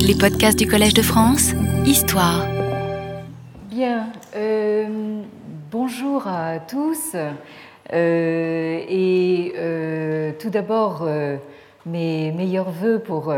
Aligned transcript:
Les 0.00 0.14
podcasts 0.14 0.58
du 0.58 0.66
Collège 0.66 0.94
de 0.94 1.02
France, 1.02 1.52
Histoire. 1.86 2.46
Bien, 3.70 4.06
euh, 4.36 5.22
bonjour 5.70 6.26
à 6.26 6.58
tous. 6.58 7.14
Euh, 7.14 8.80
et 8.88 9.52
euh, 9.56 10.32
tout 10.38 10.50
d'abord, 10.50 11.08
mes 11.86 12.32
meilleurs 12.32 12.70
voeux 12.70 12.98
pour 12.98 13.34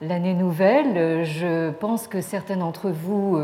l'année 0.00 0.34
nouvelle. 0.34 1.24
Je 1.24 1.70
pense 1.70 2.08
que 2.08 2.20
certains 2.20 2.56
d'entre 2.56 2.90
vous 2.90 3.40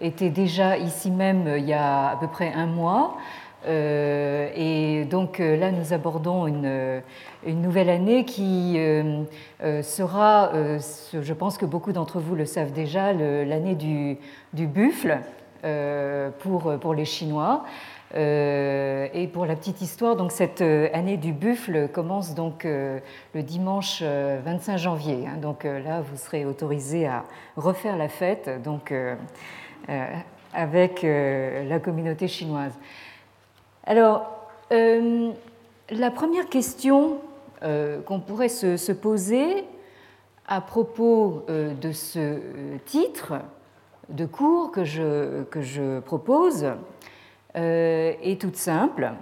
étaient 0.00 0.30
déjà 0.30 0.76
ici 0.76 1.10
même 1.10 1.54
il 1.56 1.64
y 1.64 1.72
a 1.72 2.10
à 2.10 2.16
peu 2.16 2.28
près 2.28 2.52
un 2.54 2.66
mois. 2.66 3.16
Et 3.66 5.06
donc 5.10 5.38
là, 5.38 5.70
nous 5.70 5.92
abordons 5.92 6.46
une, 6.46 7.00
une 7.46 7.62
nouvelle 7.62 7.90
année 7.90 8.24
qui 8.24 8.74
euh, 8.76 9.24
sera, 9.82 10.52
je 11.12 11.32
pense 11.32 11.58
que 11.58 11.66
beaucoup 11.66 11.92
d'entre 11.92 12.20
vous 12.20 12.34
le 12.34 12.44
savent 12.44 12.72
déjà, 12.72 13.12
l'année 13.12 13.74
du, 13.74 14.18
buffle 14.66 15.18
pour, 16.40 16.94
les 16.94 17.04
Chinois. 17.04 17.64
et 18.14 19.30
pour 19.32 19.46
la 19.46 19.56
petite 19.56 19.80
histoire, 19.80 20.16
donc 20.16 20.32
cette 20.32 20.60
année 20.60 21.16
du 21.16 21.32
buffle 21.32 21.88
commence 21.88 22.34
donc 22.34 22.64
le 22.64 23.42
dimanche 23.42 24.02
25 24.02 24.76
janvier. 24.76 25.24
Hein. 25.26 25.38
donc 25.40 25.64
là, 25.64 26.00
vous 26.00 26.16
serez 26.16 26.44
autorisé 26.44 27.06
à 27.06 27.24
refaire 27.56 27.96
la 27.96 28.08
fête 28.08 28.50
donc, 28.62 28.92
avec 30.52 31.02
la 31.02 31.78
communauté 31.80 32.28
chinoise. 32.28 32.72
Alors, 33.86 34.34
euh, 34.72 35.32
la 35.90 36.10
première 36.10 36.48
question 36.48 37.12
euh, 37.12 37.33
qu'on 38.06 38.20
pourrait 38.20 38.48
se, 38.48 38.92
poser 38.92 39.64
à 40.46 40.60
propos 40.60 41.44
euh, 41.48 41.74
de 41.74 41.92
ce 41.92 42.38
titre 42.84 43.34
de 44.10 44.26
cours 44.26 44.70
que 44.70 44.84
je, 44.84 46.00
propose 46.00 46.66
est 47.54 48.40
toute 48.40 48.56
simple. 48.56 49.12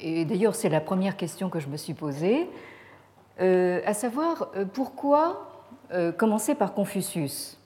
Et 0.00 0.24
d'ailleurs, 0.24 0.54
c'est 0.54 0.68
la 0.68 0.80
première 0.80 1.16
question 1.16 1.48
que 1.48 1.58
je 1.58 1.68
me 1.68 1.76
suis 1.76 1.94
posée, 1.94 2.48
à 3.40 3.94
savoir 3.94 4.50
pourquoi 4.74 5.64
commencer 6.18 6.54
par 6.54 6.74
Confucius? 6.74 7.58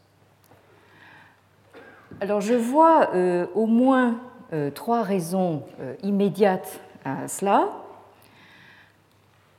Alors, 2.20 2.40
je 2.40 2.54
vois 2.54 3.10
au 3.54 3.66
moins 3.66 4.18
euh, 4.52 4.70
trois 4.70 5.02
raisons 5.02 5.64
euh, 5.80 5.94
immédiates 6.04 6.80
à 7.04 7.26
cela. 7.26 7.68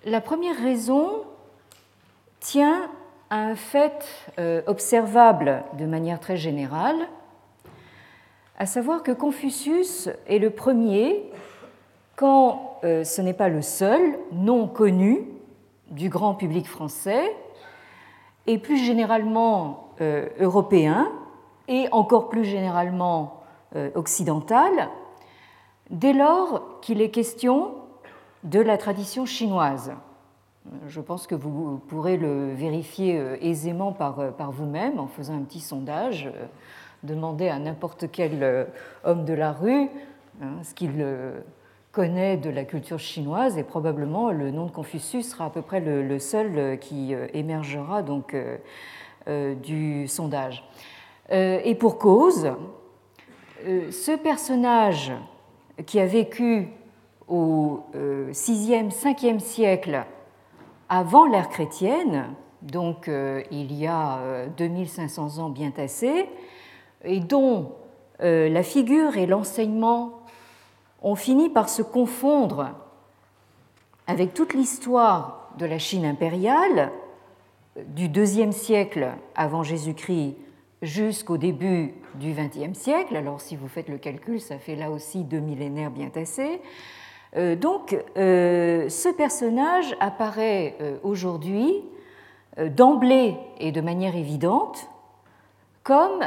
La 0.07 0.21
première 0.21 0.55
raison 0.55 1.25
tient 2.39 2.89
à 3.29 3.39
un 3.39 3.57
fait 3.57 4.05
euh, 4.39 4.61
observable 4.65 5.65
de 5.77 5.85
manière 5.85 6.21
très 6.21 6.37
générale, 6.37 6.95
à 8.57 8.65
savoir 8.65 9.03
que 9.03 9.11
Confucius 9.11 10.07
est 10.27 10.39
le 10.39 10.49
premier, 10.49 11.29
quand 12.15 12.79
ce 12.83 13.21
n'est 13.21 13.33
pas 13.33 13.49
le 13.49 13.61
seul, 13.61 13.99
non 14.31 14.67
connu 14.67 15.27
du 15.91 16.07
grand 16.07 16.35
public 16.35 16.69
français, 16.69 17.35
et 18.45 18.59
plus 18.59 18.77
généralement 18.77 19.89
européen, 20.39 21.11
et 21.67 21.89
encore 21.91 22.29
plus 22.29 22.45
généralement 22.45 23.41
euh, 23.75 23.89
occidentale, 23.93 24.87
dès 25.89 26.13
lors 26.13 26.79
qu'il 26.79 27.01
est 27.01 27.11
question 27.11 27.73
de 28.43 28.59
la 28.59 28.77
tradition 28.77 29.25
chinoise. 29.25 29.93
Je 30.87 30.99
pense 30.99 31.27
que 31.27 31.35
vous 31.35 31.79
pourrez 31.87 32.17
le 32.17 32.53
vérifier 32.53 33.17
euh, 33.17 33.37
aisément 33.41 33.93
par, 33.93 34.19
euh, 34.19 34.31
par 34.31 34.51
vous-même 34.51 34.99
en 34.99 35.07
faisant 35.07 35.35
un 35.35 35.43
petit 35.43 35.59
sondage. 35.59 36.29
Demandez 37.03 37.47
à 37.47 37.59
n'importe 37.59 38.11
quel 38.11 38.67
homme 39.03 39.23
de 39.23 39.33
la 39.33 39.51
rue 39.51 39.87
hein, 40.41 40.63
ce 40.63 40.73
qu'il 40.73 41.05
connaît 41.91 42.37
de 42.37 42.49
la 42.49 42.65
culture 42.65 42.97
chinoise 42.97 43.57
et 43.57 43.63
probablement 43.63 44.31
le 44.31 44.49
nom 44.49 44.65
de 44.65 44.71
Confucius 44.71 45.29
sera 45.29 45.45
à 45.45 45.49
peu 45.51 45.61
près 45.61 45.79
le, 45.79 46.19
seul 46.19 46.79
qui 46.79 47.13
émergera 47.33 48.01
donc 48.01 48.35
du 49.27 50.07
sondage. 50.07 50.67
Et 51.29 51.75
pour 51.75 51.99
cause, 51.99 52.51
euh, 53.65 53.91
ce 53.91 54.15
personnage 54.15 55.11
qui 55.87 55.99
a 55.99 56.05
vécu 56.05 56.67
au 57.27 57.83
6e, 57.93 57.95
euh, 57.95 58.89
5e 58.89 59.39
siècle 59.39 60.05
avant 60.89 61.25
l'ère 61.25 61.49
chrétienne, 61.49 62.33
donc 62.61 63.07
euh, 63.07 63.43
il 63.51 63.73
y 63.73 63.87
a 63.87 64.47
2500 64.57 65.39
ans 65.39 65.49
bien 65.49 65.71
tassés, 65.71 66.29
et 67.03 67.19
dont 67.19 67.73
la 68.19 68.63
figure 68.63 69.15
et 69.15 69.27
l'enseignement 69.27 70.23
ont 71.03 71.13
fini 71.13 71.49
par 71.49 71.69
se 71.69 71.83
confondre 71.83 72.71
avec 74.07 74.33
toute 74.33 74.55
l'histoire 74.55 75.51
de 75.59 75.67
la 75.67 75.77
Chine 75.77 76.03
impériale 76.03 76.91
du 77.85 78.05
IIe 78.05 78.51
siècle 78.53 79.09
avant 79.35 79.61
Jésus-Christ 79.61 80.35
jusqu'au 80.81 81.37
début 81.37 81.93
du 82.15 82.33
XXe 82.33 82.77
siècle. 82.77 83.15
Alors 83.15 83.41
si 83.41 83.55
vous 83.55 83.67
faites 83.67 83.89
le 83.89 83.97
calcul, 83.97 84.39
ça 84.39 84.57
fait 84.57 84.75
là 84.75 84.91
aussi 84.91 85.23
deux 85.23 85.39
millénaires 85.39 85.91
bien 85.91 86.09
tassés. 86.09 86.61
Euh, 87.35 87.55
donc 87.55 87.97
euh, 88.17 88.87
ce 88.89 89.09
personnage 89.09 89.95
apparaît 89.99 90.75
euh, 90.81 90.97
aujourd'hui 91.03 91.83
d'emblée 92.75 93.37
et 93.59 93.71
de 93.71 93.81
manière 93.81 94.15
évidente 94.15 94.89
comme 95.83 96.23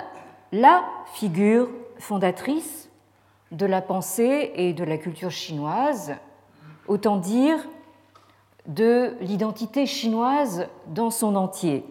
la 0.53 0.85
figure 1.15 1.69
fondatrice 1.99 2.89
de 3.51 3.67
la 3.67 3.83
pensée 3.83 4.53
et 4.55 4.73
de 4.73 4.85
la 4.85 4.97
culture 4.97 5.33
chinoise, 5.33 6.15
autant 6.87 7.17
dire 7.17 7.59
de 8.67 9.17
l'identité 9.21 9.87
chinoise 9.87 10.69
dans 10.87 11.11
son 11.11 11.35
entier. 11.35 11.85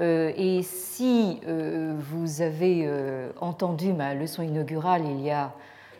Et 0.00 0.62
si 0.62 1.40
vous 1.46 2.42
avez 2.42 2.90
entendu 3.40 3.92
ma 3.92 4.14
leçon 4.14 4.42
inaugurale 4.42 5.04
il 5.06 5.20
y 5.20 5.30
a 5.30 5.52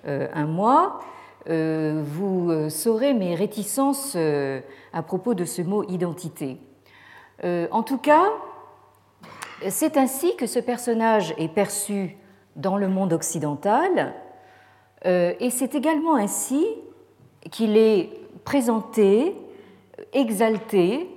un 0.05 0.47
mois, 0.47 0.99
vous 1.47 2.71
saurez 2.71 3.15
mes 3.15 3.35
réticences 3.35 4.17
à 4.93 5.03
propos 5.03 5.35
de 5.35 5.45
ce 5.45 5.63
mot 5.63 5.85
identité. 5.85 6.59
En 7.43 7.83
tout 7.83 7.99
cas, 7.99 8.31
c'est 9.69 9.97
ainsi 9.97 10.37
que 10.37 10.47
ce 10.47 10.59
personnage 10.59 11.35
est 11.39 11.49
perçu 11.49 12.17
dans 12.57 12.77
le 12.77 12.89
monde 12.89 13.13
occidental, 13.13 14.15
et 15.05 15.51
c'est 15.51 15.75
également 15.75 16.17
ainsi 16.17 16.67
qu'il 17.51 17.77
est 17.77 18.11
présenté, 18.45 19.37
exalté, 20.13 21.11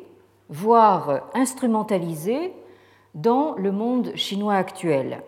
voire 0.49 1.29
instrumentalisé 1.33 2.53
dans 3.15 3.55
le 3.55 3.71
monde 3.71 4.11
chinois 4.15 4.55
actuel. 4.55 5.21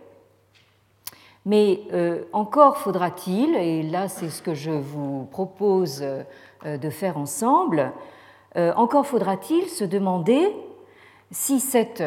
Mais 1.46 1.82
euh, 1.94 2.24
encore 2.34 2.78
faudra-t-il, 2.78 3.56
et 3.56 3.84
là 3.84 4.08
c'est 4.10 4.30
ce 4.30 4.42
que 4.42 4.54
je 4.54 4.72
vous 4.72 5.26
propose 5.32 6.02
euh, 6.02 6.78
de 6.78 6.90
faire 6.90 7.18
ensemble, 7.18 7.92
euh, 8.58 8.74
encore 8.76 9.08
faudra-t-il 9.08 9.68
se 9.70 9.86
demander 9.86 10.54
si 11.32 11.60
cette 11.60 12.04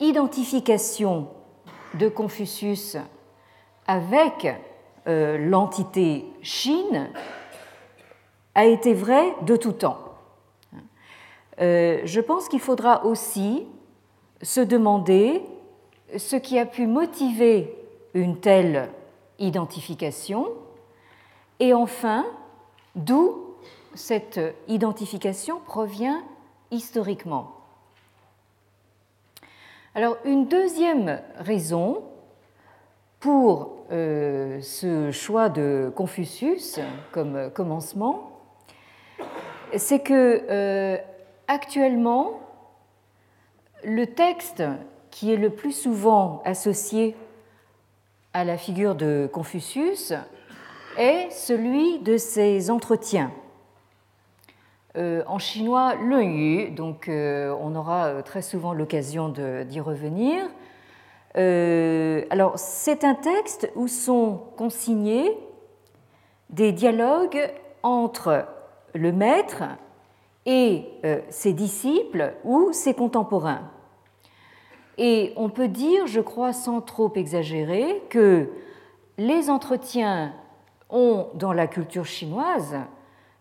identification 0.00 1.28
de 1.94 2.08
Confucius 2.08 2.96
avec 3.86 4.48
l'entité 5.04 6.24
Chine 6.42 7.10
a 8.54 8.66
été 8.66 8.94
vraie 8.94 9.34
de 9.42 9.56
tout 9.56 9.72
temps. 9.72 9.98
Je 11.58 12.20
pense 12.20 12.48
qu'il 12.48 12.60
faudra 12.60 13.04
aussi 13.04 13.66
se 14.42 14.60
demander 14.60 15.42
ce 16.16 16.36
qui 16.36 16.56
a 16.56 16.66
pu 16.66 16.86
motiver 16.86 17.81
une 18.14 18.38
telle 18.40 18.90
identification 19.38 20.48
et 21.60 21.74
enfin 21.74 22.24
d'où 22.94 23.56
cette 23.94 24.40
identification 24.68 25.60
provient 25.60 26.22
historiquement. 26.70 27.52
Alors 29.94 30.16
une 30.24 30.46
deuxième 30.46 31.20
raison 31.36 32.02
pour 33.20 33.84
euh, 33.90 34.60
ce 34.60 35.10
choix 35.10 35.48
de 35.48 35.92
Confucius 35.94 36.80
comme 37.12 37.50
commencement, 37.50 38.32
c'est 39.76 40.00
que 40.00 40.44
euh, 40.50 40.96
actuellement 41.46 42.40
le 43.84 44.06
texte 44.06 44.62
qui 45.10 45.32
est 45.32 45.36
le 45.36 45.50
plus 45.50 45.72
souvent 45.72 46.42
associé 46.44 47.14
à 48.34 48.44
la 48.44 48.56
figure 48.56 48.94
de 48.94 49.28
Confucius 49.30 50.14
est 50.96 51.30
celui 51.30 51.98
de 51.98 52.16
ses 52.16 52.70
entretiens. 52.70 53.30
en 54.96 55.38
chinois 55.38 55.94
le 55.94 56.22
yu, 56.22 56.70
donc 56.70 57.08
on 57.08 57.74
aura 57.74 58.22
très 58.22 58.42
souvent 58.42 58.72
l'occasion 58.72 59.28
d'y 59.28 59.80
revenir. 59.80 60.44
alors 61.34 62.58
c'est 62.58 63.04
un 63.04 63.14
texte 63.14 63.70
où 63.74 63.88
sont 63.88 64.40
consignés 64.56 65.36
des 66.50 66.72
dialogues 66.72 67.50
entre 67.82 68.46
le 68.94 69.12
maître 69.12 69.62
et 70.46 70.86
ses 71.30 71.52
disciples 71.52 72.34
ou 72.44 72.72
ses 72.72 72.94
contemporains. 72.94 73.70
Et 75.04 75.32
on 75.34 75.48
peut 75.48 75.66
dire, 75.66 76.06
je 76.06 76.20
crois 76.20 76.52
sans 76.52 76.80
trop 76.80 77.12
exagérer, 77.16 78.04
que 78.08 78.48
les 79.18 79.50
entretiens 79.50 80.32
ont 80.90 81.26
dans 81.34 81.52
la 81.52 81.66
culture 81.66 82.04
chinoise, 82.04 82.76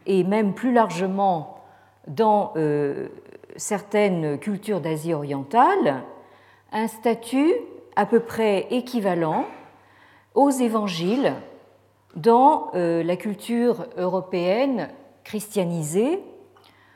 et 0.08 0.24
même 0.24 0.56
plus 0.56 0.74
largement 0.74 1.60
dans 2.08 2.52
euh, 2.56 3.10
certaines 3.58 4.40
cultures 4.40 4.81
d'Asie 4.81 5.13
orientale, 5.13 6.02
un 6.72 6.88
statut 6.88 7.54
à 7.96 8.08
peu 8.08 8.22
près 8.22 8.66
équivalent 8.72 9.46
aux 10.34 10.50
évangiles 10.50 11.36
dans 12.16 12.72
euh, 12.74 13.04
la 13.04 13.18
culture 13.18 13.86
européenne 13.98 14.90
christianisée, 15.24 16.24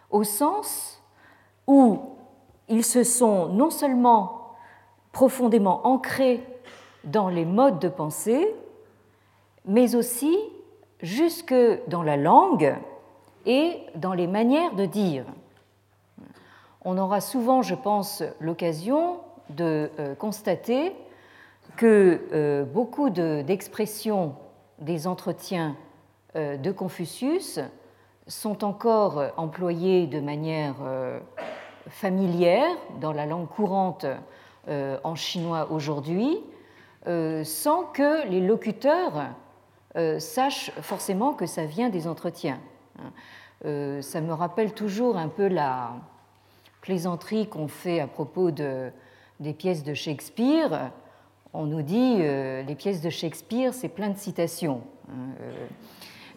au 0.10 0.24
sens 0.24 1.04
où 1.68 2.00
ils 2.68 2.84
se 2.84 3.04
sont 3.04 3.50
non 3.50 3.70
seulement 3.70 4.35
profondément 5.16 5.88
ancré 5.88 6.44
dans 7.06 7.30
les 7.30 7.46
modes 7.46 7.80
de 7.80 7.88
pensée, 7.88 8.54
mais 9.64 9.96
aussi 9.96 10.38
jusque 11.02 11.56
dans 11.88 12.04
la 12.04 12.18
langue 12.18 12.76
et 13.46 13.80
dans 13.96 14.12
les 14.12 14.28
manières 14.28 14.76
de 14.76 14.86
dire. 14.86 15.24
On 16.84 16.98
aura 16.98 17.22
souvent, 17.22 17.62
je 17.62 17.76
pense, 17.76 18.24
l'occasion 18.42 19.22
de 19.52 19.90
euh, 20.00 20.16
constater 20.16 20.92
que 21.78 22.22
euh, 22.34 22.66
beaucoup 22.66 23.10
d'expressions 23.10 24.36
des 24.80 25.08
entretiens 25.08 25.78
euh, 26.36 26.58
de 26.58 26.74
Confucius 26.74 27.62
sont 28.28 28.66
encore 28.66 29.24
employées 29.38 30.08
de 30.08 30.20
manière 30.20 30.76
familière 31.88 32.68
dans 33.00 33.14
la 33.14 33.26
langue 33.26 33.48
courante 33.48 34.06
en 34.68 35.16
chinois 35.16 35.72
aujourd'hui, 35.72 36.40
euh, 37.08 37.44
sans 37.44 37.84
que 37.84 38.28
les 38.28 38.42
locuteurs 38.42 39.30
euh, 39.96 40.20
sachent 40.20 40.72
forcément 40.82 41.34
que 41.34 41.46
ça 41.46 41.66
vient 41.66 41.90
des 41.90 42.08
entretiens. 42.08 42.60
ça 43.64 44.22
me 44.22 44.34
rappelle 44.34 44.74
toujours 44.74 45.18
un 45.18 45.28
peu 45.28 45.48
la 45.48 45.92
plaisanterie 46.82 47.48
qu'on 47.48 47.68
fait 47.68 48.00
à 48.00 48.08
propos 48.08 48.50
de, 48.52 48.92
des 49.40 49.54
pièces 49.54 49.84
de 49.84 49.94
Shakespeare. 49.94 50.92
On 51.54 51.66
nous 51.66 51.82
dit 51.82 52.18
les 52.18 52.76
pièces 52.76 53.02
de 53.02 53.10
Shakespeare, 53.10 53.74
c'est 53.74 53.90
plein 53.90 54.10
de 54.10 54.18
citations. 54.18 54.82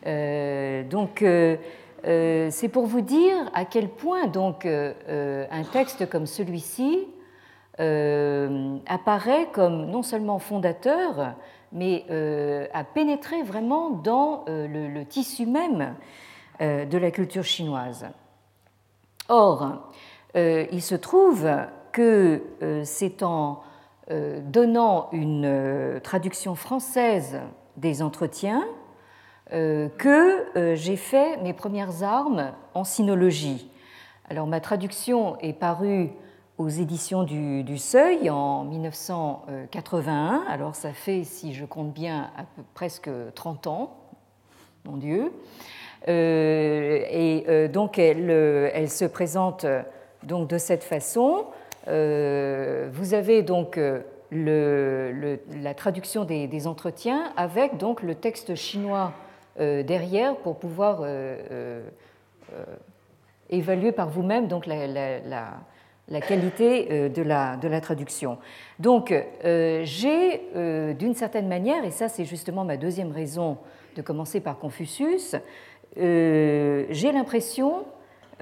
donc, 0.04 1.24
c'est 2.04 2.68
pour 2.70 2.86
vous 2.86 3.00
dire 3.00 3.50
à 3.52 3.64
quel 3.64 3.88
point 3.88 4.26
donc 4.26 4.64
un 4.66 5.64
texte 5.72 6.08
comme 6.08 6.26
celui-ci 6.26 7.08
euh, 7.08 7.17
apparaît 7.78 9.48
comme 9.52 9.86
non 9.86 10.02
seulement 10.02 10.38
fondateur, 10.38 11.34
mais 11.72 12.04
euh, 12.10 12.66
a 12.72 12.84
pénétré 12.84 13.42
vraiment 13.42 13.90
dans 13.90 14.44
euh, 14.48 14.66
le, 14.66 15.04
tissu 15.04 15.46
même 15.46 15.94
de 16.60 16.98
la 16.98 17.12
culture 17.12 17.44
chinoise. 17.44 18.06
Or, 19.28 19.92
il 20.34 20.82
se 20.82 20.96
trouve 20.96 21.48
que 21.92 22.42
c'est 22.82 23.22
en 23.22 23.62
donnant 24.10 25.08
une 25.12 26.00
traduction 26.02 26.56
française 26.56 27.38
des 27.76 28.02
entretiens 28.02 28.66
que 29.52 30.74
j'ai 30.74 30.96
fait 30.96 31.36
mes 31.42 31.52
premières 31.52 32.02
armes 32.02 32.50
en 32.74 32.82
sinologie. 32.82 33.70
Alors 34.28 34.48
ma 34.48 34.60
traduction 34.60 35.38
est 35.38 35.52
parue 35.52 36.10
aux 36.58 36.68
éditions 36.68 37.22
du, 37.22 37.78
Seuil 37.78 38.28
en 38.30 38.64
1981. 38.64 40.44
Alors 40.48 40.74
ça 40.74 40.92
fait, 40.92 41.22
si 41.22 41.54
je 41.54 41.64
compte 41.64 41.92
bien, 41.92 42.30
presque 42.74 43.08
30 43.34 43.68
ans, 43.68 43.96
mon 44.84 44.96
Dieu. 44.96 45.32
Euh, 46.08 47.04
et 47.10 47.44
euh, 47.48 47.68
donc 47.68 47.98
elle, 47.98 48.30
elle, 48.30 48.90
se 48.90 49.04
présente 49.04 49.66
donc 50.24 50.48
de 50.48 50.58
cette 50.58 50.82
façon. 50.82 51.46
Euh, 51.86 52.88
vous 52.92 53.14
avez 53.14 53.42
donc 53.42 53.78
la 54.32 55.74
traduction 55.74 56.24
des, 56.24 56.66
entretiens 56.66 57.32
avec 57.36 57.78
donc 57.78 58.02
le 58.02 58.16
texte 58.16 58.56
chinois 58.56 59.12
derrière 59.58 60.36
pour 60.36 60.56
pouvoir 60.56 61.04
évaluer 63.48 63.92
par 63.92 64.08
vous-même 64.08 64.48
donc 64.48 64.66
la 64.66 65.50
qualité 66.20 66.88
euh, 66.90 67.08
de 67.08 67.22
la, 67.22 67.58
la 67.62 67.80
traduction. 67.80 68.38
Donc 68.78 69.12
euh, 69.12 69.82
j'ai, 69.84 70.42
euh, 70.56 70.94
d'une 70.94 71.14
certaine 71.14 71.48
manière, 71.48 71.84
et 71.84 71.90
ça 71.90 72.08
c'est 72.08 72.24
justement 72.24 72.64
ma 72.64 72.76
deuxième 72.76 73.12
raison 73.12 73.58
de 73.96 74.02
commencer 74.02 74.40
par 74.40 74.58
Confucius, 74.58 75.36
j'ai 75.96 77.12
l'impression 77.12 77.84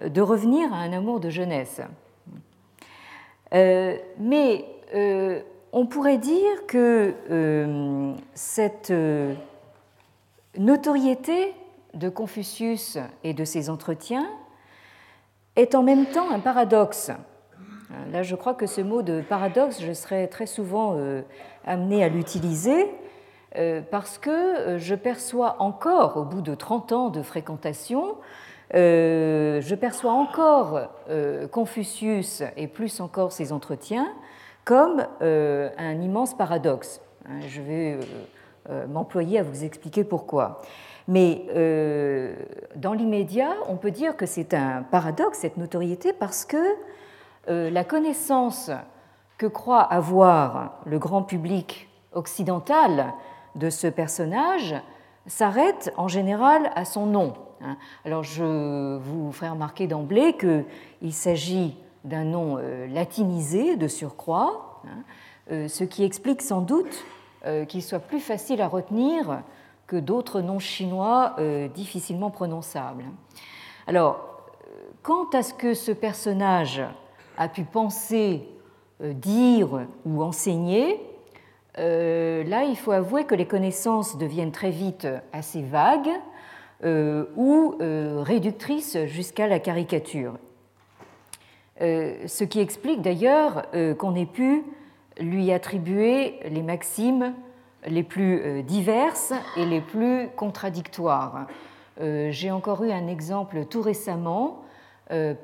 de 0.05 0.21
revenir 0.21 0.73
à 0.75 0.79
un 0.79 0.93
amour 0.93 1.21
de 1.21 1.31
jeunesse. 1.31 1.81
mais 3.53 4.65
on 5.73 5.87
pourrait 5.87 6.19
dire 6.19 6.67
que 6.67 7.15
cette 8.35 8.93
notoriété 10.59 11.55
de 11.95 12.11
Confucius 12.11 12.99
et 13.25 13.33
de 13.33 13.45
ses 13.47 13.71
entretiens 13.71 14.29
est 15.55 15.75
en 15.75 15.83
même 15.83 16.05
temps 16.05 16.31
un 16.31 16.41
paradoxe 16.41 17.11
là, 18.11 18.23
je 18.23 18.35
crois 18.35 18.55
que 18.55 18.67
ce 18.67 18.81
mot 18.81 19.03
de 19.03 19.21
paradoxe, 19.21 19.81
je 19.81 19.93
serais 19.93 20.27
très 20.27 20.47
souvent 20.47 20.95
euh, 20.97 21.23
amené 21.65 22.03
à 22.05 22.09
l'utiliser 22.09 22.87
euh, 23.57 23.81
parce 23.91 24.19
que 24.19 24.79
je 24.79 24.95
perçois 24.95 25.57
encore, 25.61 26.17
au 26.17 26.25
bout 26.25 26.41
de 26.41 26.55
30 26.55 26.93
ans 26.93 27.09
de 27.09 27.23
fréquentation, 27.23 28.17
je 28.73 29.75
perçois 29.75 30.13
encore 30.13 30.81
Confucius 31.53 32.43
et 32.57 32.67
plus 32.67 33.01
encore 33.01 33.31
ses 33.31 33.53
entretiens 33.53 34.09
comme 34.65 35.07
un 35.21 36.01
immense 36.01 36.37
paradoxe. 36.37 37.01
Hein, 37.29 37.39
je 37.47 37.63
vais 37.63 37.97
m'employer 38.89 39.39
à 39.39 39.45
vous 39.45 39.63
expliquer 39.63 40.03
pourquoi. 40.03 40.63
Mais 41.07 41.47
dans 42.75 42.93
l'immédiat, 42.93 43.55
on 43.69 43.77
peut 43.77 43.93
dire 43.93 44.17
que 44.17 44.27
c'est 44.27 44.53
un 44.53 44.83
paradoxe, 44.83 45.39
cette 45.39 45.59
notoriété, 45.59 46.13
parce 46.13 46.45
que 46.45 46.57
euh, 46.57 46.75
la 47.49 47.85
connaissance 47.85 48.71
que 49.39 49.47
croit 49.47 49.83
avoir 49.83 50.81
le 50.87 50.99
grand 50.99 51.23
public 51.23 51.89
occidental 52.13 53.13
de 53.55 53.71
ce 53.71 53.87
personnage 53.87 54.75
s'arrête 55.27 55.93
en 55.97 56.09
général 56.09 56.71
à 56.75 56.85
son 56.85 57.07
nom. 57.07 57.35
Hein. 57.61 57.77
Alors 58.05 58.23
je 58.23 58.97
vous 58.97 59.33
ferai 59.33 59.51
remarquer 59.51 59.87
d'emblée 59.87 60.37
qu'il 60.37 61.13
s'agit 61.13 61.77
d'un 62.05 62.25
nom 62.25 62.59
euh, 62.59 62.87
latinisé 62.87 63.77
de 63.77 63.89
surcroît, 63.89 64.81
hein, 64.87 65.03
euh, 65.51 65.69
ce 65.69 65.85
qui 65.85 66.05
explique 66.05 66.43
sans 66.43 66.61
doute 66.61 67.05
qu'il 67.69 67.81
soit 67.85 68.01
plus 68.01 68.19
facile 68.19 68.61
à 68.61 68.67
retenir 68.67 69.43
que 69.87 69.95
d'autres 69.95 70.41
noms 70.41 70.59
chinois 70.59 71.37
difficilement 71.77 72.29
prononçables. 72.29 73.05
Alors, 73.87 74.19
quant 75.05 75.29
à 75.33 75.45
ce 75.45 75.55
que 75.55 75.73
ce 75.73 75.93
personnage 75.93 76.83
a 77.37 77.49
pu 77.49 77.65
penser, 77.65 78.49
euh, 79.03 79.13
dire 79.13 79.87
ou 80.05 80.23
enseigner, 80.23 81.01
euh, 81.79 82.43
là, 82.45 82.65
il 82.65 82.77
faut 82.77 82.93
avouer 82.93 83.25
que 83.25 83.35
les 83.35 83.47
connaissances 83.47 84.17
deviennent 84.17 84.53
très 84.53 84.71
vite 84.71 85.07
assez 85.33 85.63
vagues 85.63 86.11
euh, 86.85 87.27
ou 87.37 87.77
réductrices 88.23 88.97
jusqu'à 89.07 89.47
la 89.47 89.59
caricature. 89.59 90.35
ce 91.79 92.45
qui 92.45 92.61
explique 92.61 93.03
d'ailleurs 93.03 93.67
qu'on 93.99 94.15
ait 94.15 94.25
pu 94.25 94.65
lui 95.21 95.53
attribuer 95.53 96.41
les 96.49 96.63
maximes 96.63 97.35
les 97.87 98.03
plus 98.03 98.63
diverses 98.63 99.35
et 99.59 99.67
les 99.67 99.83
plus 99.83 100.29
contradictoires. 100.37 101.47
J'ai 102.01 102.51
encore 102.51 102.83
eu 102.85 102.91
un 102.91 103.07
exemple 103.07 103.67
tout 103.67 103.83
récemment 103.83 104.63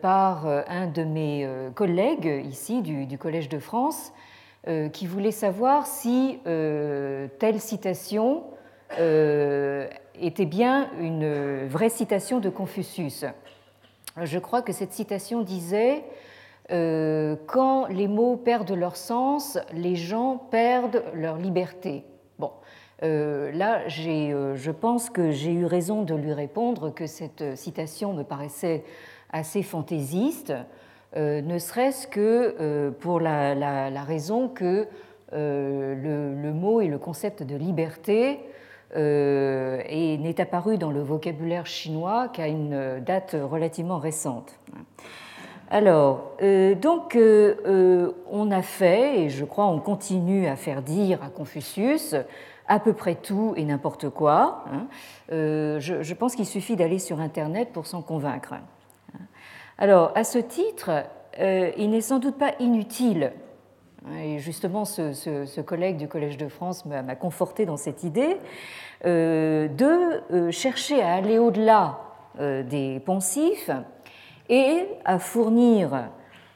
par 0.00 0.47
euh, 0.47 0.62
un 0.66 0.87
de 0.87 1.04
mes 1.04 1.45
euh, 1.45 1.71
collègues 1.71 2.45
ici 2.49 2.83
du, 2.83 3.19
Collège 3.19 3.49
de 3.49 3.59
France 3.59 4.12
qui 4.92 5.09
voulait 5.09 5.33
savoir 5.33 5.88
si 5.88 6.38
telle 6.45 7.59
citation 7.59 8.45
était 8.97 10.47
bien 10.47 10.88
une 11.00 11.66
vraie 11.66 11.88
citation 11.88 12.38
de 12.38 12.49
Confucius. 12.49 13.25
je 14.23 14.38
crois 14.38 14.62
que 14.62 14.73
cette 14.73 14.92
citation 14.92 15.42
disait 15.42 16.04
Quand 16.69 17.87
les 17.88 18.07
mots 18.07 18.37
perdent 18.37 18.71
leur 18.71 18.95
sens, 18.95 19.59
les 19.73 19.97
gens 19.97 20.37
perdent 20.37 21.02
leur 21.12 21.38
liberté. 21.38 22.04
Bon, 22.38 22.52
là, 23.00 23.88
je 23.88 24.71
pense 24.71 25.11
que 25.11 25.33
j'ai 25.33 25.52
eu 25.52 25.66
raison 25.66 26.02
de 26.02 26.14
lui 26.14 26.33
répondre 26.33 26.95
que 26.95 27.09
cette 27.09 27.57
citation 27.57 28.12
me 28.14 28.23
paraissait 28.23 28.85
assez 29.33 29.62
fantaisiste, 29.62 30.53
ne 31.17 31.59
serait-ce 31.59 32.07
que 32.07 32.91
pour 33.01 33.21
la, 33.21 34.05
raison 34.05 34.49
que 34.49 34.87
le, 35.33 36.53
mot 36.53 36.81
et 36.81 36.89
le 36.89 36.99
concept 36.99 37.43
de 37.43 37.57
liberté 37.57 38.41
euh, 38.95 39.83
n'est 40.19 40.39
apparu 40.39 40.77
dans 40.77 40.91
le 40.91 41.01
vocabulaire 41.01 41.65
chinois 41.65 42.29
qu'à 42.29 42.49
une 42.49 43.01
date 43.01 43.35
relativement 43.43 43.99
récente. 43.99 44.59
Alors, 45.71 46.33
euh, 46.43 46.75
donc, 46.75 47.17
euh, 47.17 48.12
on 48.31 48.51
a 48.51 48.61
fait, 48.61 49.21
et 49.21 49.29
je 49.31 49.47
crois 49.47 49.65
on 49.65 49.81
continue 49.81 50.47
à 50.47 50.57
faire 50.57 50.83
dire 50.83 51.23
à 51.23 51.31
Confucius 51.31 52.15
à 52.69 52.81
peu 52.81 52.93
près 52.93 53.15
tout 53.15 53.55
et 53.57 53.65
n'importe 53.65 54.11
quoi. 54.11 54.65
Hein. 54.71 54.87
Je, 55.31 56.12
pense 56.12 56.37
qu'il 56.37 56.47
suffit 56.47 56.77
d'aller 56.77 56.99
sur 56.99 57.19
Internet 57.19 57.71
pour 57.73 57.87
s'en 57.87 58.03
convaincre. 58.03 58.55
Alors, 59.83 60.12
à 60.15 60.23
ce 60.23 60.39
titre, 60.39 60.91
il 61.41 61.91
n'est 61.91 62.01
sans 62.01 62.21
doute 62.21 62.39
pas 62.39 62.53
inutile 62.61 63.33
et 64.21 64.39
justement, 64.39 64.85
ce, 64.85 65.61
collègue 65.61 65.97
du 65.97 66.09
Collège 66.09 66.37
de 66.37 66.49
France 66.49 66.85
m'a 66.85 67.15
conforté 67.15 67.67
dans 67.67 67.77
cette 67.77 68.03
idée 68.03 68.37
euh, 69.05 69.69
de 69.69 70.23
euh, 70.33 70.51
chercher 70.51 71.03
à 71.03 71.15
aller 71.15 71.39
au-delà 71.39 72.01
euh, 72.41 72.62
des 72.62 73.01
poncifs 73.01 73.71
et 74.49 74.87
à 75.05 75.19
fournir 75.19 76.09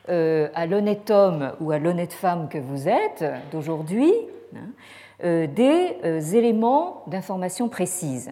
à 0.09 0.66
l'honnête 0.66 1.11
homme 1.11 1.52
ou 1.59 1.73
à 1.73 1.80
l'honnête 1.80 2.12
femme 2.12 2.49
que 2.49 2.59
vous 2.59 2.88
êtes 2.88 3.25
d'aujourd'hui 3.50 4.12
hein, 4.54 5.47
des 5.49 6.37
éléments 6.37 7.02
d'information 7.09 7.68
précise. 7.68 8.30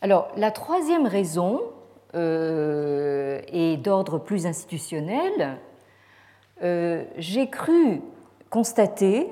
Alors, 0.00 0.28
la 0.36 0.52
troisième 0.52 1.04
raison 1.04 1.62
est 2.14 3.76
d'ordre 3.82 4.18
plus 4.18 4.46
institutionnel 4.46 5.58
euh, 6.62 7.04
j'ai 7.16 7.48
cru 7.48 8.02
constater 8.50 9.28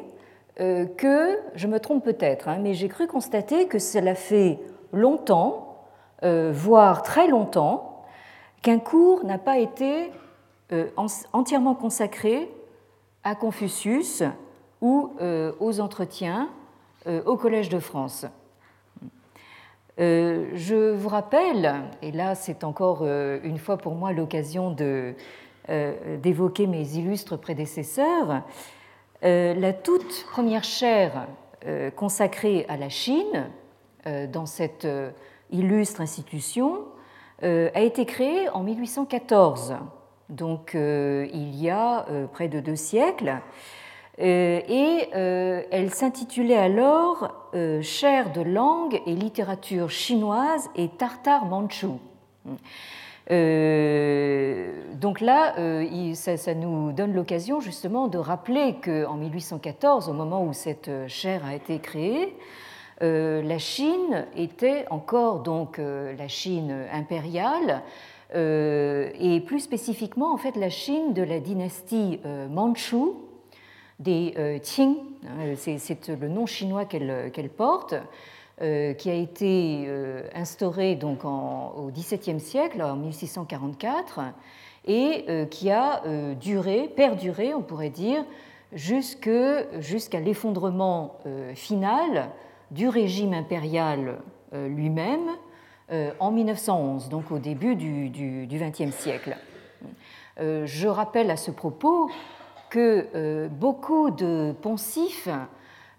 euh, 0.61 0.87
que, 0.87 1.39
je 1.55 1.67
me 1.67 1.81
trompe 1.81 2.05
peut-être, 2.05 2.49
hein, 2.49 2.59
mais 2.61 2.75
j'ai 2.75 2.89
cru 2.89 3.07
constater 3.07 3.67
que 3.67 3.79
cela 3.79 4.15
fait 4.15 4.59
longtemps, 4.93 5.85
euh, 6.23 6.53
voire 6.55 7.03
très 7.03 7.27
longtemps, 7.27 8.05
qu'un 8.63 8.79
cours 8.79 9.25
n'a 9.25 9.39
pas 9.39 9.59
été 9.59 10.11
entièrement 11.33 11.77
consacré 11.77 12.51
à 13.23 13.37
Confucius 13.37 14.25
ou 14.81 15.13
aux 15.61 15.79
entretiens 15.79 16.49
au 17.25 17.37
Collège 17.37 17.69
de 17.69 17.79
France. 17.79 18.27
Je 19.99 20.93
vous 20.93 21.09
rappelle, 21.09 21.83
et 22.03 22.13
là 22.13 22.35
c'est 22.35 22.65
encore 22.65 23.05
une 23.05 23.59
fois 23.59 23.77
pour 23.79 23.95
moi 23.95 24.13
l'occasion 24.13 24.71
euh, 25.69 26.17
d'évoquer 26.19 26.69
mes 26.69 26.97
illustres 26.97 27.37
prédécesseurs, 27.37 28.43
euh, 29.25 29.53
la 29.53 29.73
toute 29.73 30.25
première 30.31 30.63
chaire 30.63 31.27
euh, 31.67 31.91
consacrée 31.91 32.65
à 32.69 32.77
la 32.77 32.89
Chine 32.89 33.51
dans 34.33 34.47
cette 34.47 34.87
illustre 35.51 36.01
institution 36.01 36.85
a 37.43 37.81
été 37.81 38.07
créée 38.07 38.49
en 38.51 38.63
1814, 38.63 39.75
donc 40.29 40.75
il 40.75 41.57
y 41.57 41.71
a 41.71 42.07
près 42.33 42.47
de 42.47 42.61
deux 42.61 42.77
siècles, 42.77 43.41
et 44.19 45.09
elle 45.13 45.91
s'intitulait 45.93 46.57
alors 46.57 47.51
Chaire 47.83 48.33
de 48.33 48.43
langue 48.43 49.01
et 49.07 49.15
littérature 49.15 49.91
chinoise 49.91 50.69
et 50.75 50.89
tartare 50.89 51.47
manchou. 51.47 51.99
Euh, 53.31 54.73
donc 54.95 55.21
là, 55.21 55.55
euh, 55.59 56.15
ça, 56.15 56.55
nous 56.55 56.93
donne 56.93 57.13
l'occasion 57.13 57.61
justement 57.61 58.09
de 58.09 58.19
rappeler 58.19 58.77
qu'en 58.83 59.15
1814, 59.15 60.09
au 60.09 60.13
moment 60.13 60.45
où 60.45 60.53
cette 60.53 60.91
chaire 61.09 61.45
a 61.45 61.55
été 61.55 61.79
créée, 61.79 62.37
euh, 63.03 63.43
la 63.43 63.59
Chine 63.59 64.27
était 64.37 64.87
encore 64.91 65.41
donc 65.41 65.79
la 65.79 66.29
Chine 66.29 66.87
impériale 66.93 67.83
et 68.35 69.43
plus 69.47 69.61
spécifiquement 69.61 70.33
en 70.33 70.37
fait 70.37 70.57
la 70.57 70.69
Chine 70.69 71.15
de 71.15 71.23
la 71.23 71.39
dynastie 71.39 72.21
Manchu 72.51 73.13
des 73.99 74.61
Qing, 74.63 74.97
hein, 75.27 75.55
c'est 75.57 76.09
le 76.09 76.29
nom 76.29 76.47
chinois 76.47 76.85
qu'elle 76.85 77.51
porte. 77.57 77.95
Euh, 78.63 78.95
qui 78.95 79.11
a 79.11 79.15
été 79.15 79.85
euh, 79.87 80.23
instauré 80.35 80.95
donc 80.95 81.27
au 81.27 81.91
XVIIe 81.93 82.41
siècle, 82.41 82.81
en 82.81 82.97
1644, 82.97 84.21
et 84.87 85.27
euh, 85.29 85.45
qui 85.45 85.71
a 85.71 86.03
duré, 86.41 86.89
perduré, 86.89 87.53
on 87.53 87.61
pourrait 87.61 87.91
dire, 87.91 88.25
jusqu'à 88.73 90.21
l'effondrement 90.21 91.19
final 91.55 92.31
du 92.71 92.89
régime 92.89 93.35
impérial 93.35 94.19
lui-même 94.53 95.29
en 96.19 96.33
1911, 96.33 97.09
donc 97.11 97.31
au 97.31 97.39
début 97.39 97.77
du 97.77 98.49
XXe 98.51 98.95
siècle. 98.95 99.37
Je 100.39 100.89
rappelle 100.89 101.31
à 101.31 101.37
ce 101.37 101.51
propos 101.51 102.11
que 102.71 103.49
beaucoup 103.49 104.11
de 104.11 104.55
poncifs 104.63 105.29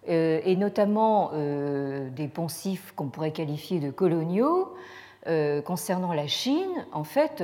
euh, 0.09 0.39
et 0.45 0.55
notamment 0.55 1.31
euh, 1.33 2.09
des 2.09 2.29
poncifs 2.29 2.93
qu'on 2.95 3.07
pourrait 3.07 3.31
qualifier 3.31 3.81
de 3.81 3.91
coloniaux 3.91 4.73
euh, 5.27 5.61
concernant 5.61 6.13
la 6.13 6.27
Chine, 6.27 6.85
en 6.93 7.03
fait, 7.03 7.43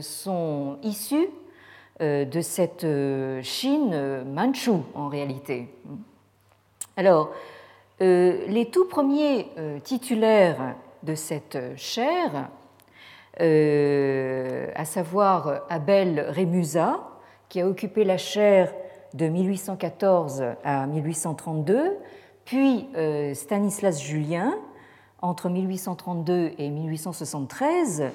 sont 0.00 0.78
issus 0.82 1.28
de 2.00 2.40
cette 2.40 2.86
Chine 3.42 4.24
manchoue 4.24 4.84
en 4.94 5.08
réalité. 5.08 5.68
Alors, 6.96 7.30
les 8.00 8.68
tout 8.72 8.86
premiers 8.86 9.48
titulaires 9.84 10.74
de 11.04 11.14
cette 11.14 11.56
chaire, 11.76 12.48
à 13.38 14.84
savoir 14.84 15.62
Abel 15.68 16.20
Rémusa, 16.20 17.13
qui 17.48 17.60
a 17.60 17.68
occupé 17.68 18.04
la 18.04 18.18
chaire 18.18 18.72
de 19.14 19.28
1814 19.28 20.44
à 20.64 20.86
1832, 20.86 21.96
puis 22.44 22.88
euh, 22.96 23.32
Stanislas 23.34 24.02
Julien 24.02 24.54
entre 25.22 25.48
1832 25.48 26.52
et 26.58 26.68
1873, 26.68 28.10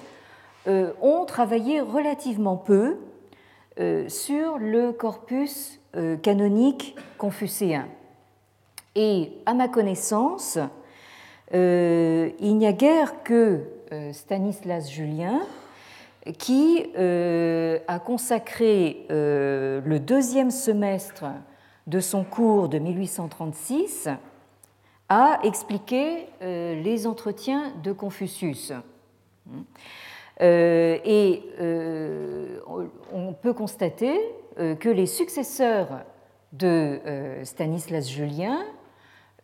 euh, 0.68 0.94
ont 1.02 1.26
travaillé 1.26 1.82
relativement 1.82 2.58
peu 2.58 2.98
euh, 3.80 4.08
sur 4.10 4.60
le 4.60 4.92
corpus 4.92 5.80
canonique 6.22 6.96
confucéen. 7.18 7.88
Et 8.94 9.32
à 9.48 9.56
ma 9.56 9.68
connaissance, 9.68 10.60
il 11.52 12.58
n'y 12.58 12.68
a 12.68 12.74
guère 12.74 13.24
que 13.24 13.64
Stanislas 14.12 14.92
Julien 14.92 15.40
qui 16.38 16.86
euh, 16.98 17.80
a 17.88 18.00
consacré 18.00 19.06
euh, 19.10 19.82
le 19.86 20.00
deuxième 20.00 20.52
semestre 20.52 21.26
de 21.88 22.00
son 22.00 22.24
cours 22.24 22.70
de 22.70 22.80
1836 22.80 24.10
à 25.08 25.40
expliquer 25.44 26.28
euh, 26.42 26.82
les 26.82 27.08
entretiens 27.08 27.74
de 27.84 27.92
Confucius. 27.92 28.74
et 30.40 31.44
on 33.12 33.34
peut 33.34 33.54
constater 33.54 34.18
que 34.56 34.90
les 34.90 35.06
successeurs 35.06 36.02
de 36.54 37.00
Stanislas 37.44 38.10
Julien, 38.10 38.64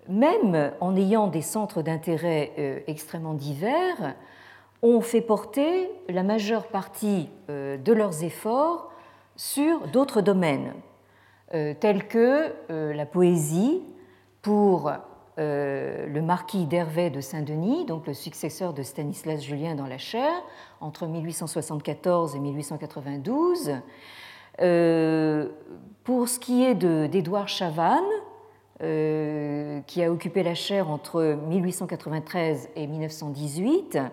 même 0.08 0.72
en 0.80 0.96
ayant 0.96 1.28
des 1.28 1.42
centres 1.42 1.82
d'intérêt 1.82 2.84
extrêmement 2.88 3.34
divers, 3.34 4.16
ont 4.86 5.02
fait 5.02 5.22
porter 5.22 5.90
la 6.10 6.24
majeure 6.24 6.68
partie 6.68 7.30
euh, 7.50 7.78
de 7.78 7.92
leurs 7.92 8.24
efforts 8.24 8.92
sur 9.36 9.88
d'autres 9.88 10.22
domaines, 10.22 10.74
euh, 11.54 11.74
tels 11.74 12.08
que 12.08 12.54
euh, 12.70 12.94
la 12.94 13.06
poésie 13.06 13.82
pour 14.42 14.92
le 15.38 16.22
marquis 16.22 16.66
d'Hervé 16.66 17.10
de 17.10 17.20
Saint-Denis, 17.20 17.84
donc 17.84 18.08
le 18.08 18.14
successeur 18.14 18.72
de 18.72 18.84
Stanislas 18.84 19.42
Julien 19.42 19.76
dans 19.76 19.88
la 19.88 19.98
chaire, 19.98 20.32
entre 20.80 21.08
1874 21.08 22.38
et 22.38 22.40
1892. 22.40 23.72
pour 26.06 26.30
ce 26.30 26.40
qui 26.40 26.64
est 26.64 26.76
d'Édouard 26.76 27.50
Chavannes, 27.50 28.04
qui 28.80 30.04
a 30.04 30.12
occupé 30.12 30.44
la 30.44 30.56
chaire 30.56 30.90
entre 30.90 31.38
1893 31.50 32.70
et 32.78 32.88
1918, 32.88 33.98
euh, 33.98 34.10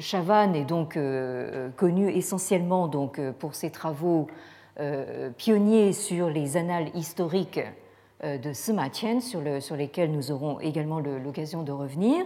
Chavannes 0.00 0.54
est 0.54 0.64
donc 0.64 0.98
connu 1.76 2.10
essentiellement 2.10 2.88
donc, 2.88 3.20
pour 3.38 3.54
ses 3.54 3.70
travaux 3.70 4.26
pionniers 5.36 5.92
sur 5.92 6.28
les 6.30 6.56
annales 6.56 6.88
historiques 6.94 7.60
de 8.22 8.52
Sima 8.52 8.90
Qian, 8.90 9.20
sur, 9.20 9.40
sur 9.60 9.76
lesquels 9.76 10.10
nous 10.12 10.30
aurons 10.30 10.60
également 10.60 11.00
l'occasion 11.00 11.62
de 11.62 11.72
revenir. 11.72 12.24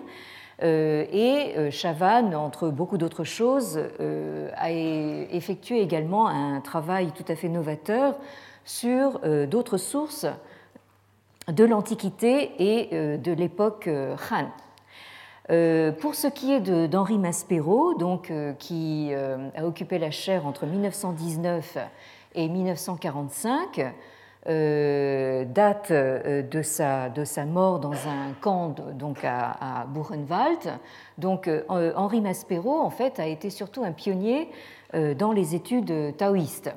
Euh, 0.63 1.05
et 1.11 1.55
euh, 1.57 1.71
Chavannes, 1.71 2.35
entre 2.35 2.69
beaucoup 2.69 2.99
d'autres 2.99 3.25
choses, 3.25 3.81
euh, 4.01 4.51
a 4.57 4.71
effectué 4.71 5.81
également 5.81 6.29
un 6.29 6.61
travail 6.61 7.13
tout 7.13 7.25
à 7.29 7.35
fait 7.35 7.49
novateur 7.49 8.17
sur 8.65 9.19
d'autres 9.49 9.77
sources 9.77 10.27
de 11.49 11.65
l'Antiquité 11.65 12.53
et 12.61 13.19
de 13.19 13.33
l'époque 13.33 13.91
Han. 14.31 14.47
Pour 15.49 16.15
ce 16.15 16.29
qui 16.29 16.53
est 16.53 16.61
d'Henri 16.89 17.19
Maspero, 17.19 17.95
donc, 17.95 18.33
qui 18.59 19.13
a 19.15 19.67
occupé 19.67 19.99
la 19.99 20.11
chaire 20.11 20.47
entre 20.47 20.67
1919 20.67 21.79
et 22.35 22.49
1945, 22.49 23.93
euh, 24.49 25.45
date 25.45 25.93
euh, 25.93 26.43
de 26.43 26.63
sa, 26.63 27.09
de 27.09 27.25
sa 27.25 27.45
mort 27.45 27.79
dans 27.79 27.93
un 27.93 28.33
camp 28.41 28.75
à, 29.23 29.87
Buchenwald. 29.87 30.81
Donc 31.17 31.47
euh, 31.47 31.63
Henri 31.69 32.21
Maspero 32.21 32.81
en 32.81 32.91
fait 32.91 33.21
a 33.21 33.27
été 33.29 33.51
surtout 33.51 33.85
un 33.85 33.93
pionnier 33.93 34.49
dans 35.17 35.33
les 35.33 35.55
études 35.55 36.15
taoïstes. 36.19 36.71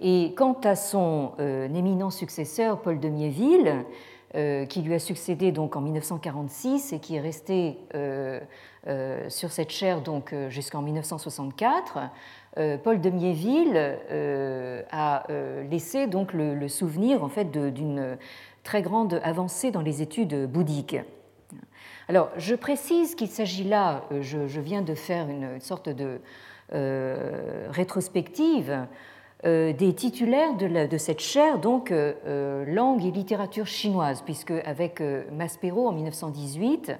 Et 0.00 0.34
quant 0.36 0.58
à 0.64 0.74
son 0.74 1.30
éminent 1.38 2.10
successeur 2.10 2.80
Paul 2.80 2.98
de 2.98 3.08
Miéville, 3.08 3.84
qui 4.68 4.82
lui 4.82 4.94
a 4.94 4.98
succédé 4.98 5.52
donc 5.52 5.76
en 5.76 5.80
1946 5.80 6.92
et 6.92 6.98
qui 6.98 7.14
est 7.14 7.20
resté 7.20 7.78
sur 9.28 9.52
cette 9.52 9.70
chaire 9.70 10.00
donc 10.00 10.34
jusqu'en 10.48 10.82
1964, 10.82 11.98
euh, 12.56 12.78
Paul 12.78 13.00
de 13.00 13.10
Miéville 13.10 13.72
euh, 13.74 14.82
a 14.92 15.28
euh, 15.30 15.64
laissé 15.64 16.06
donc 16.06 16.32
le, 16.32 16.68
souvenir 16.68 17.24
en 17.24 17.28
fait 17.28 17.50
d'une 17.50 18.16
très 18.62 18.80
grande 18.80 19.20
avancée 19.24 19.70
dans 19.70 19.82
les 19.82 20.02
études 20.02 20.46
bouddhiques. 20.46 20.96
Alors, 22.08 22.30
je 22.36 22.54
précise 22.54 23.14
qu'il 23.14 23.28
s'agit 23.28 23.64
là, 23.64 24.04
je, 24.20 24.60
viens 24.60 24.82
de 24.82 24.94
faire 24.94 25.28
une 25.28 25.60
sorte 25.60 25.88
de 25.88 26.20
rétrospective 27.70 28.86
des 29.42 29.92
titulaires 29.94 30.54
de, 30.56 30.96
cette 30.96 31.20
chaire, 31.20 31.58
donc 31.58 31.92
langue 31.92 33.04
et 33.04 33.10
littérature 33.10 33.66
chinoise, 33.66 34.22
puisque 34.22 34.52
avec 34.64 35.02
Maspero 35.32 35.88
en 35.88 35.92
1918, 35.92 36.92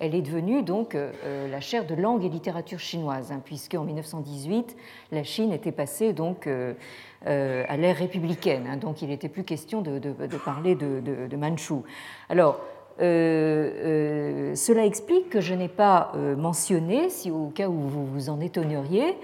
elle 0.00 0.14
est 0.14 0.22
devenue 0.22 0.62
donc 0.62 0.94
euh, 0.94 1.12
euh, 1.24 1.48
la 1.48 1.60
chaire 1.60 1.86
de 1.86 1.94
langue 1.94 2.24
et 2.24 2.30
littérature 2.30 2.78
chinoise, 2.78 3.30
hein, 3.32 3.42
puisque 3.44 3.74
en 3.74 3.84
1918, 3.84 4.74
la 5.12 5.22
Chine 5.22 5.52
était 5.52 5.72
passée 5.72 6.14
donc 6.14 6.46
euh, 6.46 6.74
à 7.22 7.76
l'ère 7.76 7.96
républicaine, 7.96 8.66
hein, 8.66 8.76
donc 8.78 9.02
il 9.02 9.08
n'était 9.08 9.28
plus 9.28 9.44
question 9.44 9.82
de, 9.82 9.98
parler 10.42 10.74
de, 10.74 11.00
de, 11.00 11.36
Manchu. 11.36 11.82
Alors, 12.30 12.58
cela 12.98 14.86
explique 14.86 15.28
que 15.28 15.40
je 15.40 15.54
n'ai 15.54 15.68
pas 15.68 16.12
mentionné, 16.36 17.10
si 17.10 17.30
au 17.30 17.48
cas 17.48 17.68
où 17.68 17.78
vous 17.78 18.06
vous 18.06 18.30
en 18.30 18.40
étonneriez, 18.40 19.16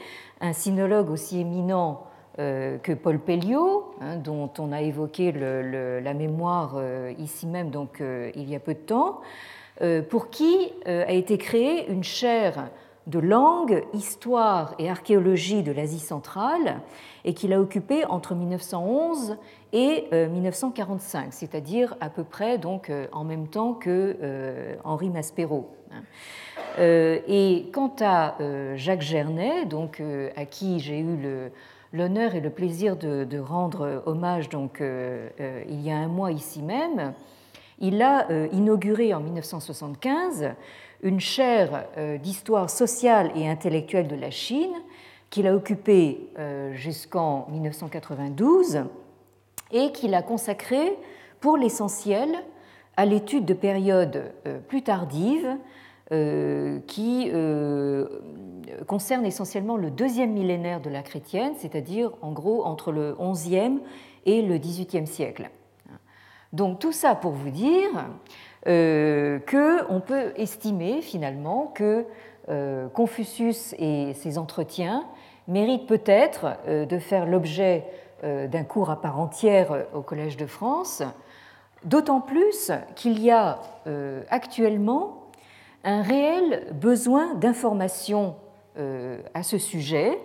un 0.42 0.52
sinologue 0.52 1.10
aussi 1.10 1.40
éminent 1.40 2.04
que 2.36 2.92
Paul 2.92 3.18
Pelliot, 3.18 3.94
hein, 4.00 4.16
dont 4.16 4.50
on 4.58 4.72
a 4.72 4.82
évoqué 4.82 5.32
la 5.32 6.14
mémoire 6.14 6.80
ici 7.18 7.46
même 7.46 7.70
donc, 7.70 8.02
il 8.34 8.50
y 8.50 8.54
a 8.54 8.60
peu 8.60 8.74
de 8.74 8.78
temps, 8.78 9.20
euh, 9.82 10.02
pour 10.02 10.30
qui 10.30 10.72
euh, 10.86 11.04
a 11.06 11.12
été 11.12 11.36
créée 11.36 11.90
une 11.90 12.04
chaire 12.04 12.70
de 13.06 13.18
langue, 13.18 13.84
histoire 13.92 14.74
et 14.78 14.88
archéologie 14.88 15.62
de 15.62 15.70
l'Asie 15.70 16.00
centrale 16.00 16.80
et 17.24 17.34
qu'il 17.34 17.52
a 17.52 17.60
occupée 17.60 18.04
entre 18.06 18.34
1911 18.34 19.36
et 19.72 20.06
1945, 20.12 21.20
euh, 21.20 21.28
c'est-à-dire 21.30 21.94
à 22.00 22.08
peu 22.08 22.24
près 22.24 22.58
donc 22.58 22.90
en 23.12 23.22
même 23.22 23.46
temps 23.46 23.74
que 23.74 24.76
Henri 24.82 25.10
Maspero. 25.10 25.70
Et 26.78 27.70
quant 27.72 27.94
à 28.00 28.36
Jacques 28.74 29.02
Gernet, 29.02 29.66
donc 29.66 30.02
à 30.34 30.44
qui 30.44 30.80
j'ai 30.80 30.98
eu 30.98 31.50
l'honneur 31.92 32.34
et 32.34 32.40
le 32.40 32.50
plaisir 32.50 32.96
de, 32.96 33.38
rendre 33.38 34.02
hommage 34.06 34.48
donc 34.48 34.80
il 34.80 35.80
y 35.80 35.90
a 35.90 35.96
un 35.96 36.08
mois 36.08 36.32
ici 36.32 36.62
même, 36.62 37.14
il 37.78 38.00
a 38.02 38.30
euh, 38.30 38.48
inauguré 38.52 39.12
en 39.12 39.20
1975 39.20 40.50
une 41.02 41.20
chaire 41.20 41.86
euh, 41.98 42.16
d'histoire 42.16 42.70
sociale 42.70 43.30
et 43.34 43.48
intellectuelle 43.48 44.08
de 44.08 44.16
la 44.16 44.30
Chine 44.30 44.72
qu'il 45.28 45.46
a 45.46 45.54
occupée 45.54 46.30
euh, 46.38 46.72
jusqu'en 46.72 47.46
1992 47.50 48.84
et 49.72 49.92
qu'il 49.92 50.14
a 50.14 50.22
consacrée 50.22 50.96
pour 51.40 51.56
l'essentiel 51.56 52.30
à 52.96 53.04
l'étude 53.04 53.44
de 53.44 53.52
périodes 53.52 54.32
plus 54.68 54.82
tardives 54.82 55.56
qui 56.10 57.30
concernent 58.86 59.26
essentiellement 59.26 59.76
le 59.76 59.90
deuxième 59.90 60.32
millénaire 60.32 60.80
de 60.80 60.90
la 60.90 61.02
chrétienne, 61.02 61.52
c'est-à-dire 61.56 62.12
en 62.22 62.32
gros 62.32 62.64
entre 62.64 62.92
le 62.92 63.16
XIe 63.18 63.80
et 64.24 64.42
le 64.42 64.58
XVIIIe 64.58 65.06
siècle. 65.06 65.50
Donc 66.52 66.78
tout 66.78 66.92
ça 66.92 67.14
pour 67.14 67.32
vous 67.32 67.50
dire 67.50 67.90
euh, 68.66 69.38
qu'on 69.40 70.00
peut 70.00 70.32
estimer 70.36 71.02
finalement 71.02 71.72
que 71.74 72.06
euh, 72.48 72.88
Confucius 72.88 73.74
et 73.78 74.14
ses 74.14 74.38
entretiens 74.38 75.04
méritent 75.48 75.86
peut-être 75.86 76.56
euh, 76.66 76.86
de 76.86 76.98
faire 76.98 77.26
l'objet 77.26 77.84
d'un 78.22 78.64
cours 78.64 78.88
à 78.88 79.02
part 79.02 79.20
entière 79.20 79.84
au 79.92 80.00
Collège 80.00 80.38
de 80.38 80.46
France, 80.46 81.02
d'autant 81.84 82.22
plus 82.22 82.72
qu'il 82.94 83.20
y 83.20 83.30
a 83.30 83.60
actuellement 84.30 85.25
un 85.86 86.02
réel 86.02 86.66
besoin 86.74 87.34
d'information 87.34 88.36
à 89.32 89.42
ce 89.42 89.56
sujet, 89.56 90.18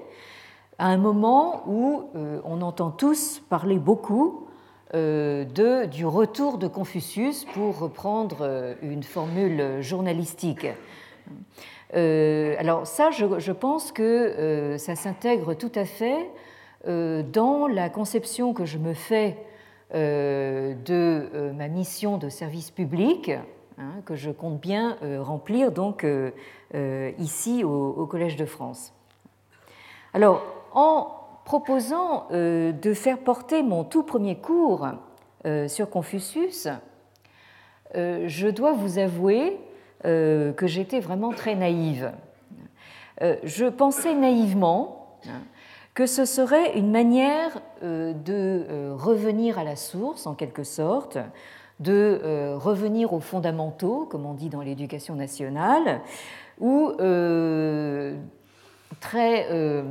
à 0.77 0.87
un 0.87 0.97
moment 0.97 1.63
où 1.67 2.09
on 2.43 2.61
entend 2.61 2.91
tous 2.91 3.41
parler 3.49 3.79
beaucoup 3.79 4.47
euh, 4.93 5.45
de, 5.45 5.85
du 5.85 6.05
retour 6.05 6.57
de 6.57 6.67
Confucius, 6.67 7.45
pour 7.45 7.79
reprendre 7.79 8.39
euh, 8.41 8.73
une 8.81 9.03
formule 9.03 9.79
journalistique. 9.79 10.67
Euh, 11.95 12.55
alors 12.57 12.85
ça, 12.85 13.09
je, 13.09 13.51
pense 13.53 13.93
que 13.93 14.75
ça 14.77 14.97
s'intègre 14.97 15.53
tout 15.53 15.71
à 15.75 15.85
fait 15.85 16.29
dans 16.85 17.67
la 17.67 17.89
conception 17.89 18.53
que 18.53 18.65
je 18.65 18.79
me 18.79 18.93
fais 18.93 19.37
de 19.93 21.51
ma 21.55 21.67
mission 21.67 22.17
de 22.17 22.27
service 22.27 22.71
public, 22.71 23.31
hein, 23.81 24.01
que 24.05 24.15
je 24.15 24.31
compte 24.31 24.59
bien 24.59 24.97
remplir 25.19 25.71
donc 25.71 26.05
ici 27.17 27.63
au, 27.63 28.05
Collège 28.05 28.35
de 28.35 28.45
France. 28.45 28.93
Alors, 30.13 30.43
en 30.73 31.21
proposant 31.45 32.27
euh, 32.31 32.71
de 32.71 32.93
faire 32.93 33.19
porter 33.19 33.63
mon 33.63 33.83
tout 33.83 34.03
premier 34.03 34.37
cours 34.37 34.87
euh, 35.45 35.67
sur 35.67 35.89
Confucius, 35.89 36.67
euh, 37.95 38.25
je 38.27 38.47
dois 38.47 38.73
vous 38.73 38.99
avouer 38.99 39.59
que 40.03 40.65
j'étais 40.65 40.99
vraiment 40.99 41.31
très 41.31 41.53
naïve. 41.53 42.11
Je 43.21 43.69
pensais 43.69 44.15
naïvement 44.15 45.19
hein, 45.27 45.43
que 45.93 46.07
ce 46.07 46.25
serait 46.25 46.75
une 46.75 46.89
manière 46.89 47.61
de 47.83 48.95
revenir 48.95 49.59
à 49.59 49.63
la 49.63 49.75
source, 49.75 50.25
en 50.25 50.33
quelque 50.33 50.63
sorte, 50.63 51.19
de 51.81 52.55
revenir 52.55 53.11
aux 53.13 53.19
fondamentaux, 53.19 54.07
comme 54.09 54.25
on 54.25 54.33
dit 54.33 54.49
dans 54.49 54.61
l'éducation 54.61 55.15
nationale, 55.15 56.01
ou 56.59 56.91
très 58.99 59.47
euh, 59.51 59.83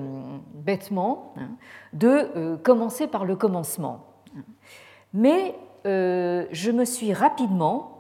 bêtement 0.55 1.35
hein, 1.37 1.50
de 1.92 2.09
euh, 2.09 2.57
commencer 2.57 3.07
par 3.07 3.24
le 3.24 3.37
commencement. 3.37 4.07
Mais 5.12 5.55
euh, 5.87 6.46
je 6.53 6.70
me 6.70 6.85
suis 6.85 7.12
rapidement 7.12 7.96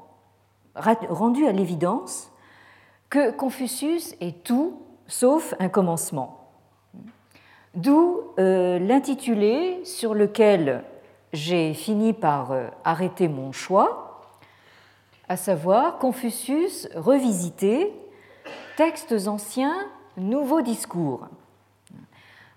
rendu 0.74 1.46
à 1.46 1.52
l'évidence 1.52 2.30
que 3.10 3.32
Confucius 3.32 4.14
est 4.20 4.44
tout 4.44 4.80
sauf 5.08 5.54
un 5.58 5.68
commencement. 5.68 6.36
D'où 7.74 8.20
l'intitulé 8.36 9.84
sur 9.84 10.14
lequel 10.14 10.84
j'ai 11.32 11.74
fini 11.74 12.12
par 12.12 12.52
arrêter 12.84 13.28
mon 13.28 13.52
choix, 13.52 14.22
à 15.28 15.36
savoir 15.36 15.98
Confucius 15.98 16.88
revisité, 16.94 17.92
textes 18.76 19.28
anciens 19.28 19.76
nouveau 20.16 20.60
discours. 20.60 21.28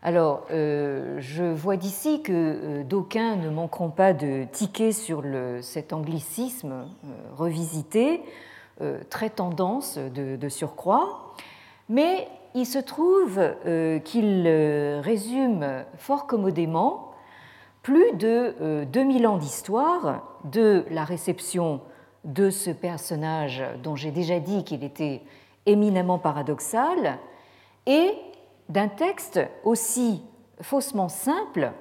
Alors, 0.05 0.45
euh, 0.51 1.15
je 1.19 1.45
vois 1.45 1.77
d'ici 1.77 2.21
que 2.21 2.33
euh, 2.33 2.83
d'aucuns 2.83 3.37
ne 3.37 3.49
manqueront 3.49 3.89
pas 3.89 4.11
de 4.11 4.43
tiquer 4.51 4.91
sur 4.91 5.21
le, 5.21 5.61
cet 5.61 5.93
anglicisme 5.93 6.71
euh, 6.71 6.85
revisité, 7.37 8.21
très 9.11 9.29
tendance 9.29 9.99
de, 9.99 10.49
surcroît, 10.49 11.35
mais 11.89 12.27
il 12.55 12.65
se 12.65 12.79
trouve 12.79 13.39
qu'il 14.03 14.47
résume 15.03 15.85
fort 15.99 16.25
commodément 16.25 17.12
plus 17.83 18.13
de 18.13 18.85
2000 18.85 19.27
ans 19.27 19.37
d'histoire 19.37 20.23
de 20.45 20.85
la 20.89 21.03
réception 21.03 21.81
de 22.23 22.49
ce 22.49 22.69
personnage 22.69 23.63
dont 23.83 23.95
j'ai 23.95 24.11
déjà 24.11 24.39
dit 24.39 24.63
qu'il 24.63 24.83
était 24.83 25.21
éminemment 25.65 26.17
paradoxal 26.17 27.19
et 27.85 28.13
d'un 28.69 28.87
texte 28.87 29.39
aussi 29.63 30.23
faussement 30.61 31.09
simple 31.09 31.71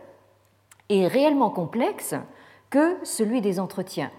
et 0.88 1.06
réellement 1.06 1.50
complexe 1.50 2.14
que 2.70 2.96
celui 3.04 3.40
des 3.40 3.60
entretiens. 3.60 4.10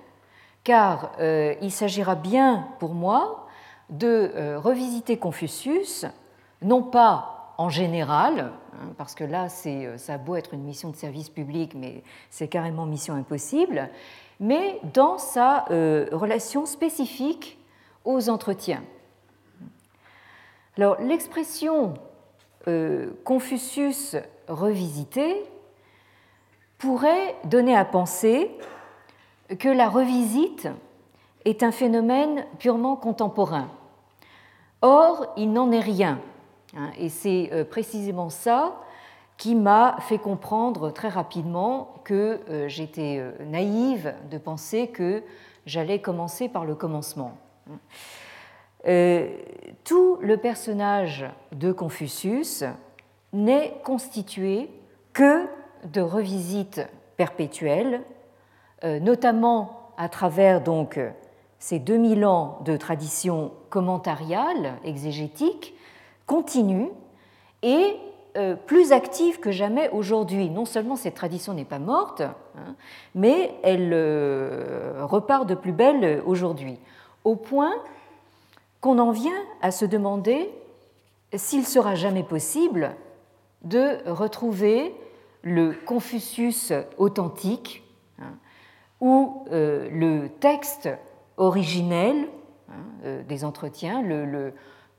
Car 0.63 1.11
euh, 1.19 1.55
il 1.61 1.71
s'agira 1.71 2.15
bien 2.15 2.67
pour 2.79 2.93
moi 2.93 3.47
de 3.89 4.31
euh, 4.35 4.59
revisiter 4.59 5.17
Confucius, 5.17 6.05
non 6.61 6.81
pas 6.81 7.32
en 7.57 7.69
général, 7.69 8.51
hein, 8.73 8.93
parce 8.97 9.15
que 9.15 9.23
là 9.23 9.47
euh, 9.65 9.97
ça 9.97 10.13
a 10.13 10.17
beau 10.17 10.35
être 10.35 10.53
une 10.53 10.63
mission 10.63 10.89
de 10.89 10.95
service 10.95 11.29
public, 11.29 11.73
mais 11.75 12.03
c'est 12.29 12.47
carrément 12.47 12.85
mission 12.85 13.13
impossible, 13.13 13.89
mais 14.39 14.79
dans 14.93 15.17
sa 15.17 15.65
relation 15.69 16.65
spécifique 16.65 17.59
aux 18.03 18.29
entretiens. 18.29 18.83
Alors 20.77 20.99
l'expression 20.99 21.93
Confucius 23.23 24.15
revisité 24.47 25.43
pourrait 26.77 27.35
donner 27.45 27.75
à 27.75 27.85
penser 27.85 28.51
que 29.59 29.69
la 29.69 29.87
revisite 29.87 30.67
est 31.45 31.63
un 31.63 31.71
phénomène 31.71 32.45
purement 32.59 32.95
contemporain. 32.95 33.69
Or, 34.81 35.27
il 35.37 35.51
n'en 35.53 35.71
est 35.71 35.79
rien. 35.79 36.19
Hein, 36.75 36.91
et 36.97 37.09
c'est 37.09 37.49
euh, 37.51 37.63
précisément 37.63 38.29
ça 38.29 38.81
qui 39.37 39.55
m'a 39.55 39.97
fait 40.01 40.17
comprendre 40.17 40.91
très 40.91 41.09
rapidement 41.09 41.95
que 42.03 42.39
euh, 42.49 42.67
j'étais 42.67 43.17
euh, 43.19 43.31
naïve 43.45 44.13
de 44.31 44.37
penser 44.37 44.87
que 44.87 45.23
j'allais 45.65 45.99
commencer 45.99 46.49
par 46.49 46.65
le 46.65 46.75
commencement. 46.75 47.37
Tout 48.85 50.17
le 50.19 50.35
personnage 50.35 51.25
de 51.53 51.71
Confucius 51.71 52.65
n'est 53.31 53.79
constitué 53.85 54.69
que 55.13 55.45
de 55.85 56.01
revisites 56.01 56.81
perpétuelles, 57.15 58.01
notamment 58.83 59.93
à 59.95 60.09
travers 60.09 60.59
donc 60.59 60.99
ces 61.59 61.79
2000 61.79 62.25
ans 62.25 62.59
de 62.65 62.75
tradition 62.75 63.53
commentariale, 63.69 64.73
exégétique, 64.83 65.73
continue 66.25 66.89
et 67.61 67.95
euh, 68.35 68.55
plus 68.55 68.91
active 68.91 69.39
que 69.39 69.51
jamais 69.51 69.89
aujourd'hui. 69.89 70.49
Non 70.49 70.65
seulement 70.65 70.95
cette 70.95 71.15
tradition 71.15 71.53
n'est 71.53 71.65
pas 71.65 71.79
morte, 71.79 72.21
hein, 72.21 72.75
mais 73.15 73.53
elle 73.63 73.91
euh, 73.93 75.05
repart 75.05 75.47
de 75.47 75.55
plus 75.55 75.71
belle 75.71 76.21
aujourd'hui, 76.25 76.79
au 77.23 77.35
point 77.35 77.73
qu'on 78.81 78.99
en 78.99 79.11
vient 79.11 79.31
à 79.61 79.71
se 79.71 79.85
demander 79.85 80.49
s'il 81.35 81.65
sera 81.65 81.95
jamais 81.95 82.23
possible 82.23 82.95
de 83.63 83.97
retrouver 84.09 84.93
le 85.41 85.73
Confucius 85.85 86.73
authentique 86.97 87.83
hein, 88.19 88.35
ou 89.01 89.45
euh, 89.51 89.89
le 89.91 90.29
texte 90.29 90.89
originel 91.37 92.27
hein, 92.69 92.73
euh, 93.05 93.23
des 93.23 93.45
entretiens, 93.45 94.01
le, 94.01 94.53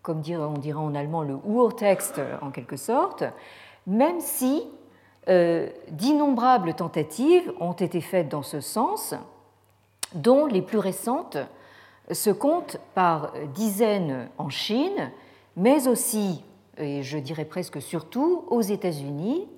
comme 0.05 0.19
on 0.19 0.59
dirait 0.59 0.79
en 0.79 0.95
allemand 0.95 1.23
le 1.23 1.39
Urtext 1.49 2.21
en 2.43 2.51
quelque 2.51 2.77
sorte, 2.77 3.25
même 3.87 4.21
si 4.21 4.63
euh, 5.29 5.69
d'innombrables 5.91 6.75
tentatives 6.75 7.51
ont 7.59 7.73
été 7.73 8.03
faites 8.03 8.29
dans 8.29 8.43
ce 8.43 8.61
sens, 8.61 9.15
dont 10.15 10.45
les 10.45 10.61
plus 10.61 10.79
récentes 10.79 11.39
se 12.13 12.29
comptent 12.29 12.77
par 12.95 13.33
dizaines 13.55 14.29
en 14.37 14.51
Chine, 14.51 15.11
mais 15.57 15.89
aussi, 15.89 16.45
et 16.77 17.03
je 17.03 17.17
dirais 17.17 17.47
presque 17.47 17.81
surtout, 17.81 18.45
aux 18.49 18.61
États-Unis, 18.61 19.49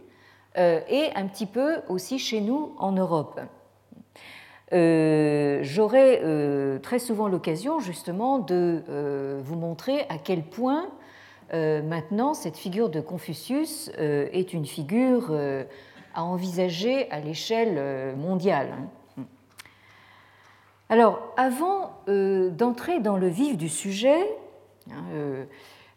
euh, 0.56 0.80
et 0.88 1.10
un 1.16 1.26
petit 1.26 1.46
peu 1.46 1.80
aussi 1.88 2.20
chez 2.20 2.40
nous 2.40 2.72
en 2.78 2.92
Europe. 2.92 3.40
Euh, 4.72 5.60
j'aurai 5.62 6.20
euh, 6.24 6.80
très 6.80 6.98
souvent 6.98 7.28
l'occasion 7.28 7.78
justement 7.78 8.40
de 8.40 8.82
vous 9.44 9.56
montrer 9.56 10.06
à 10.08 10.18
quel 10.18 10.42
point 10.42 10.88
maintenant 11.52 12.34
cette 12.34 12.56
figure 12.56 12.88
de 12.88 13.00
Confucius 13.00 13.90
est 13.98 14.52
une 14.52 14.66
figure 14.66 15.32
à 16.14 16.24
envisager 16.24 17.08
à 17.12 17.20
l'échelle 17.20 18.16
mondiale. 18.16 18.74
Alors, 20.88 21.32
avant 21.36 21.92
d'entrer 22.08 22.98
dans 22.98 23.16
le 23.16 23.28
vif 23.28 23.56
du 23.56 23.68
sujet, 23.68 24.26
hein, 24.90 25.46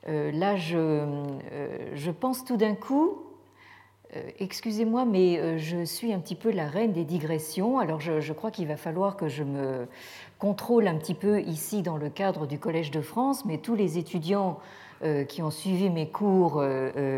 là 0.05 0.55
je 0.55 2.11
pense 2.11 2.45
tout 2.45 2.57
d'un 2.57 2.75
coup 2.75 3.17
euh, 3.17 3.28
excusez-moi, 4.39 5.05
mais 5.05 5.37
euh, 5.37 5.57
je 5.57 5.83
suis 5.85 6.13
un 6.13 6.19
petit 6.19 6.35
peu 6.35 6.51
la 6.51 6.67
reine 6.67 6.93
des 6.93 7.03
digressions. 7.03 7.79
Alors 7.79 7.99
je, 7.99 8.33
crois 8.33 8.51
qu'il 8.51 8.67
va 8.67 8.77
falloir 8.77 9.15
que 9.15 9.27
je 9.27 9.43
me 9.43 9.87
contrôle 10.39 10.87
un 10.87 10.95
petit 10.95 11.13
peu 11.13 11.41
ici 11.41 11.81
dans 11.81 11.97
le 11.97 12.09
cadre 12.09 12.47
du 12.47 12.57
Collège 12.57 12.91
de 12.91 13.01
France, 13.01 13.45
mais 13.45 13.57
tous 13.57 13.75
les 13.75 13.97
étudiants 13.97 14.59
euh, 15.03 15.23
qui 15.23 15.41
ont 15.41 15.51
suivi 15.51 15.89
mes 15.89 16.09
cours 16.09 16.63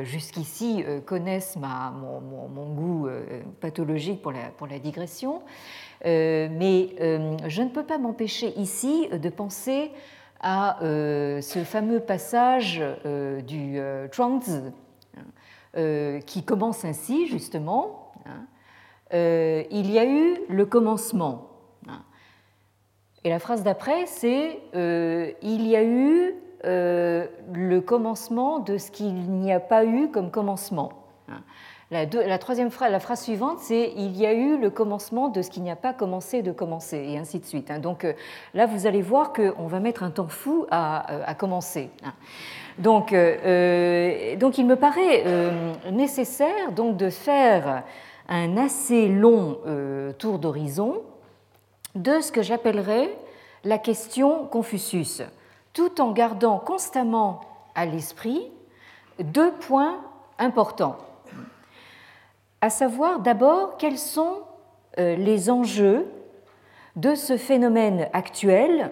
jusqu'ici 0.04 0.84
connaissent 1.06 1.56
mon, 1.58 2.74
goût 2.74 3.08
pathologique 3.60 4.22
pour 4.22 4.32
la, 4.32 4.80
digression. 4.80 5.42
mais 6.04 6.90
je 7.48 7.62
ne 7.62 7.70
peux 7.70 7.84
pas 7.84 7.98
m'empêcher 7.98 8.54
ici 8.60 9.08
de 9.12 9.30
penser 9.30 9.92
à 10.42 10.78
ce 10.82 11.64
fameux 11.64 12.00
passage 12.00 12.84
du 13.48 13.80
Zhuangzi 14.14 14.52
euh, 14.52 14.70
qui 15.74 16.44
commence 16.44 16.86
ainsi, 16.86 17.28
justement. 17.28 18.12
Hein. 18.26 18.46
Euh, 19.14 19.64
il 19.72 19.92
y 19.92 20.00
a 20.00 20.06
eu 20.06 20.40
le 20.50 20.66
commencement. 20.66 21.50
Hein. 21.88 22.02
Et 23.24 23.30
la 23.30 23.40
phrase 23.40 23.64
d'après, 23.64 24.06
c'est 24.06 24.60
euh, 24.76 25.32
Il 25.42 25.68
y 25.68 25.76
a 25.76 25.84
eu 25.84 26.36
le 26.64 27.80
commencement 27.80 28.60
de 28.60 28.78
ce 28.78 28.92
qu'il 28.92 29.16
n'y 29.16 29.52
a 29.52 29.60
pas 29.60 29.84
eu 29.84 30.12
comme 30.12 30.30
commencement. 30.30 30.94
Hein. 31.92 32.06
La, 32.12 32.38
troisième 32.38 32.72
phrase, 32.72 33.20
suivante, 33.20 33.60
c'est 33.60 33.94
il 33.96 34.18
y 34.18 34.26
a 34.26 34.34
eu 34.34 34.58
le 34.58 34.70
commencement 34.70 35.30
de 35.30 35.42
ce 35.42 35.50
qui 35.50 35.62
n'y 35.62 35.72
a 35.72 35.76
pas 35.76 35.94
commencé 35.94 36.42
de 36.42 36.52
commencer, 36.52 36.98
et 36.98 37.18
ainsi 37.18 37.40
de 37.40 37.46
suite. 37.46 37.72
Donc 37.82 38.06
là, 38.54 38.66
vous 38.66 38.88
allez 38.88 39.02
voir 39.02 39.34
qu'on 39.34 39.68
va 39.68 39.80
mettre 39.80 40.04
un 40.04 40.12
temps 40.12 40.28
fou 40.28 40.66
à, 40.72 41.28
à 41.28 41.34
commencer. 41.36 41.90
Donc, 42.78 43.14
euh, 43.14 43.38
euh, 43.46 44.36
donc 44.38 44.58
il 44.58 44.66
me 44.66 44.76
paraît 44.76 45.24
euh, 45.26 45.74
nécessaire 45.92 46.72
de 46.72 47.10
faire 47.10 47.84
un 48.30 48.58
assez 48.58 49.08
long 49.08 49.60
tour 50.18 50.40
d'horizon 50.40 51.02
de 51.96 52.22
ce 52.22 52.32
que 52.32 52.42
j'appellerais 52.42 53.10
la 53.66 53.78
question 53.78 54.46
Confucius, 54.46 55.22
tout 55.74 56.00
en 56.00 56.12
gardant 56.12 56.58
constamment 56.58 57.42
à 57.76 57.86
l'esprit 57.86 58.50
deux 59.20 59.52
points 59.52 60.00
importants, 60.40 60.98
à 62.62 62.70
savoir 62.70 63.20
d'abord 63.20 63.78
quels 63.78 63.98
sont 63.98 64.40
les 64.98 65.50
enjeux 65.50 66.06
de 66.96 67.16
ce 67.16 67.38
phénomène 67.38 68.08
actuel 68.14 68.92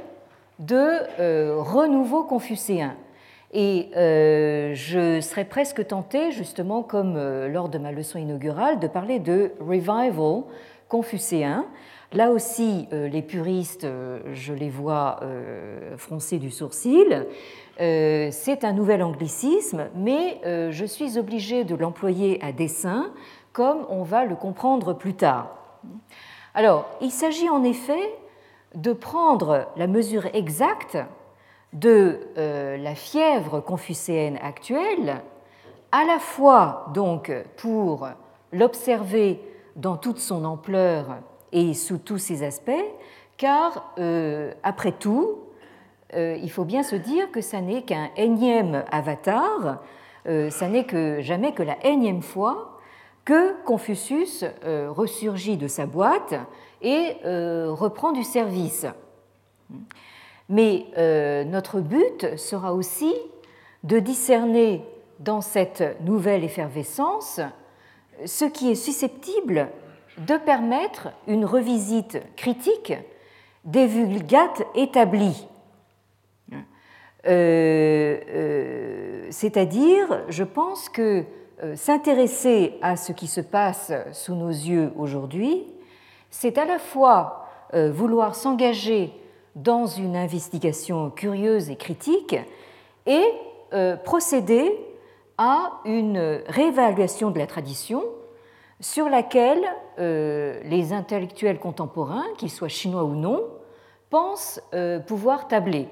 de 0.59 1.59
renouveau 1.59 2.23
confucéen 2.23 2.95
et 3.51 3.89
euh, 3.95 4.73
je 4.75 5.21
serais 5.21 5.45
presque 5.45 5.85
tentée, 5.87 6.31
justement, 6.31 6.83
comme 6.83 7.15
euh, 7.17 7.47
lors 7.47 7.69
de 7.69 7.79
ma 7.79 7.91
leçon 7.91 8.19
inaugurale, 8.19 8.79
de 8.79 8.87
parler 8.87 9.19
de 9.19 9.51
revival 9.59 10.43
confucéen. 10.87 11.65
Là 12.13 12.31
aussi, 12.31 12.87
euh, 12.93 13.07
les 13.07 13.21
puristes, 13.21 13.87
je 14.33 14.53
les 14.53 14.69
vois 14.69 15.19
froncer 15.97 16.37
du 16.37 16.51
sourcil. 16.51 17.25
C'est 17.77 18.63
un 18.63 18.73
nouvel 18.73 19.01
anglicisme, 19.03 19.87
mais 19.95 20.41
je 20.43 20.85
suis 20.85 21.17
obligée 21.17 21.63
de 21.63 21.75
l'employer 21.75 22.39
à 22.43 22.51
dessein, 22.51 23.11
comme 23.59 23.85
on 23.89 24.03
va 24.03 24.23
le 24.23 24.37
comprendre 24.37 24.93
plus 24.93 25.15
tard. 25.15 25.49
Alors, 26.53 26.85
il 27.01 27.11
s'agit 27.11 27.49
en 27.49 27.61
effet 27.65 28.17
de 28.73 28.93
prendre 28.93 29.67
la 29.75 29.85
mesure 29.85 30.27
exacte 30.33 30.97
de 31.73 32.21
euh, 32.37 32.77
la 32.77 32.95
fièvre 32.95 33.59
confucéenne 33.59 34.39
actuelle, 34.41 35.21
à 35.91 36.05
la 36.05 36.19
fois 36.19 36.85
donc 36.93 37.33
pour 37.57 38.07
l'observer 38.53 39.41
dans 39.75 39.97
toute 39.97 40.19
son 40.19 40.45
ampleur 40.45 41.17
et 41.51 41.73
sous 41.73 41.97
tous 41.97 42.17
ses 42.17 42.43
aspects, 42.43 42.71
car 43.35 43.91
euh, 43.99 44.53
après 44.63 44.93
tout, 44.93 45.39
il 46.15 46.49
faut 46.49 46.63
bien 46.63 46.81
se 46.81 46.95
dire 46.95 47.29
que 47.29 47.41
ça 47.41 47.59
n'est 47.59 47.81
qu'un 47.81 48.09
énième 48.15 48.85
avatar, 48.89 49.79
ça 50.25 50.67
n'est 50.67 50.85
que 50.85 51.21
jamais 51.21 51.51
que 51.51 51.61
la 51.61 51.75
énième 51.85 52.23
fois 52.23 52.78
que 53.25 53.61
Confucius 53.63 54.43
ressurgit 54.63 55.57
de 55.57 55.67
sa 55.67 55.85
boîte 55.85 56.33
et 56.81 57.17
reprend 57.23 58.11
du 58.11 58.23
service. 58.23 58.85
Mais 60.49 60.85
notre 61.45 61.79
but 61.79 62.37
sera 62.37 62.73
aussi 62.73 63.13
de 63.83 63.99
discerner 63.99 64.83
dans 65.19 65.41
cette 65.41 66.01
nouvelle 66.01 66.43
effervescence 66.43 67.39
ce 68.25 68.45
qui 68.45 68.71
est 68.71 68.75
susceptible 68.75 69.69
de 70.17 70.37
permettre 70.37 71.09
une 71.27 71.45
revisite 71.45 72.19
critique 72.35 72.93
des 73.65 73.87
vulgates 73.87 74.63
établis. 74.75 75.47
Euh, 77.27 78.17
euh, 78.29 79.27
c'est-à-dire, 79.29 80.23
je 80.29 80.43
pense 80.43 80.89
que 80.89 81.01
euh, 81.01 81.23
s'intéresser 81.75 82.77
à 82.81 82.95
ce 82.95 83.11
qui 83.11 83.27
se 83.27 83.41
passe 83.41 83.91
sous 84.11 84.35
nos 84.35 84.49
yeux 84.49 84.91
aujourd'hui, 84.97 85.65
c'est 86.29 86.57
à 86.57 86.65
la 86.65 86.79
fois 86.79 87.45
vouloir 87.73 88.35
s'engager 88.35 89.13
dans 89.55 89.85
une 89.85 90.15
investigation 90.15 91.09
curieuse 91.09 91.69
et 91.69 91.75
critique 91.75 92.35
et 93.05 93.23
procéder 94.03 94.71
à 95.37 95.79
une 95.85 96.41
réévaluation 96.47 97.31
de 97.31 97.39
la 97.39 97.47
tradition 97.47 98.03
sur 98.79 99.09
laquelle 99.09 99.63
euh, 99.99 100.59
les 100.63 100.93
intellectuels 100.93 101.59
contemporains, 101.59 102.25
qu'ils 102.37 102.51
soient 102.51 102.69
chinois 102.69 103.03
ou 103.03 103.15
non, 103.15 103.43
pensent 104.09 104.61
euh, 104.73 104.99
pouvoir 104.99 105.47
tabler. 105.47 105.87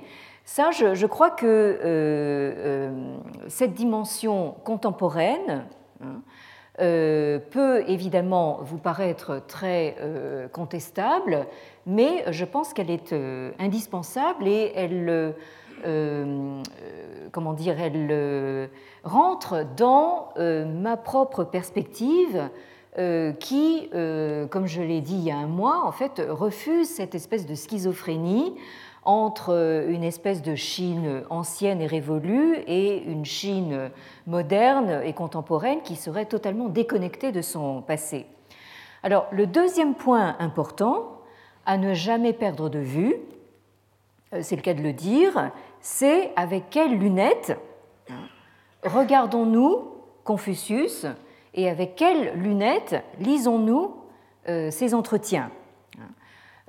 Ça, 0.49 0.71
je, 0.71 1.05
crois 1.05 1.29
que 1.29 1.45
euh, 1.83 3.17
cette 3.49 3.73
dimension 3.73 4.55
contemporaine 4.63 5.65
hein, 6.01 6.21
peut 7.51 7.83
évidemment 7.87 8.59
vous 8.61 8.77
paraître 8.77 9.41
très 9.45 9.97
contestable, 10.53 11.47
mais 11.85 12.23
je 12.31 12.45
pense 12.45 12.73
qu'elle 12.73 12.91
est 12.91 13.13
indispensable 13.59 14.47
et 14.47 14.71
elle, 14.73 15.35
comment 17.33 17.53
dire, 17.53 17.81
elle 17.81 18.69
rentre 19.07 19.65
dans 19.75 20.29
euh, 20.37 20.65
ma 20.65 20.97
propre 20.97 21.43
perspective 21.43 22.49
euh, 22.97 23.31
qui, 23.33 23.89
euh, 23.93 24.47
comme 24.47 24.65
je 24.65 24.81
l'ai 24.81 25.01
dit 25.01 25.15
il 25.15 25.23
y 25.23 25.31
a 25.31 25.37
un 25.37 25.47
mois, 25.47 25.83
en 25.85 25.91
fait, 25.91 26.21
refuse 26.27 26.89
cette 26.89 27.15
espèce 27.15 27.45
de 27.45 27.55
schizophrénie 27.55 28.55
entre 29.07 29.85
une 29.87 30.03
espèce 30.03 30.41
de 30.41 30.53
Chine 30.53 31.23
ancienne 31.29 31.81
et 31.81 31.87
révolue 31.87 32.57
et 32.67 33.03
une 33.03 33.23
Chine 33.23 33.89
moderne 34.27 35.01
et 35.03 35.13
contemporaine 35.13 35.81
qui 35.81 35.95
serait 35.95 36.25
totalement 36.25 36.67
déconnectée 36.67 37.31
de 37.31 37.41
son 37.41 37.81
passé. 37.81 38.25
Alors, 39.03 39.27
le 39.31 39.47
deuxième 39.47 39.95
point 39.95 40.35
important 40.39 41.21
à 41.65 41.77
ne 41.77 41.93
jamais 41.93 42.33
perdre 42.33 42.67
de 42.67 42.79
vue, 42.79 43.15
c'est 44.41 44.57
le 44.57 44.61
cas 44.61 44.73
de 44.73 44.81
le 44.81 44.91
dire, 44.91 45.51
c'est 45.79 46.31
avec 46.35 46.69
quelles 46.69 46.99
lunettes 46.99 47.57
regardons-nous 48.83 49.93
Confucius 50.25 51.05
et 51.53 51.69
avec 51.69 51.95
quelles 51.95 52.37
lunettes 52.37 53.01
lisons-nous 53.19 53.95
euh, 54.49 54.69
ces 54.71 54.93
entretiens 54.93 55.49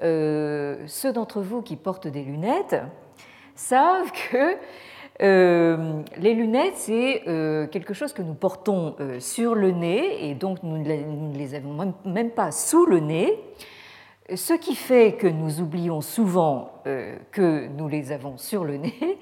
euh, 0.03 0.77
Ceux 0.87 1.13
d'entre 1.13 1.41
vous 1.41 1.63
qui 1.63 1.77
portent 1.77 2.09
des 2.09 2.23
lunettes 2.23 2.77
savent 3.55 4.13
que 4.31 4.57
euh, 5.21 6.03
les 6.17 6.35
lunettes, 6.35 6.77
c'est 6.77 7.23
quelque 7.73 7.93
chose 7.93 8.13
que 8.13 8.23
nous 8.23 8.35
portons 8.35 8.95
sur 9.19 9.55
le 9.55 9.73
nez 9.73 10.29
et 10.29 10.35
donc 10.35 10.63
nous 10.63 10.79
ne 10.79 11.37
les 11.37 11.55
avons 11.55 11.95
même 12.05 12.31
pas 12.31 12.53
sous 12.53 12.87
le 12.87 13.01
nez, 13.01 13.37
ce 14.33 14.53
qui 14.53 14.77
fait 14.77 15.15
que 15.15 15.27
nous 15.27 15.61
oublions 15.61 16.01
souvent 16.01 16.83
que 17.33 17.67
nous 17.67 17.89
les 17.89 18.13
avons 18.13 18.37
sur 18.37 18.65
le 18.65 18.77
nez 18.77 19.19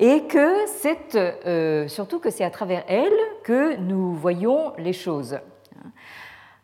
et 0.00 0.22
que 0.22 0.66
c'est 0.66 1.14
euh, 1.14 1.86
surtout 1.86 2.18
que 2.18 2.30
c'est 2.30 2.42
à 2.42 2.50
travers 2.50 2.84
elles 2.88 3.12
que 3.44 3.76
nous 3.76 4.14
voyons 4.14 4.72
les 4.78 4.94
choses. 4.94 5.38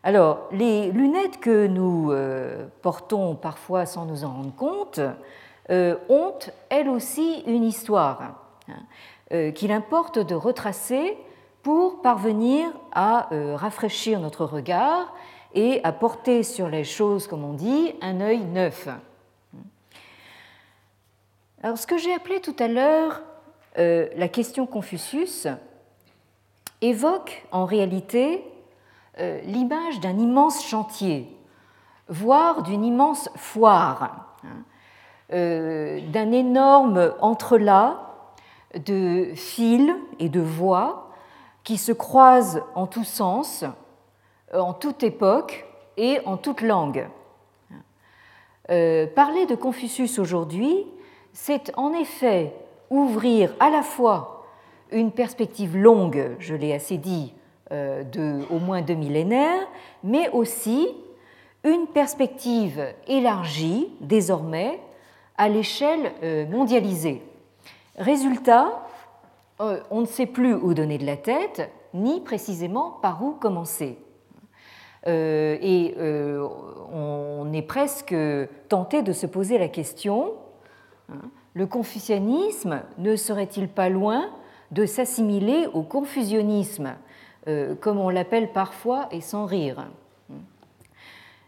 Alors, 0.07 0.47
les 0.53 0.89
lunettes 0.93 1.41
que 1.41 1.67
nous 1.67 2.13
euh, 2.13 2.65
portons 2.81 3.35
parfois 3.35 3.85
sans 3.85 4.05
nous 4.05 4.23
en 4.23 4.31
rendre 4.31 4.55
compte 4.55 5.01
euh, 5.69 5.97
ont 6.07 6.39
elles 6.69 6.87
aussi 6.87 7.43
une 7.45 7.65
histoire 7.65 8.37
hein, 8.69 9.51
qu'il 9.51 9.73
importe 9.73 10.17
de 10.17 10.33
retracer 10.33 11.17
pour 11.61 12.01
parvenir 12.01 12.69
à 12.93 13.27
rafraîchir 13.55 14.21
notre 14.21 14.45
regard 14.45 15.13
et 15.53 15.81
à 15.83 15.91
porter 15.91 16.43
sur 16.43 16.69
les 16.69 16.85
choses, 16.85 17.27
comme 17.27 17.43
on 17.43 17.51
dit, 17.51 17.93
un 17.99 18.21
œil 18.21 18.39
neuf. 18.39 18.87
Alors, 21.61 21.77
ce 21.77 21.85
que 21.85 21.97
j'ai 21.97 22.13
appelé 22.13 22.39
tout 22.39 22.55
à 22.59 22.69
l'heure 22.69 23.23
euh, 23.77 24.07
la 24.15 24.29
question 24.29 24.65
Confucius 24.65 25.47
évoque 26.81 27.45
en 27.51 27.65
réalité 27.65 28.37
euh, 28.37 28.56
l'image 29.43 29.99
d'un 29.99 30.17
immense 30.17 30.63
chantier, 30.63 31.27
voire 32.07 32.63
d'une 32.63 32.85
immense 32.85 33.29
foire, 33.35 34.35
hein, 34.43 34.47
euh, 35.33 35.99
d'un 36.09 36.31
énorme 36.31 37.13
entrelac 37.19 37.97
de 38.75 39.31
fils 39.35 39.91
et 40.19 40.29
de 40.29 40.41
voies 40.41 41.09
qui 41.63 41.77
se 41.77 41.91
croisent 41.91 42.63
en 42.75 42.87
tous 42.87 43.03
sens, 43.03 43.65
en 44.53 44.73
toute 44.73 45.03
époque 45.03 45.65
et 45.97 46.19
en 46.25 46.37
toute 46.37 46.61
langue. 46.61 47.07
parler 48.67 49.45
de 49.47 49.55
Confucius 49.55 50.19
aujourd'hui, 50.19 50.85
c'est 51.33 51.71
en 51.77 51.93
effet 51.93 52.53
ouvrir 52.89 53.53
à 53.59 53.69
la 53.69 53.83
fois 53.83 54.45
une 54.91 55.11
perspective 55.11 55.75
longue, 55.77 56.35
je 56.39 56.55
l'ai 56.55 56.73
assez 56.73 56.97
dit, 56.97 57.33
euh, 57.33 57.46
de 57.71 58.41
au 58.49 58.59
moins 58.59 58.81
deux 58.81 58.95
millénaires, 58.95 59.67
mais 60.03 60.29
aussi 60.29 60.87
une 61.63 61.87
perspective 61.87 62.81
élargie 63.07 63.89
désormais 63.99 64.79
à 65.37 65.49
l'échelle 65.49 66.13
euh, 66.23 66.47
mondialisée. 66.47 67.21
Résultat, 67.97 68.87
euh, 69.59 69.79
on 69.91 70.01
ne 70.01 70.05
sait 70.05 70.25
plus 70.25 70.53
où 70.53 70.73
donner 70.73 70.97
de 70.97 71.05
la 71.05 71.17
tête, 71.17 71.69
ni 71.93 72.21
précisément 72.21 72.91
par 73.01 73.23
où 73.23 73.31
commencer. 73.31 73.97
et 75.05 75.95
on 76.93 77.53
est 77.53 77.61
presque 77.61 78.15
tenté 78.67 79.01
de 79.01 79.13
se 79.13 79.25
poser 79.25 79.57
la 79.57 79.69
question 79.69 80.33
hein, 81.09 81.29
le 81.57 81.65
confucianisme 81.65 82.81
ne 82.99 83.15
serait-il 83.15 83.67
pas 83.67 83.89
loin 83.89 84.29
de 84.69 84.85
s'assimiler 84.85 85.65
au 85.73 85.81
confusionnisme, 85.81 86.85
euh, 86.85 87.06
comme 87.79 87.99
on 87.99 88.09
l'appelle 88.09 88.51
parfois 88.51 89.07
et 89.11 89.21
sans 89.21 89.45
rire 89.45 89.87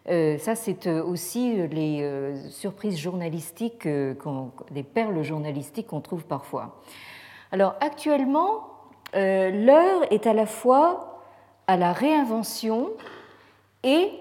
euh, 0.09 0.38
ça, 0.39 0.55
c'est 0.55 0.88
euh, 0.88 1.03
aussi 1.03 1.67
les 1.67 2.33
surprises 2.49 2.97
journalistiques, 2.97 3.88
des 3.88 4.83
perles 4.83 5.21
journalistiques 5.23 5.88
qu'on 5.88 6.01
trouve 6.01 6.25
parfois. 6.25 6.81
Alors, 7.51 7.75
actuellement, 7.79 8.67
l'heure 9.13 10.12
est 10.12 10.27
à 10.27 10.33
la 10.33 10.45
fois 10.45 11.23
à 11.67 11.77
la 11.77 11.93
réinvention 11.93 12.89
et 13.83 14.12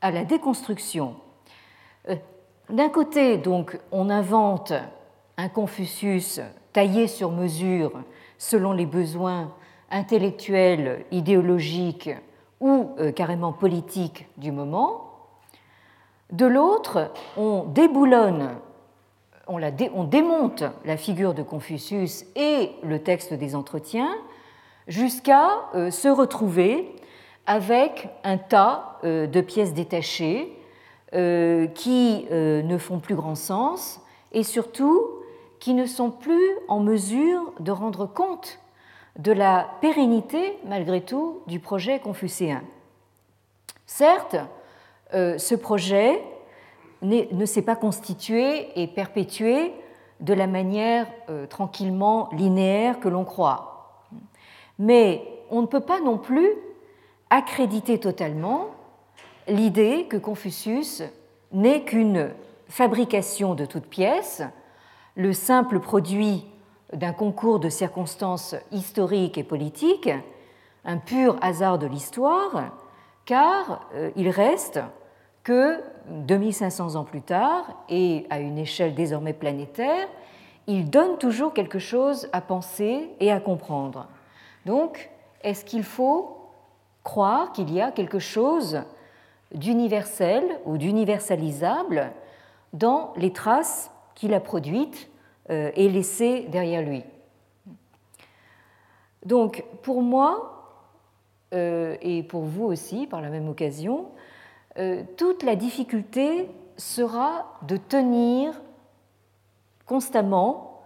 à 0.00 0.10
la 0.10 0.24
déconstruction. 0.24 1.14
D'un 2.68 2.88
côté, 2.88 3.38
donc, 3.38 3.78
on 3.92 4.10
invente 4.10 4.72
un 5.36 5.48
Confucius 5.48 6.40
taillé 6.72 7.06
sur 7.06 7.30
mesure 7.30 7.92
selon 8.38 8.72
les 8.72 8.86
besoins 8.86 9.54
intellectuels, 9.90 11.04
idéologiques 11.10 12.10
ou 12.60 12.90
euh, 12.98 13.12
carrément 13.12 13.52
politiques 13.52 14.26
du 14.36 14.52
moment. 14.52 15.10
De 16.32 16.46
l'autre, 16.46 17.12
on 17.36 17.64
déboulonne, 17.64 18.56
on, 19.46 19.60
on, 19.94 20.04
démonte 20.04 20.64
la 20.84 20.96
figure 20.96 21.34
de 21.34 21.42
Confucius 21.42 22.24
et 22.34 22.70
le 22.82 22.98
texte 22.98 23.34
des 23.34 23.54
entretiens 23.54 24.14
jusqu'à 24.88 25.50
euh, 25.74 25.90
se 25.90 26.08
retrouver 26.08 26.94
avec 27.46 28.08
un 28.24 28.38
tas 28.38 28.98
euh, 29.04 29.26
de 29.26 29.40
pièces 29.40 29.74
détachées 29.74 30.58
qui 31.76 32.26
ne 32.32 32.76
font 32.76 32.98
plus 32.98 33.14
grand 33.14 33.36
sens 33.36 34.00
et 34.32 34.42
surtout 34.42 35.00
qui 35.60 35.72
ne 35.72 35.86
sont 35.86 36.10
plus 36.10 36.50
en 36.66 36.80
mesure 36.80 37.52
de 37.60 37.70
rendre 37.70 38.04
compte 38.04 38.58
de 39.18 39.32
la 39.32 39.68
pérennité, 39.80 40.58
malgré 40.64 41.00
tout, 41.00 41.42
du 41.46 41.60
projet 41.60 42.00
confucéen. 42.00 42.62
Certes, 43.86 44.36
euh, 45.14 45.38
ce 45.38 45.54
projet 45.54 46.22
ne 47.02 47.44
s'est 47.44 47.62
pas 47.62 47.76
constitué 47.76 48.80
et 48.80 48.86
perpétué 48.86 49.74
de 50.20 50.32
la 50.32 50.46
manière 50.46 51.06
tranquillement 51.50 52.30
linéaire 52.32 52.98
que 52.98 53.08
l'on 53.08 53.24
croit. 53.24 54.08
Mais 54.78 55.22
on 55.50 55.60
ne 55.60 55.66
peut 55.66 55.80
pas 55.80 56.00
non 56.00 56.16
plus 56.16 56.48
accréditer 57.28 57.98
totalement 58.00 58.70
l'idée 59.48 60.06
que 60.08 60.16
Confucius 60.16 61.02
n'est 61.52 61.82
qu'une 61.82 62.30
fabrication 62.68 63.54
de 63.54 63.64
toutes 63.64 63.86
pièces, 63.86 64.42
le 65.16 65.32
simple 65.32 65.80
produit 65.80 66.44
d'un 66.92 67.12
concours 67.12 67.60
de 67.60 67.68
circonstances 67.68 68.54
historiques 68.70 69.38
et 69.38 69.44
politiques, 69.44 70.10
un 70.84 70.98
pur 70.98 71.36
hasard 71.40 71.78
de 71.78 71.86
l'histoire, 71.86 72.72
car 73.24 73.88
euh, 73.94 74.10
il 74.16 74.28
reste 74.28 74.80
que 75.42 75.80
2500 76.08 76.96
ans 76.96 77.04
plus 77.04 77.22
tard, 77.22 77.64
et 77.88 78.26
à 78.30 78.38
une 78.38 78.58
échelle 78.58 78.94
désormais 78.94 79.32
planétaire, 79.32 80.08
il 80.66 80.90
donne 80.90 81.18
toujours 81.18 81.52
quelque 81.52 81.78
chose 81.78 82.28
à 82.32 82.40
penser 82.40 83.10
et 83.20 83.30
à 83.30 83.40
comprendre. 83.40 84.06
Donc, 84.66 85.10
est-ce 85.42 85.64
qu'il 85.64 85.82
faut 85.82 86.38
croire 87.02 87.52
qu'il 87.52 87.72
y 87.72 87.80
a 87.80 87.90
quelque 87.90 88.18
chose 88.18 88.82
d'universel 89.52 90.42
ou 90.64 90.78
d'universalisable 90.78 92.12
dans 92.72 93.12
les 93.16 93.32
traces 93.32 93.90
qu'il 94.14 94.34
a 94.34 94.40
produites 94.40 95.10
euh, 95.50 95.70
et 95.74 95.88
laissées 95.88 96.46
derrière 96.48 96.82
lui 96.82 97.02
Donc, 99.24 99.64
pour 99.82 100.02
moi, 100.02 100.54
euh, 101.52 101.96
et 102.02 102.22
pour 102.22 102.42
vous 102.42 102.64
aussi, 102.64 103.06
par 103.06 103.20
la 103.20 103.28
même 103.28 103.48
occasion, 103.48 104.08
euh, 104.78 105.02
toute 105.16 105.44
la 105.44 105.54
difficulté 105.54 106.48
sera 106.76 107.46
de 107.62 107.76
tenir 107.76 108.60
constamment 109.86 110.82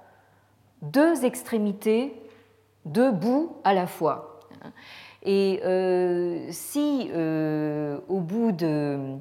deux 0.83 1.25
extrémités, 1.25 2.15
deux 2.85 3.11
bouts 3.11 3.57
à 3.65 3.73
la 3.73 3.87
fois. 3.87 4.41
Et 5.23 5.61
euh, 5.65 6.47
si 6.51 7.11
euh, 7.15 7.99
au 8.09 8.21
bout 8.21 8.53
de 8.53 9.17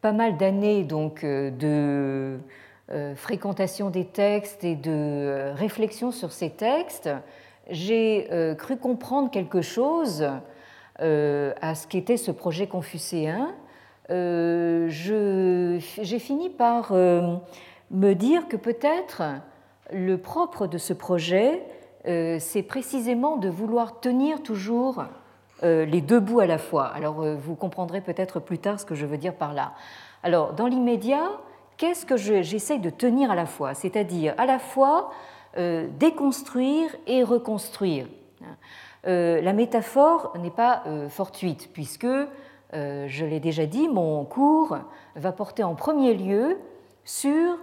pas 0.00 0.12
mal 0.12 0.36
d'années 0.36 0.84
donc 0.84 1.24
de 1.24 2.38
fréquentation 3.16 3.90
des 3.90 4.06
textes 4.06 4.64
et 4.64 4.74
de 4.74 5.52
réflexion 5.54 6.10
sur 6.10 6.32
ces 6.32 6.50
textes, 6.50 7.10
j'ai 7.68 8.28
cru 8.58 8.76
comprendre 8.76 9.30
quelque 9.30 9.60
chose 9.60 10.22
à 10.98 11.74
ce 11.74 11.86
qu'était 11.86 12.16
ce 12.16 12.30
projet 12.30 12.66
confucéen, 12.66 13.54
euh, 14.10 14.88
j'ai 14.88 16.18
fini 16.18 16.48
par 16.48 16.92
euh, 16.92 17.36
me 17.90 18.14
dire 18.14 18.48
que 18.48 18.56
peut-être 18.56 19.22
le 19.92 20.16
propre 20.16 20.66
de 20.66 20.78
ce 20.78 20.92
projet, 20.92 21.62
euh, 22.06 22.38
c'est 22.40 22.62
précisément 22.62 23.36
de 23.36 23.48
vouloir 23.48 24.00
tenir 24.00 24.42
toujours 24.42 25.04
les 25.60 26.00
deux 26.00 26.20
bouts 26.20 26.38
à 26.38 26.46
la 26.46 26.56
fois. 26.56 26.86
Alors 26.86 27.26
vous 27.36 27.56
comprendrez 27.56 28.00
peut-être 28.00 28.38
plus 28.38 28.58
tard 28.58 28.78
ce 28.78 28.84
que 28.84 28.94
je 28.94 29.04
veux 29.04 29.18
dire 29.18 29.34
par 29.34 29.54
là. 29.54 29.72
Alors 30.22 30.52
dans 30.52 30.68
l'immédiat, 30.68 31.32
qu'est-ce 31.78 32.04
que 32.04 32.16
j'essaie 32.16 32.78
de 32.78 32.90
tenir 32.90 33.30
à 33.30 33.34
la 33.34 33.46
fois 33.46 33.74
C'est-à-dire 33.74 34.34
à 34.36 34.44
la 34.46 34.58
fois 34.58 35.10
déconstruire 35.56 36.94
et 37.06 37.24
reconstruire. 37.24 38.06
la 39.04 39.52
métaphore 39.52 40.32
n'est 40.38 40.50
pas 40.50 40.84
fortuite 41.08 41.70
puisque 41.72 42.06
euh, 42.74 43.06
je 43.08 43.24
l'ai 43.24 43.40
déjà 43.40 43.66
dit, 43.66 43.88
mon 43.88 44.24
cours 44.24 44.78
va 45.16 45.32
porter 45.32 45.62
en 45.62 45.74
premier 45.74 46.14
lieu 46.14 46.58
sur 47.04 47.56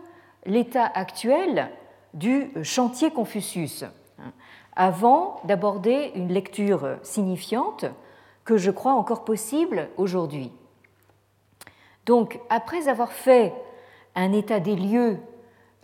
l'état 0.45 0.85
actuel 0.85 1.69
du 2.13 2.51
chantier 2.63 3.11
Confucius, 3.11 3.83
hein, 3.83 4.31
avant 4.75 5.41
d'aborder 5.43 6.11
une 6.15 6.29
lecture 6.29 6.97
signifiante 7.03 7.85
que 8.45 8.57
je 8.57 8.71
crois 8.71 8.93
encore 8.93 9.25
possible 9.25 9.89
aujourd'hui. 9.97 10.51
Donc, 12.05 12.39
après 12.49 12.87
avoir 12.87 13.11
fait 13.11 13.53
un 14.15 14.31
état 14.31 14.59
des 14.59 14.75
lieux 14.75 15.17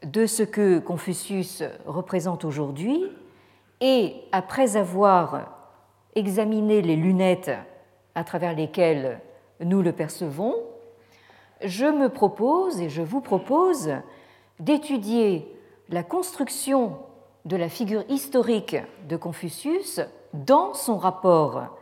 de 0.03 0.25
ce 0.25 0.43
que 0.43 0.79
Confucius 0.79 1.63
représente 1.85 2.45
aujourd'hui, 2.45 3.03
et 3.81 4.15
après 4.31 4.77
avoir 4.77 5.51
examiné 6.15 6.81
les 6.81 6.95
lunettes 6.95 7.51
à 8.15 8.23
travers 8.23 8.55
lesquels 8.55 9.19
nous 9.59 9.81
le 9.81 9.91
percevons, 9.91 10.55
je 11.63 11.85
me 11.85 12.09
propose 12.09 12.81
et 12.81 12.89
je 12.89 13.01
vous 13.01 13.21
propose 13.21 13.91
d'étudier 14.59 15.47
la 15.89 16.03
construction 16.03 16.97
de 17.45 17.55
la 17.55 17.69
figure 17.69 18.03
historique 18.09 18.77
de 19.07 19.17
Confucius 19.17 19.99
dans 20.33 20.73
son 20.73 20.97
rapport 20.97 21.77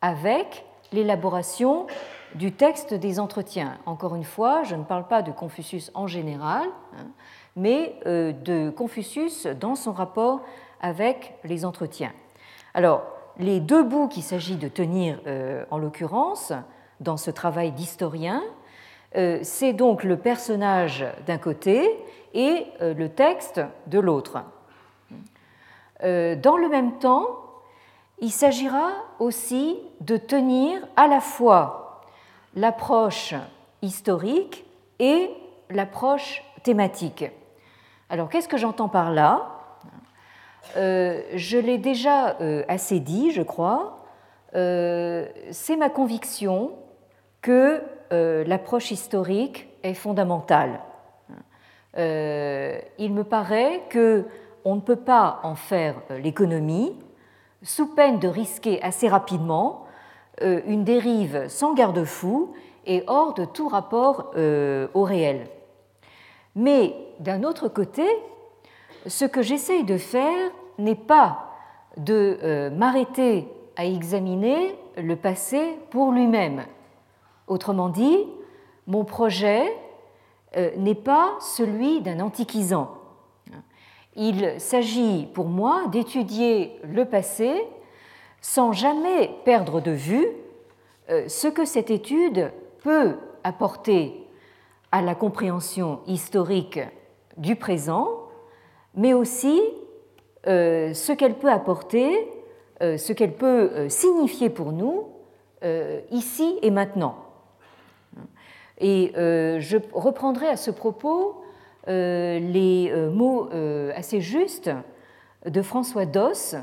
avec 0.00 0.64
l'élaboration 0.92 1.86
du 2.34 2.52
texte 2.52 2.94
des 2.94 3.20
entretiens. 3.20 3.78
Encore 3.86 4.14
une 4.14 4.24
fois, 4.24 4.62
je 4.64 4.74
ne 4.74 4.82
parle 4.82 5.06
pas 5.06 5.22
de 5.22 5.30
Confucius 5.30 5.90
en 5.94 6.06
général, 6.06 6.66
hein, 6.98 7.06
mais 7.56 7.96
euh, 8.06 8.32
de 8.32 8.70
Confucius 8.70 9.46
dans 9.46 9.76
son 9.76 9.92
rapport 9.92 10.40
avec 10.80 11.34
les 11.44 11.64
entretiens. 11.64 12.12
Alors, 12.74 13.04
les 13.38 13.60
deux 13.60 13.82
bouts 13.82 14.08
qu'il 14.08 14.22
s'agit 14.22 14.56
de 14.56 14.68
tenir 14.68 15.20
euh, 15.26 15.64
en 15.70 15.78
l'occurrence 15.78 16.52
dans 17.00 17.16
ce 17.16 17.30
travail 17.30 17.72
d'historien, 17.72 18.42
euh, 19.16 19.38
c'est 19.42 19.72
donc 19.72 20.02
le 20.02 20.16
personnage 20.16 21.04
d'un 21.26 21.38
côté 21.38 21.88
et 22.32 22.66
le 22.80 23.08
texte 23.08 23.60
de 23.86 24.00
l'autre. 24.00 24.42
Dans 26.02 26.56
le 26.56 26.68
même 26.68 26.98
temps, 26.98 27.28
il 28.18 28.32
s'agira 28.32 28.90
aussi 29.20 29.78
de 30.00 30.16
tenir 30.16 30.84
à 30.96 31.06
la 31.06 31.20
fois 31.20 31.83
l'approche 32.54 33.34
historique 33.82 34.64
et 34.98 35.30
l'approche 35.70 36.42
thématique. 36.62 37.24
Alors 38.08 38.28
qu'est-ce 38.28 38.48
que 38.48 38.56
j'entends 38.56 38.88
par 38.88 39.10
là? 39.10 39.50
Euh, 40.76 41.22
je 41.34 41.58
l'ai 41.58 41.78
déjà 41.78 42.36
euh, 42.40 42.62
assez 42.68 43.00
dit, 43.00 43.30
je 43.32 43.42
crois. 43.42 44.04
Euh, 44.54 45.26
c'est 45.50 45.76
ma 45.76 45.90
conviction 45.90 46.72
que 47.42 47.82
l'approche 48.46 48.92
historique 48.92 49.68
est 49.82 49.94
fondamentale. 49.94 50.78
il 51.96 53.12
me 53.12 53.22
paraît 53.22 53.82
que 53.90 54.24
on 54.64 54.76
ne 54.76 54.80
peut 54.80 55.02
pas 55.14 55.40
en 55.42 55.56
faire 55.56 55.96
l'économie 56.10 56.96
sous 57.62 57.92
peine 57.92 58.20
de 58.20 58.28
risquer 58.28 58.80
assez 58.82 59.08
rapidement 59.08 59.84
une 60.40 60.84
dérive 60.84 61.46
sans 61.48 61.74
garde-fou 61.74 62.52
et 62.86 63.04
hors 63.06 63.34
de 63.34 63.44
tout 63.44 63.68
rapport 63.68 64.32
au 64.36 65.02
réel. 65.02 65.48
Mais 66.56 66.94
d'un 67.20 67.42
autre 67.42 67.68
côté, 67.68 68.04
ce 69.06 69.24
que 69.24 69.42
j'essaye 69.42 69.84
de 69.84 69.96
faire 69.96 70.50
n'est 70.78 70.94
pas 70.94 71.50
de 71.96 72.38
euh, 72.42 72.70
m'arrêter 72.70 73.48
à 73.76 73.84
examiner 73.84 74.76
le 74.96 75.16
passé 75.16 75.76
pour 75.90 76.12
lui-même. 76.12 76.64
Autrement 77.46 77.88
dit, 77.88 78.26
mon 78.86 79.04
projet 79.04 79.64
euh, 80.56 80.70
n'est 80.76 80.94
pas 80.94 81.34
celui 81.40 82.00
d'un 82.00 82.20
antiquisant. 82.20 82.90
Il 84.16 84.60
s'agit 84.60 85.26
pour 85.34 85.46
moi 85.46 85.88
d'étudier 85.88 86.78
le 86.84 87.04
passé 87.04 87.66
sans 88.44 88.72
jamais 88.72 89.30
perdre 89.46 89.80
de 89.80 89.90
vue 89.90 90.26
euh, 91.08 91.26
ce 91.28 91.48
que 91.48 91.64
cette 91.64 91.90
étude 91.90 92.52
peut 92.82 93.16
apporter 93.42 94.22
à 94.92 95.00
la 95.00 95.14
compréhension 95.14 96.00
historique 96.06 96.78
du 97.38 97.56
présent 97.56 98.06
mais 98.96 99.14
aussi 99.14 99.62
euh, 100.46 100.92
ce 100.92 101.12
qu'elle 101.12 101.36
peut 101.36 101.50
apporter, 101.50 102.14
euh, 102.82 102.98
ce 102.98 103.14
qu'elle 103.14 103.32
peut 103.32 103.88
signifier 103.88 104.50
pour 104.50 104.72
nous 104.72 105.08
ici 106.10 106.58
et 106.60 106.70
maintenant. 106.70 107.16
Et 108.78 109.12
je 109.16 109.78
reprendrai 109.94 110.48
à 110.48 110.58
ce 110.58 110.70
propos 110.70 111.42
les 111.86 112.92
mots 113.10 113.48
assez 113.96 114.20
justes 114.20 114.70
de 115.46 115.62
François 115.62 116.04
Doss, 116.04 116.56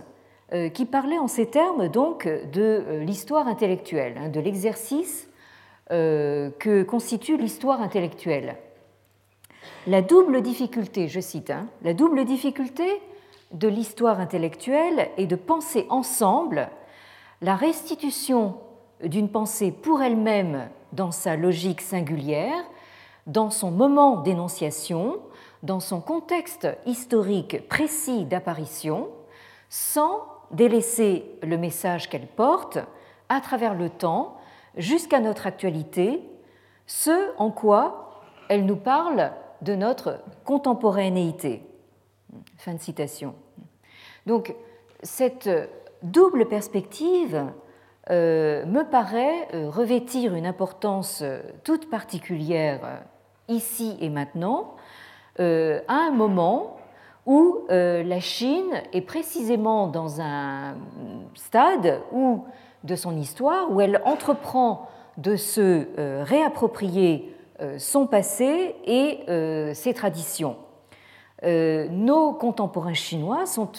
qui 0.73 0.85
parlait 0.85 1.17
en 1.17 1.27
ces 1.27 1.45
termes 1.45 1.87
donc 1.87 2.27
de 2.27 2.99
l'histoire 2.99 3.47
intellectuelle, 3.47 4.15
hein, 4.17 4.29
de 4.29 4.39
l'exercice 4.39 5.29
que 5.89 6.83
constitue 6.83 7.37
l'histoire 7.37 7.81
intellectuelle. 7.81 8.57
La 9.87 10.01
double 10.01 10.41
difficulté, 10.41 11.07
je 11.07 11.19
cite, 11.19 11.49
hein, 11.49 11.67
la 11.83 11.93
double 11.93 12.25
difficulté 12.25 13.01
de 13.53 13.67
l'histoire 13.67 14.19
intellectuelle 14.19 15.09
est 15.17 15.27
de 15.27 15.35
penser 15.35 15.85
ensemble 15.89 16.69
la 17.41 17.55
restitution 17.55 18.57
d'une 19.03 19.29
pensée 19.29 19.71
pour 19.71 20.01
elle-même 20.01 20.69
dans 20.93 21.11
sa 21.11 21.35
logique 21.35 21.81
singulière, 21.81 22.63
dans 23.27 23.49
son 23.49 23.71
moment 23.71 24.17
d'énonciation, 24.17 25.19
dans 25.63 25.79
son 25.79 26.01
contexte 26.01 26.67
historique 26.85 27.67
précis 27.67 28.25
d'apparition 28.25 29.09
sans 29.69 30.21
délaisser 30.53 31.25
le 31.43 31.57
message 31.57 32.09
qu'elle 32.09 32.27
porte 32.27 32.79
à 33.29 33.41
travers 33.41 33.73
le 33.73 33.89
temps 33.89 34.37
jusqu'à 34.77 35.19
notre 35.19 35.47
actualité, 35.47 36.21
ce 36.85 37.35
en 37.37 37.51
quoi 37.51 38.21
elle 38.49 38.65
nous 38.65 38.75
parle 38.75 39.31
de 39.61 39.75
notre 39.75 40.19
contemporanéité. 40.43 41.63
Fin 42.57 42.73
de 42.73 42.79
citation. 42.79 43.35
Donc, 44.25 44.55
cette 45.03 45.49
double 46.03 46.47
perspective 46.47 47.45
euh, 48.09 48.65
me 48.65 48.83
paraît 48.83 49.47
euh, 49.53 49.69
revêtir 49.69 50.33
une 50.33 50.45
importance 50.45 51.21
euh, 51.21 51.39
toute 51.63 51.89
particulière 51.89 53.03
ici 53.47 53.97
et 53.99 54.09
maintenant, 54.09 54.75
à 55.39 55.93
un 55.93 56.11
moment 56.11 56.77
où 57.25 57.59
la 57.69 58.19
Chine 58.19 58.81
est 58.93 59.01
précisément 59.01 59.87
dans 59.87 60.21
un 60.21 60.75
stade 61.35 62.01
de 62.83 62.95
son 62.95 63.15
histoire 63.15 63.71
où 63.71 63.79
elle 63.79 64.01
entreprend 64.05 64.87
de 65.17 65.35
se 65.35 65.85
réapproprier 66.23 67.35
son 67.77 68.07
passé 68.07 68.75
et 68.85 69.19
ses 69.75 69.93
traditions. 69.93 70.55
Nos 71.43 72.33
contemporains 72.33 72.95
chinois 72.95 73.45
sont 73.45 73.71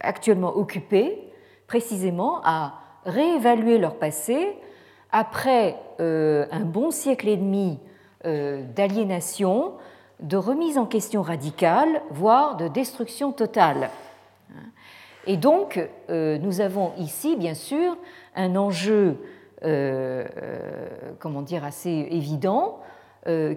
actuellement 0.00 0.56
occupés 0.56 1.28
précisément 1.68 2.40
à 2.42 2.74
réévaluer 3.04 3.78
leur 3.78 3.96
passé 3.96 4.56
après 5.12 5.76
euh, 6.00 6.46
un 6.50 6.64
bon 6.64 6.90
siècle 6.90 7.28
et 7.28 7.36
demi 7.36 7.78
euh, 8.24 8.62
d'aliénation, 8.74 9.74
de 10.20 10.36
remise 10.36 10.78
en 10.78 10.86
question 10.86 11.22
radicale, 11.22 12.02
voire 12.10 12.56
de 12.56 12.68
destruction 12.68 13.32
totale. 13.32 13.90
Et 15.26 15.36
donc, 15.36 15.80
euh, 16.10 16.38
nous 16.38 16.60
avons 16.60 16.92
ici, 16.98 17.36
bien 17.36 17.54
sûr, 17.54 17.96
un 18.34 18.56
enjeu, 18.56 19.16
comment 21.18 21.42
dire, 21.42 21.64
assez 21.64 22.08
évident, 22.10 22.78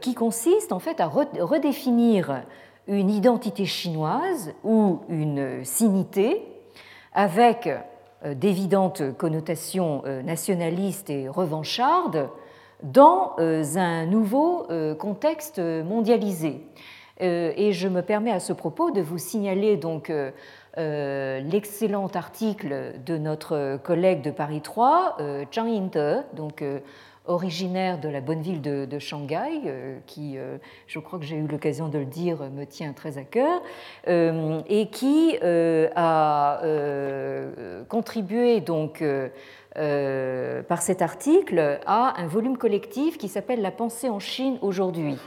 qui 0.01 0.15
consiste 0.15 0.71
en 0.71 0.79
fait 0.79 0.99
à 0.99 1.07
redéfinir 1.07 2.43
une 2.87 3.09
identité 3.09 3.65
chinoise 3.65 4.53
ou 4.63 4.99
une 5.09 5.63
sinité 5.63 6.41
avec 7.13 7.69
euh, 8.25 8.33
d'évidentes 8.33 9.17
connotations 9.17 10.03
euh, 10.05 10.21
nationalistes 10.21 11.09
et 11.09 11.27
revanchardes 11.27 12.29
dans 12.83 13.33
euh, 13.39 13.63
un 13.75 14.05
nouveau 14.05 14.67
contexte 14.99 15.59
mondialisé. 15.59 16.61
Et 17.19 17.71
je 17.71 17.87
me 17.87 18.01
permets 18.01 18.31
à 18.31 18.39
ce 18.39 18.51
propos 18.51 18.89
de 18.89 18.99
vous 18.99 19.19
signaler 19.19 19.77
donc 19.77 20.11
l'excellent 20.75 22.07
article 22.07 22.93
de 23.05 23.17
notre 23.19 23.77
collègue 23.83 24.23
de 24.23 24.31
Paris 24.31 24.61
3, 24.61 25.17
Zhang 25.51 25.67
Yingde, 25.67 26.25
donc 26.33 26.63
originaire 27.27 27.99
de 27.99 28.09
la 28.09 28.19
bonne 28.19 28.41
ville 28.41 28.61
de, 28.61 28.99
Shanghai, 28.99 29.61
euh, 29.65 29.97
qui, 30.07 30.37
euh, 30.37 30.57
je 30.87 30.99
crois 30.99 31.19
que 31.19 31.25
j'ai 31.25 31.37
eu 31.37 31.47
l'occasion 31.47 31.87
de 31.87 31.99
le 31.99 32.05
dire, 32.05 32.37
me 32.51 32.65
tient 32.65 32.93
très 32.93 33.17
à 33.17 33.23
cœur, 33.23 33.61
euh, 34.07 34.61
et 34.67 34.87
qui 34.87 35.37
a 35.95 36.61
contribué 37.89 38.61
donc 38.61 39.03
par 39.75 40.81
cet 40.81 41.01
article 41.01 41.79
à 41.85 42.19
un 42.19 42.27
volume 42.27 42.57
collectif 42.57 43.17
qui 43.17 43.27
s'appelle 43.27 43.61
La 43.61 43.71
pensée 43.71 44.09
en 44.09 44.19
Chine 44.19 44.57
aujourd'hui. 44.61 45.17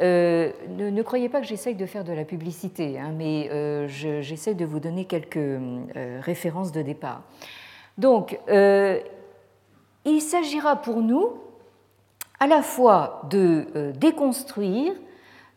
ne, 0.00 1.02
croyez 1.02 1.28
pas 1.28 1.40
que 1.40 1.46
j'essaye 1.46 1.74
de 1.74 1.86
faire 1.86 2.04
de 2.04 2.12
la 2.12 2.24
publicité, 2.24 2.98
hein, 2.98 3.12
mais 3.16 3.48
j'essaie 3.88 4.54
de 4.54 4.64
vous 4.64 4.80
donner 4.80 5.06
quelques 5.06 5.60
références 6.20 6.72
de 6.72 6.82
départ. 6.82 7.22
Donc, 7.96 8.38
il 10.04 10.20
s'agira 10.20 10.76
pour 10.76 11.00
nous 11.00 11.38
à 12.42 12.48
la 12.48 12.60
fois 12.60 13.22
de 13.30 13.68
euh, 13.76 13.92
déconstruire, 13.92 14.94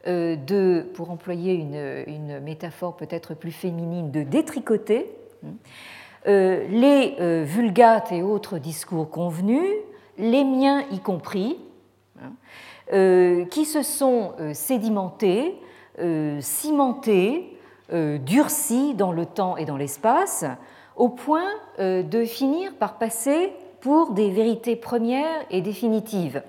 euh, 0.06 0.36
de, 0.36 0.86
pour 0.94 1.10
employer 1.10 1.56
une, 1.56 2.40
métaphore 2.42 2.96
peut-être 2.96 3.34
plus 3.34 3.52
féminine, 3.52 4.12
de 4.12 4.22
détricoter 4.22 5.10
hein, 5.44 5.50
euh, 5.50 5.50
les 6.26 7.44
vulgates 7.44 8.12
et 8.12 8.22
autres 8.22 8.58
discours 8.58 9.10
convenus, 9.10 9.72
les 10.18 10.44
miens 10.44 10.84
y 10.92 11.00
compris, 11.00 11.58
hein, 12.22 13.46
qui 13.52 13.66
se 13.66 13.82
sont 13.82 14.34
sédimentés, 14.54 15.56
cimentés, 16.40 17.58
durcis 17.92 18.94
dans 18.96 19.12
le 19.12 19.26
temps 19.26 19.58
et 19.58 19.66
dans 19.66 19.78
l'espace, 19.78 20.46
au 20.96 21.10
point 21.10 21.50
de 21.78 22.26
finir 22.26 22.74
par 22.76 22.98
passer 22.98 23.52
pour 23.82 24.12
des 24.12 24.32
vérités 24.32 24.76
premières 24.76 25.46
et 25.52 25.62
définitives. 25.62 26.42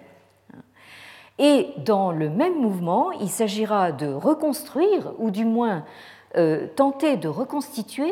Et 1.38 1.68
dans 1.84 2.12
le 2.12 2.30
même 2.30 2.58
mouvement, 2.58 3.12
il 3.12 3.28
s'agira 3.28 3.92
de 3.92 4.06
reconstruire, 4.06 5.12
ou 5.18 5.30
du 5.30 5.44
moins 5.44 5.84
euh, 6.36 6.66
tenter 6.76 7.16
de 7.16 7.28
reconstituer, 7.28 8.10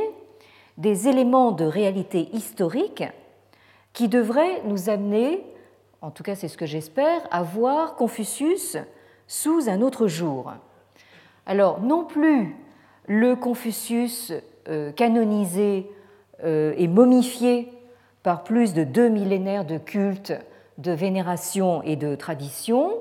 des 0.79 1.09
éléments 1.09 1.53
de 1.53 1.64
réalité 1.64 2.29
historique 2.33 3.05
qui 3.93 4.09
devraient 4.09 4.62
nous 4.64 4.91
amener, 4.91 5.45
en 6.03 6.11
tout 6.11 6.22
cas 6.22 6.35
c'est 6.35 6.49
ce 6.49 6.57
que 6.57 6.66
j'espère, 6.66 7.22
à 7.31 7.43
voir 7.43 7.95
Confucius 7.95 8.77
sous 9.27 9.68
un 9.68 9.81
autre 9.81 10.09
jour. 10.09 10.53
Alors 11.47 11.81
non 11.81 12.05
plus 12.05 12.57
le 13.07 13.37
Confucius 13.37 14.33
euh, 14.68 14.93
canonisé 14.93 15.91
euh, 16.43 16.75
et 16.77 16.89
momifié 16.89 17.70
par 18.22 18.43
plus 18.43 18.72
de 18.72 18.83
deux 18.83 19.09
millénaires 19.09 19.64
de 19.64 19.79
culte, 19.79 20.33
de 20.79 20.93
vénération 20.93 21.83
et 21.83 21.97
de 21.97 22.14
tradition. 22.14 22.93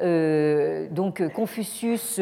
Euh, 0.00 0.88
donc 0.90 1.26
Confucius 1.32 2.20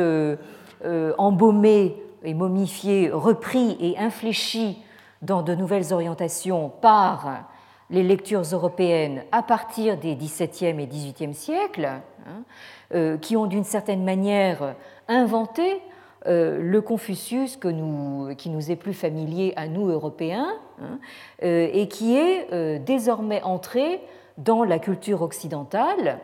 embaumé 1.18 1.96
et 2.26 2.34
momifié, 2.34 3.10
repris 3.10 3.76
et 3.80 3.96
infléchi 3.98 4.82
dans 5.22 5.42
de 5.42 5.54
nouvelles 5.54 5.92
orientations 5.92 6.68
par 6.68 7.48
les 7.88 8.02
lectures 8.02 8.42
européennes 8.42 9.22
à 9.32 9.42
partir 9.42 9.96
des 9.96 10.14
XVIIe 10.14 10.80
et 10.80 10.86
XVIIIe 10.86 11.34
siècles, 11.34 11.88
hein, 12.26 13.16
qui 13.22 13.36
ont 13.36 13.46
d'une 13.46 13.64
certaine 13.64 14.04
manière 14.04 14.74
inventé 15.08 15.80
euh, 16.26 16.58
le 16.60 16.80
Confucius 16.80 17.56
que 17.56 17.68
nous, 17.68 18.34
qui 18.36 18.50
nous 18.50 18.70
est 18.70 18.76
plus 18.76 18.94
familier 18.94 19.52
à 19.56 19.68
nous, 19.68 19.88
Européens, 19.88 20.48
hein, 20.82 20.98
euh, 21.44 21.68
et 21.72 21.88
qui 21.88 22.16
est 22.16 22.52
euh, 22.52 22.78
désormais 22.78 23.42
entré 23.42 24.00
dans 24.36 24.64
la 24.64 24.78
culture 24.78 25.22
occidentale 25.22 26.18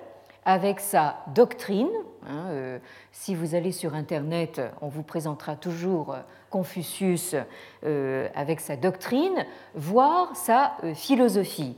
avec 0.44 0.80
sa 0.80 1.18
doctrine. 1.34 1.88
Hein, 2.28 2.78
si 3.10 3.34
vous 3.34 3.54
allez 3.54 3.72
sur 3.72 3.94
Internet, 3.94 4.60
on 4.80 4.88
vous 4.88 5.02
présentera 5.02 5.56
toujours 5.56 6.16
Confucius 6.50 7.34
avec 7.82 8.60
sa 8.60 8.76
doctrine, 8.76 9.44
voire 9.74 10.36
sa 10.36 10.76
philosophie. 10.94 11.76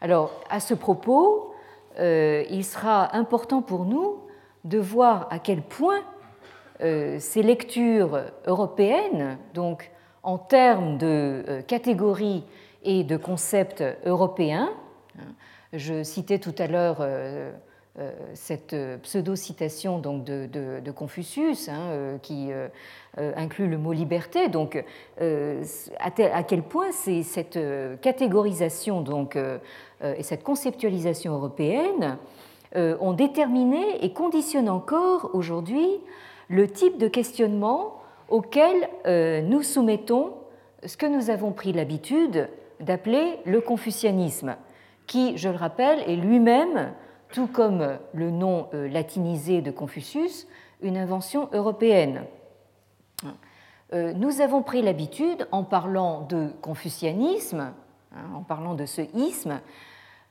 Alors, 0.00 0.32
à 0.48 0.60
ce 0.60 0.72
propos, 0.72 1.54
il 1.98 2.64
sera 2.64 3.14
important 3.14 3.60
pour 3.60 3.84
nous 3.84 4.26
de 4.64 4.78
voir 4.78 5.28
à 5.30 5.38
quel 5.38 5.62
point 5.62 6.02
euh, 6.82 7.18
ces 7.20 7.42
lectures 7.42 8.20
européennes, 8.46 9.38
donc 9.54 9.90
en 10.22 10.36
termes 10.36 10.98
de 10.98 11.44
euh, 11.48 11.62
catégories 11.62 12.44
et 12.82 13.02
de 13.02 13.16
concepts 13.16 13.82
européens, 14.04 14.70
hein, 15.18 15.32
je 15.72 16.02
citais 16.02 16.38
tout 16.38 16.54
à 16.58 16.66
l'heure 16.66 16.98
euh, 17.00 17.50
cette 18.34 18.76
pseudo-citation 19.02 19.98
donc 19.98 20.24
de, 20.24 20.90
Confucius 20.90 21.68
hein, 21.68 22.18
qui 22.22 22.50
inclut 23.16 23.68
le 23.68 23.78
mot 23.78 23.92
liberté. 23.92 24.48
Donc, 24.48 24.82
à, 25.18 26.42
quel 26.42 26.62
point 26.62 26.92
c'est 26.92 27.22
cette 27.22 27.58
catégorisation 28.02 29.00
donc, 29.00 29.36
et 29.36 30.22
cette 30.22 30.42
conceptualisation 30.42 31.34
européenne 31.34 32.18
ont 32.74 33.12
déterminé 33.12 34.04
et 34.04 34.12
conditionnent 34.12 34.68
encore 34.68 35.30
aujourd'hui 35.32 35.88
le 36.48 36.68
type 36.68 36.98
de 36.98 37.08
questionnement 37.08 38.00
auquel 38.28 38.88
euh, 39.06 39.40
nous 39.42 39.62
soumettons 39.62 40.34
ce 40.84 40.96
que 40.96 41.06
nous 41.06 41.30
avons 41.30 41.52
pris 41.52 41.72
l'habitude 41.72 42.48
d'appeler 42.80 43.38
le 43.44 43.60
confucianisme, 43.60 44.56
qui, 45.06 45.36
je 45.38 45.48
le 45.48 45.56
rappelle, 45.56 46.00
est 46.06 46.16
lui-même, 46.16 46.92
tout 47.36 47.48
comme 47.48 47.98
le 48.14 48.30
nom 48.30 48.68
euh, 48.72 48.88
latinisé 48.88 49.60
de 49.60 49.70
Confucius, 49.70 50.46
une 50.80 50.96
invention 50.96 51.50
européenne. 51.52 52.24
Euh, 53.92 54.14
nous 54.14 54.40
avons 54.40 54.62
pris 54.62 54.80
l'habitude, 54.80 55.46
en 55.52 55.62
parlant 55.62 56.22
de 56.22 56.48
confucianisme, 56.62 57.74
hein, 58.14 58.24
en 58.34 58.40
parlant 58.40 58.72
de 58.72 58.86
ce 58.86 59.02
isme, 59.14 59.60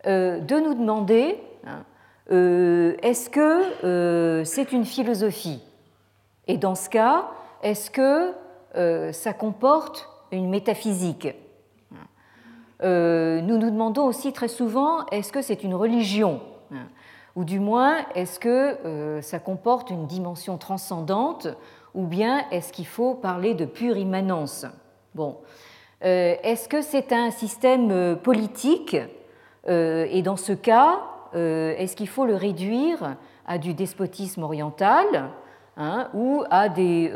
de 0.04 0.60
nous 0.60 0.74
demander 0.74 1.40
hein, 1.68 1.84
est-ce 2.28 3.30
que 3.30 4.44
c'est 4.44 4.72
une 4.72 4.86
philosophie? 4.86 5.62
Et 6.48 6.58
dans 6.58 6.76
ce 6.76 6.90
cas, 6.90 7.28
est-ce 7.62 7.92
que 7.92 8.34
ça 9.12 9.34
comporte 9.34 10.10
une 10.32 10.50
métaphysique? 10.50 11.28
Nous 12.82 13.58
nous 13.58 13.70
demandons 13.72 14.06
aussi 14.06 14.34
très 14.34 14.48
souvent, 14.48 15.06
est-ce 15.08 15.32
que 15.32 15.42
c'est 15.42 15.64
une 15.64 15.74
religion? 15.76 16.42
Ou 17.36 17.44
du 17.44 17.60
moins, 17.60 18.06
est-ce 18.16 18.40
que 18.40 19.20
ça 19.22 19.40
comporte 19.40 19.90
une 19.90 20.08
dimension 20.08 20.58
transcendante 20.58 21.48
ou 21.96 22.06
bien 22.06 22.46
est-ce 22.52 22.72
qu'il 22.72 22.86
faut 22.86 23.14
parler 23.14 23.54
de 23.54 23.66
pure 23.66 23.98
immanence? 23.98 24.66
Bon, 25.16 25.38
euh, 26.04 26.36
est-ce 26.44 26.68
que 26.68 26.82
c'est 26.82 27.14
un 27.14 27.32
système 27.32 27.90
euh, 27.92 28.16
politique 28.16 28.98
euh, 29.68 30.06
Et 30.12 30.22
dans 30.22 30.36
ce 30.36 30.54
cas, 30.54 31.02
est-ce 31.34 31.98
qu'il 31.98 32.08
faut 32.08 32.26
le 32.26 32.36
réduire 32.36 33.18
à 33.46 33.58
du 33.58 33.74
despotisme 33.74 34.44
oriental 34.44 35.32
hein, 35.76 36.08
ou 36.14 36.46
à 36.50 36.70
des 36.70 37.12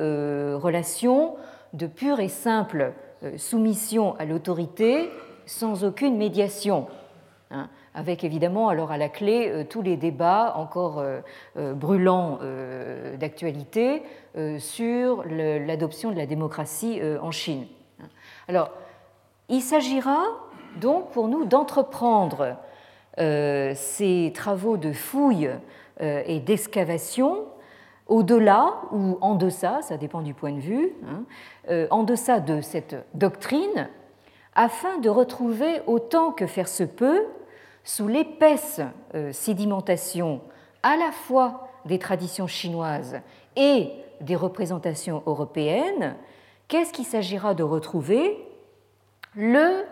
relations 0.61 1.35
de 1.71 1.87
pure 1.87 2.19
et 2.19 2.27
simple 2.27 2.91
soumission 3.37 4.17
à 4.17 4.25
l'autorité 4.25 5.09
sans 5.45 5.85
aucune 5.85 6.17
médiation 6.17 6.87
hein? 7.49 7.69
Avec 7.93 8.23
évidemment 8.23 8.69
alors 8.69 8.91
à 8.91 8.97
la 8.97 9.09
clé 9.09 9.49
euh, 9.49 9.63
tous 9.63 9.81
les 9.81 9.97
débats 9.97 10.53
encore 10.55 10.99
euh, 10.99 11.19
euh, 11.57 11.73
brûlants 11.73 12.39
d'actualité 13.19 14.03
sur 14.59 15.23
l'adoption 15.25 16.11
de 16.11 16.17
la 16.17 16.25
démocratie 16.25 17.01
en 17.21 17.31
Chine. 17.31 17.65
Alors, 18.47 18.69
il 19.49 19.61
s'agira 19.61 20.19
donc 20.79 21.09
pour 21.11 21.27
nous 21.27 21.45
d'entreprendre 21.45 22.55
ces 23.17 24.31
travaux 24.33 24.77
de 24.77 24.93
fouille 24.93 25.49
et 25.99 26.39
d'excavation 26.39 27.45
au-delà 28.07 28.75
ou 28.91 29.17
en 29.21 29.35
deçà, 29.35 29.81
ça 29.81 29.97
dépend 29.97 30.21
du 30.21 30.33
point 30.33 30.53
de 30.53 30.59
vue, 30.59 30.93
hein, 31.07 31.87
en 31.89 32.03
deçà 32.03 32.39
de 32.39 32.61
cette 32.61 32.95
doctrine, 33.13 33.89
afin 34.55 34.99
de 34.99 35.09
retrouver 35.09 35.81
autant 35.87 36.31
que 36.31 36.47
faire 36.47 36.67
se 36.67 36.83
peut 36.83 37.25
sous 37.89 38.07
l'épaisse 38.07 38.81
euh, 39.15 39.33
sédimentation 39.33 40.41
à 40.83 40.95
la 40.95 41.11
fois 41.11 41.69
des 41.85 41.97
traditions 41.97 42.45
chinoises 42.45 43.19
et 43.55 43.89
des 44.21 44.35
représentations 44.35 45.23
européennes, 45.25 46.15
qu'est-ce 46.67 46.93
qu'il 46.93 47.05
s'agira 47.05 47.55
de 47.55 47.63
retrouver? 47.63 48.37
Le 49.33 49.85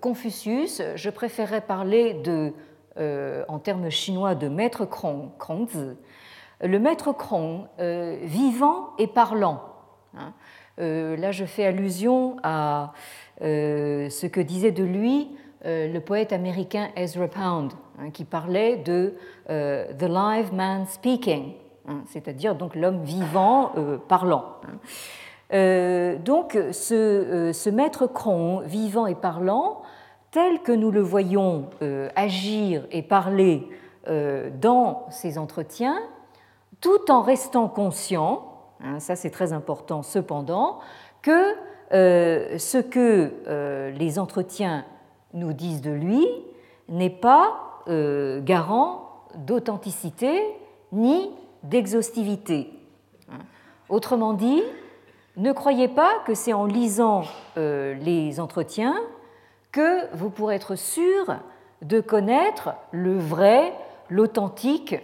Confucius, 0.00 0.82
je 0.96 1.10
préférerais 1.10 1.60
parler 1.60 2.14
de, 2.14 2.52
euh, 2.96 3.44
en 3.46 3.60
termes 3.60 3.90
chinois 3.90 4.34
de 4.34 4.48
maître 4.48 4.84
Krong, 4.84 5.30
le 6.60 6.78
maître 6.80 7.12
Krong 7.12 7.68
euh, 7.78 8.18
vivant 8.22 8.88
et 8.98 9.06
parlant. 9.06 9.62
Hein. 10.18 10.32
là, 10.78 11.30
je 11.30 11.44
fais 11.44 11.64
allusion 11.64 12.38
à 12.42 12.92
ce 13.40 14.26
que 14.26 14.40
disait 14.40 14.72
de 14.72 14.82
lui 14.82 15.28
le 15.64 15.98
poète 15.98 16.32
américain 16.32 16.88
Ezra 16.96 17.28
Pound, 17.28 17.72
hein, 17.98 18.10
qui 18.10 18.24
parlait 18.24 18.76
de 18.76 19.14
euh, 19.50 19.86
The 19.98 20.02
Live 20.02 20.52
Man 20.52 20.86
Speaking, 20.86 21.52
hein, 21.88 22.02
c'est-à-dire 22.06 22.54
donc 22.54 22.74
l'homme 22.74 23.02
vivant 23.02 23.72
euh, 23.76 23.96
parlant. 23.96 24.44
Hein. 25.50 26.16
donc 26.24 26.58
ce, 26.72 27.50
ce, 27.54 27.70
maître 27.70 28.06
cron, 28.06 28.60
vivant 28.60 29.06
et 29.06 29.14
parlant, 29.14 29.82
tel 30.30 30.60
que 30.60 30.72
nous 30.72 30.90
le 30.90 31.00
voyons 31.00 31.70
agir 32.16 32.86
et 32.90 33.02
parler 33.02 33.68
dans 34.60 35.06
ces 35.10 35.38
entretiens, 35.38 36.00
tout 36.80 37.08
en 37.08 37.22
restant 37.22 37.68
conscient, 37.68 38.50
ça 38.98 39.14
c'est 39.14 39.30
très 39.30 39.52
important 39.52 40.02
cependant, 40.02 40.80
que 41.22 41.54
ce 41.92 42.78
que 42.78 43.92
les 43.96 44.18
entretiens 44.18 44.84
nous 45.34 45.52
disent 45.52 45.82
de 45.82 45.90
lui 45.90 46.26
n'est 46.88 47.10
pas 47.10 47.82
euh, 47.88 48.40
garant 48.40 49.10
d'authenticité 49.36 50.42
ni 50.92 51.30
d'exhaustivité. 51.64 52.70
Autrement 53.88 54.32
dit, 54.32 54.62
ne 55.36 55.52
croyez 55.52 55.88
pas 55.88 56.12
que 56.24 56.34
c'est 56.34 56.52
en 56.52 56.66
lisant 56.66 57.24
euh, 57.56 57.94
les 57.94 58.38
entretiens 58.40 58.96
que 59.72 60.14
vous 60.14 60.30
pourrez 60.30 60.54
être 60.54 60.76
sûr 60.76 61.36
de 61.82 62.00
connaître 62.00 62.74
le 62.92 63.18
vrai, 63.18 63.74
l'authentique 64.08 64.96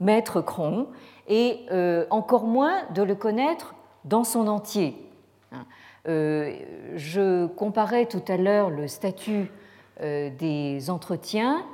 maître 0.00 0.40
Cron, 0.40 0.88
et 1.28 1.60
euh, 1.70 2.06
encore 2.10 2.44
moins 2.44 2.82
de 2.94 3.02
le 3.02 3.14
connaître 3.14 3.74
dans 4.04 4.24
son 4.24 4.48
entier. 4.48 4.96
je 6.06 7.46
comparais 7.46 8.06
tout 8.06 8.22
à 8.28 8.36
l'heure 8.36 8.70
le 8.70 8.86
statut 8.86 9.50
des 10.00 10.90
entretiens 10.90 11.64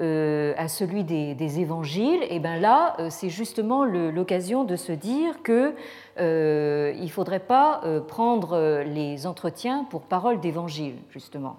euh, 0.00 0.54
à 0.56 0.68
celui 0.68 1.04
des, 1.04 1.60
évangiles, 1.60 2.22
et 2.30 2.38
bien 2.38 2.58
là, 2.58 2.96
euh, 2.98 3.08
c'est 3.10 3.28
justement 3.28 3.84
l'occasion 3.84 4.64
de 4.64 4.74
se 4.74 4.90
dire 4.90 5.42
qu'il 5.42 5.74
ne 6.16 7.08
faudrait 7.10 7.40
pas 7.40 7.82
prendre 8.08 8.82
les 8.84 9.26
entretiens 9.26 9.84
pour 9.84 10.00
parole 10.00 10.40
d'évangile, 10.40 10.94
justement. 11.10 11.56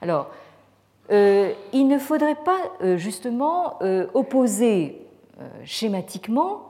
Alors, 0.00 0.28
il 1.10 1.88
ne 1.88 1.98
faudrait 1.98 2.36
pas 2.36 2.96
justement 2.96 3.80
opposer 4.14 5.04
schématiquement 5.64 6.68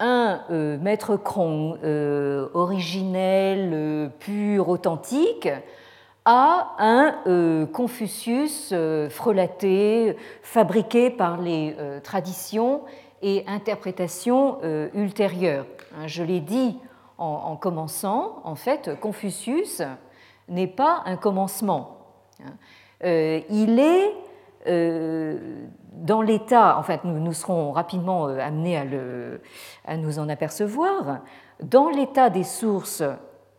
hein, 0.00 0.40
un 0.48 0.78
maître 0.78 1.16
cron 1.16 1.76
originel, 2.54 4.10
pur, 4.18 4.70
authentique, 4.70 5.50
à 6.32 6.76
un 6.78 7.16
euh, 7.26 7.66
Confucius 7.66 8.70
euh, 8.72 9.10
frelaté, 9.10 10.16
fabriqué 10.44 11.10
par 11.10 11.40
les 11.40 11.74
euh, 11.76 11.98
traditions 11.98 12.82
et 13.20 13.42
interprétations 13.48 14.58
ultérieures. 14.94 15.66
Hein, 15.94 16.06
je 16.06 16.22
l'ai 16.22 16.40
dit 16.40 16.78
en, 17.18 17.54
commençant, 17.56 18.40
en 18.44 18.54
fait, 18.54 18.98
Confucius 18.98 19.82
n'est 20.48 20.68
pas 20.68 21.02
un 21.04 21.16
commencement. 21.16 21.98
Hein. 22.42 22.54
il 23.50 23.78
est 23.78 24.14
dans 25.92 26.22
l'état, 26.22 26.78
en 26.78 26.82
fait, 26.82 27.04
nous, 27.04 27.32
serons 27.34 27.72
rapidement 27.72 28.24
amenés 28.24 28.78
à 29.84 29.96
nous 29.98 30.18
en 30.18 30.30
apercevoir, 30.30 31.18
dans 31.62 31.90
l'état 31.90 32.30
des 32.30 32.44
sources 32.44 33.02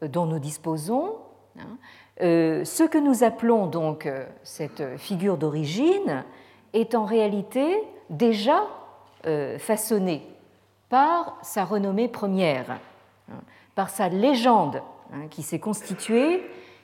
dont 0.02 0.26
nous 0.26 0.40
disposons, 0.40 1.18
hein, 1.60 1.78
euh, 2.22 2.64
ce 2.66 2.84
que 2.84 3.00
nous 3.00 3.24
appelons 3.24 3.66
donc 3.66 4.06
euh, 4.06 4.26
cette 4.44 4.98
figure 4.98 5.38
d'origine 5.38 6.24
est 6.74 6.94
en 6.94 7.04
réalité 7.04 7.84
déjà 8.12 8.68
euh, 9.26 9.58
façonnée 9.58 10.22
par 10.90 11.40
sa 11.42 11.66
renommée 11.66 12.08
première, 12.08 12.80
hein, 13.32 13.40
par 13.74 13.90
sa 13.90 14.08
légende 14.08 14.84
hein, 15.14 15.28
qui 15.32 15.42
s'est 15.42 15.60
constituée 15.60 16.44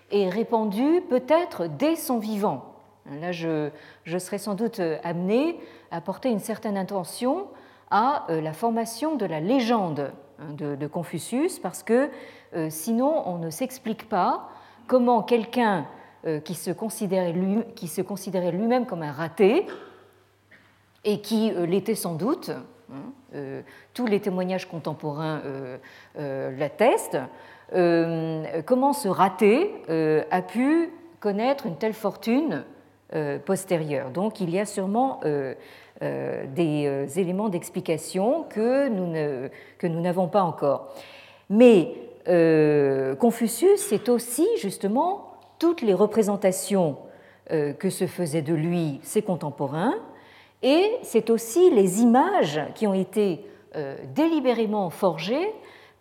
et 0.09 0.27
répandue 0.27 1.01
peut-être 1.07 1.67
dès 1.67 1.95
son 1.95 2.17
vivant. 2.17 2.73
Là, 3.21 3.31
je, 3.31 3.69
serai 4.05 4.37
sans 4.37 4.55
doute 4.55 4.81
amené 5.03 5.59
à 5.91 6.01
porter 6.01 6.29
une 6.29 6.39
certaine 6.39 6.77
intention 6.77 7.47
à 7.89 8.25
la 8.29 8.51
formation 8.51 9.15
de 9.15 9.25
la 9.25 9.39
légende 9.39 10.11
hein, 10.39 10.53
de, 10.53 10.87
Confucius, 10.87 11.59
parce 11.59 11.83
que 11.83 12.09
sinon 12.69 13.23
on 13.25 13.37
ne 13.37 13.49
s'explique 13.49 14.09
pas 14.09 14.49
comment 14.87 15.21
quelqu'un 15.21 15.85
euh, 16.25 16.39
qui 16.39 16.55
se 16.55 16.71
considérait 16.71 17.31
lui-même 18.51 18.85
comme 18.85 19.03
un 19.03 19.11
raté, 19.11 19.67
et 21.03 21.21
qui 21.21 21.51
euh, 21.51 21.65
l'était 21.65 21.95
sans 21.95 22.15
doute, 22.15 22.49
hein, 22.91 23.11
euh, 23.35 23.61
tous 23.93 24.07
les 24.07 24.19
témoignages 24.19 24.67
contemporains 24.67 25.41
l'attestent, 26.15 27.19
comment 28.65 28.93
ce 28.93 29.07
raté 29.09 29.73
a 30.31 30.41
pu 30.41 30.89
connaître 31.19 31.65
une 31.65 31.75
telle 31.75 31.93
fortune 31.93 32.63
postérieure. 33.45 34.09
Donc 34.11 34.39
il 34.39 34.49
y 34.49 34.59
a 34.59 34.65
sûrement 34.65 35.19
des 35.99 37.19
éléments 37.19 37.49
d'explication 37.49 38.43
que 38.43 38.87
nous 38.87 40.01
n'avons 40.01 40.27
pas 40.29 40.43
encore. 40.43 40.93
Mais 41.49 42.06
euh, 42.27 43.15
Confucius, 43.15 43.79
c'est 43.79 44.09
aussi 44.09 44.47
justement 44.57 45.37
toutes 45.59 45.81
les 45.81 45.93
représentations 45.93 46.97
euh, 47.51 47.73
que 47.73 47.89
se 47.89 48.07
faisaient 48.07 48.41
de 48.41 48.53
lui 48.53 48.99
ses 49.03 49.21
contemporains, 49.21 49.95
et 50.61 50.91
c'est 51.03 51.29
aussi 51.29 51.69
les 51.71 52.01
images 52.01 52.61
qui 52.75 52.87
ont 52.87 52.93
été 52.93 53.45
euh, 53.75 53.95
délibérément 54.13 54.89
forgées 54.89 55.53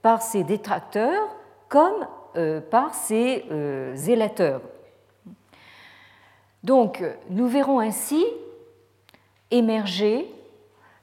par 0.03 0.22
ses 0.22 0.45
détracteurs 0.45 1.37
comme 1.68 2.07
par 2.70 2.95
ses 2.95 3.47
zélateurs. 3.95 4.61
Donc, 6.62 7.03
nous 7.31 7.47
verrons 7.47 7.81
ainsi 7.81 8.22
émerger 9.51 10.29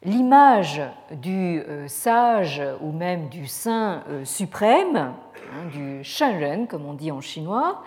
l'image 0.03 0.81
du 1.11 1.61
sage 1.87 2.61
ou 2.81 2.91
même 2.91 3.29
du 3.29 3.47
saint 3.47 4.03
suprême, 4.23 4.95
hein, 4.97 5.65
du 5.71 6.03
Shenren, 6.03 6.67
comme 6.67 6.85
on 6.85 6.93
dit 6.93 7.11
en 7.11 7.21
chinois, 7.21 7.83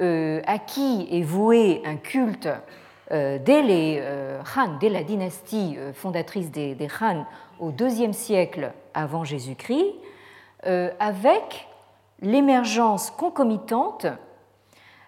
à 0.00 0.58
qui 0.58 1.08
est 1.10 1.22
voué 1.22 1.82
un 1.84 1.96
culte 1.96 2.48
dès 3.10 3.62
les 3.62 4.02
Han, 4.56 4.78
dès 4.80 4.88
la 4.88 5.02
dynastie 5.02 5.76
fondatrice 5.94 6.50
des, 6.50 6.88
Han 7.00 7.26
au 7.60 7.70
IIe 7.70 8.14
siècle 8.14 8.72
avant 8.94 9.24
Jésus-Christ, 9.24 9.94
avec 10.64 11.68
l'émergence 12.22 13.10
concomitante 13.10 14.06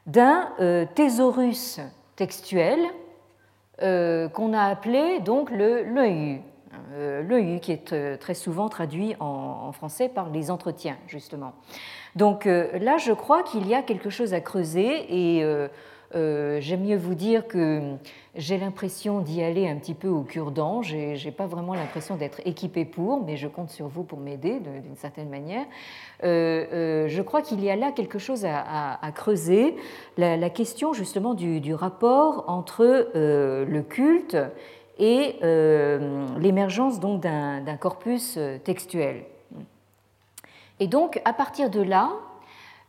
d'un 0.07 0.49
euh, 0.61 0.85
thésaurus 0.95 1.81
textuel 2.17 2.79
euh, 3.83 4.29
qu'on 4.29 4.53
a 4.53 4.63
appelé 4.63 5.21
donc 5.21 5.51
le 5.51 5.83
l'EU, 5.83 6.41
euh, 6.93 7.23
le 7.23 7.59
qui 7.59 7.73
est 7.73 8.19
très 8.19 8.35
souvent 8.35 8.69
traduit 8.69 9.15
en, 9.21 9.73
français 9.73 10.09
par 10.09 10.31
les 10.31 10.51
entretiens 10.51 10.97
justement. 11.07 11.53
Donc 12.17 12.45
là, 12.45 12.97
je 12.97 13.13
crois 13.13 13.43
qu'il 13.43 13.67
y 13.67 13.75
a 13.75 13.83
quelque 13.83 14.09
chose 14.09 14.35
à 14.35 14.41
creuser 14.41 15.07
et 15.09 15.45
euh, 16.15 16.61
j'aime 16.61 16.83
mieux 16.83 16.97
vous 16.97 17.15
dire 17.15 17.47
que 17.47 17.95
j'ai 18.35 18.59
l'impression 18.59 19.21
d'y 19.21 19.43
aller 19.43 19.69
un 19.69 19.77
petit 19.77 19.95
peu 19.95 20.09
au 20.09 20.23
cure-dent. 20.23 20.83
Je 20.83 21.23
n'ai 21.25 21.33
pas 21.33 21.47
vraiment 21.47 21.75
l'impression 21.75 22.17
d'être 22.17 22.41
équipé 22.45 22.85
pour, 22.85 23.25
mais 23.25 23.37
je 23.37 23.49
compte 23.49 23.71
sur 23.71 23.89
vous 23.89 24.03
pour 24.03 24.19
m'aider 24.19 24.61
d'une 24.61 24.97
certaine 24.97 25.29
manière. 25.29 25.65
Euh, 26.23 26.67
euh, 26.73 27.09
je 27.09 27.23
crois 27.23 27.43
qu'il 27.43 27.63
y 27.63 27.71
a 27.71 27.77
là 27.77 27.93
quelque 27.93 28.19
chose 28.19 28.45
à, 28.45 28.99
creuser, 29.15 29.77
la, 30.17 30.51
question 30.51 30.93
justement 30.93 31.35
du, 31.35 31.75
rapport 31.75 32.45
entre 32.49 33.11
le 33.15 33.83
culte 33.83 34.37
et 34.99 35.37
l'émergence 36.41 37.01
donc 37.01 37.21
d'un 37.21 37.77
corpus 37.79 38.39
textuel. 38.65 39.25
Et 40.81 40.89
donc, 40.89 41.21
à 41.25 41.33
partir 41.33 41.71
de 41.71 41.81
là, 41.81 42.11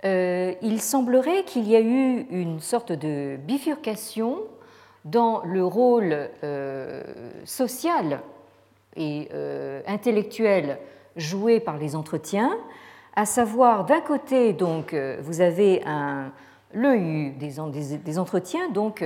euh, 0.03 0.53
il 0.61 0.81
semblerait 0.81 1.43
qu'il 1.43 1.67
y 1.69 1.75
a 1.75 1.79
eu 1.79 2.25
une 2.29 2.59
sorte 2.59 2.91
de 2.91 3.37
bifurcation 3.37 4.39
dans 5.05 5.41
le 5.45 5.65
rôle 5.65 6.29
euh, 6.43 7.03
social 7.45 8.19
et 8.95 9.29
euh, 9.33 9.81
intellectuel 9.87 10.79
joué 11.15 11.59
par 11.59 11.77
les 11.77 11.95
entretiens, 11.95 12.57
à 13.15 13.25
savoir 13.25 13.85
d'un 13.85 14.01
côté 14.01 14.51
donc 14.51 14.93
vous 15.21 15.39
avez 15.39 15.81
un 15.85 16.31
le 16.73 17.31
des, 17.37 17.97
des, 17.97 18.19
entretiens 18.19 18.69
donc 18.69 19.05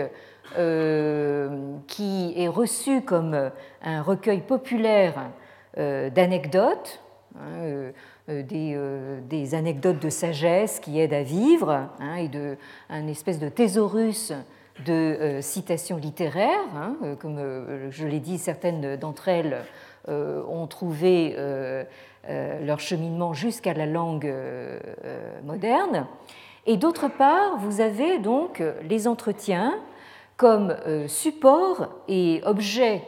qui 1.86 2.34
est 2.36 2.48
reçu 2.48 3.02
comme 3.02 3.52
un 3.84 4.02
recueil 4.02 4.42
populaire 4.42 5.30
d'anecdotes. 5.78 7.00
Hein, 7.36 7.92
euh, 8.30 8.44
euh, 8.52 9.20
des, 9.28 9.56
anecdotes 9.56 10.00
de 10.00 10.10
sagesse 10.10 10.80
qui 10.80 11.00
aident 11.00 11.14
à 11.14 11.24
vivre, 11.24 11.90
hein, 12.00 12.16
et 12.16 12.28
de, 12.28 12.58
un 12.90 13.08
espèce 13.08 13.40
de 13.40 13.50
thésaurus 13.50 14.32
de 14.86 14.94
euh, 14.94 15.42
citations 15.42 15.98
littéraires. 15.98 16.60
Hein, 16.76 16.96
comme 17.20 17.40
je 17.90 18.06
l'ai 18.06 18.20
dit, 18.20 18.38
certaines 18.38 18.98
d'entre 18.98 19.28
elles 19.28 19.58
ont 20.08 20.66
trouvé 20.68 21.36
leur 22.28 22.80
cheminement 22.80 23.34
jusqu'à 23.34 23.74
la 23.74 23.86
langue 23.86 24.34
moderne. 25.44 26.08
Et 26.66 26.78
d'autre 26.78 27.10
part, 27.10 27.58
vous 27.58 27.82
avez 27.82 28.18
donc 28.18 28.64
les 28.88 29.08
entretiens 29.08 29.76
comme 30.38 30.76
support 31.08 31.90
et 32.08 32.42
objet 32.46 33.04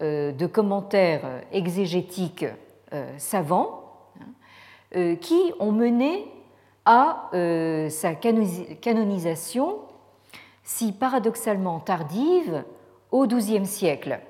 de 0.00 0.46
commentaires 0.46 1.42
exégétiques 1.52 2.46
savants 3.16 3.81
qui 5.20 5.52
ont 5.58 5.72
mené 5.72 6.32
à 6.84 7.30
euh, 7.34 7.88
sa 7.88 8.14
canonisation, 8.14 9.78
si 10.64 10.92
paradoxalement 10.92 11.80
tardive, 11.80 12.64
au 13.10 13.26
XIIe 13.26 13.66
siècle. 13.66 14.20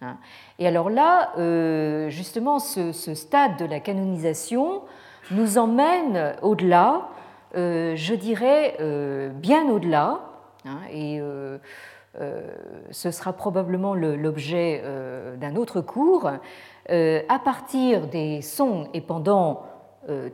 Hein. 0.00 0.16
Et 0.58 0.66
alors 0.66 0.90
là, 0.90 1.32
euh, 1.38 2.08
justement, 2.08 2.58
ce, 2.58 2.92
stade 2.92 3.56
de 3.58 3.64
la 3.64 3.80
canonisation 3.80 4.82
nous 5.30 5.58
emmène 5.58 6.36
au-delà, 6.42 7.08
je 7.54 8.14
dirais 8.14 8.76
bien 9.34 9.68
au-delà, 9.68 10.20
hein, 10.64 10.78
et 10.92 11.20
ce 12.90 13.10
sera 13.10 13.32
probablement 13.32 13.94
l'objet 13.94 14.84
d'un 15.38 15.56
autre 15.56 15.80
cours, 15.80 16.30
à 16.88 17.38
partir 17.40 18.06
des 18.06 18.40
sons 18.40 18.88
et 18.94 19.00
pendant 19.00 19.64
euh, 19.64 19.75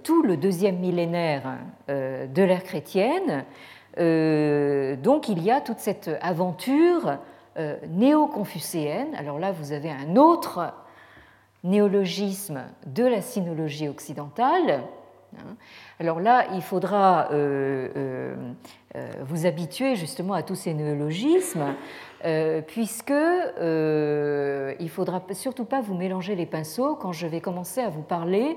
tout 0.03 0.23
le 0.23 0.37
deuxième 0.37 0.79
millénaire 0.79 1.59
euh, 1.89 2.27
de 2.27 2.43
l'ère 2.43 2.63
chrétienne. 2.63 3.45
Euh, 3.99 4.97
donc 4.97 5.29
il 5.29 5.43
y 5.43 5.51
a 5.51 5.61
toute 5.61 5.79
cette 5.79 6.11
aventure 6.21 7.19
néo-confucéenne. 7.87 9.15
Alors 9.15 9.39
là, 9.39 9.53
vous 9.53 9.73
avez 9.73 9.91
un 9.91 10.17
autre 10.17 10.73
néologisme 11.65 12.63
de 12.87 13.05
la 13.05 13.21
sinologie 13.21 13.89
occidentale. 13.89 14.81
Alors 16.01 16.19
là, 16.19 16.47
il 16.55 16.63
faudra 16.63 17.29
vous 19.21 19.45
habituer 19.45 19.97
justement 19.97 20.33
à 20.33 20.43
tous 20.43 20.55
ces 20.55 20.73
néologismes, 20.73 21.75
puisque 22.69 23.13
il 23.13 24.89
faudra 24.89 25.23
surtout 25.33 25.67
pas 25.67 25.83
vous 25.83 25.95
mélanger 25.95 26.35
les 26.35 26.47
pinceaux 26.47 26.95
quand 26.95 27.13
je 27.13 27.27
vais 27.27 27.43
commencer 27.43 27.83
à 27.83 27.91
vous 27.91 28.01
parler 28.01 28.57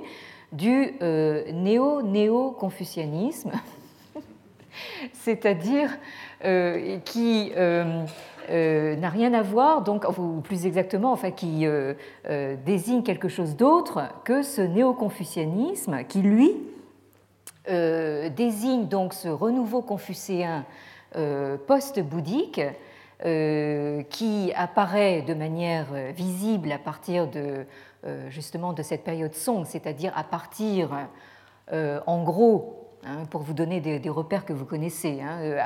du 0.51 0.93
euh, 1.01 1.51
néo-néo-confucianisme, 1.51 3.51
c'est-à-dire 5.13 5.97
euh, 6.43 6.99
qui 6.99 7.51
euh, 7.55 8.05
n'a 8.49 9.09
rien 9.09 9.33
à 9.33 9.41
voir, 9.41 9.81
donc, 9.81 10.05
ou 10.17 10.41
plus 10.41 10.65
exactement, 10.65 11.11
enfin, 11.11 11.31
qui 11.31 11.65
désigne 12.65 13.03
quelque 13.03 13.27
chose 13.27 13.55
d'autre 13.55 14.03
que 14.23 14.43
ce 14.43 14.61
néo-confucianisme 14.61 16.03
qui, 16.07 16.21
lui, 16.21 16.55
désigne 17.67 18.87
donc 18.87 19.15
ce 19.15 19.27
renouveau 19.27 19.81
confucéen 19.81 20.63
post-bouddhique 21.65 22.61
qui 23.23 24.53
apparaît 24.55 25.23
de 25.23 25.33
manière 25.33 25.87
visible 26.15 26.71
à 26.71 26.77
partir 26.77 27.27
de 27.27 27.65
justement 28.29 28.73
de 28.73 28.83
cette 28.83 29.03
période 29.03 29.33
Song, 29.33 29.65
c'est-à-dire 29.65 30.13
à 30.15 30.23
partir, 30.23 30.89
euh, 31.71 31.99
en 32.05 32.23
gros, 32.23 32.89
hein, 33.05 33.25
pour 33.29 33.41
vous 33.41 33.53
donner 33.53 33.79
des, 33.81 34.09
repères 34.09 34.45
que 34.45 34.53
vous 34.53 34.65
connaissez, 34.65 35.21
hein, 35.21 35.39
euh, 35.41 35.59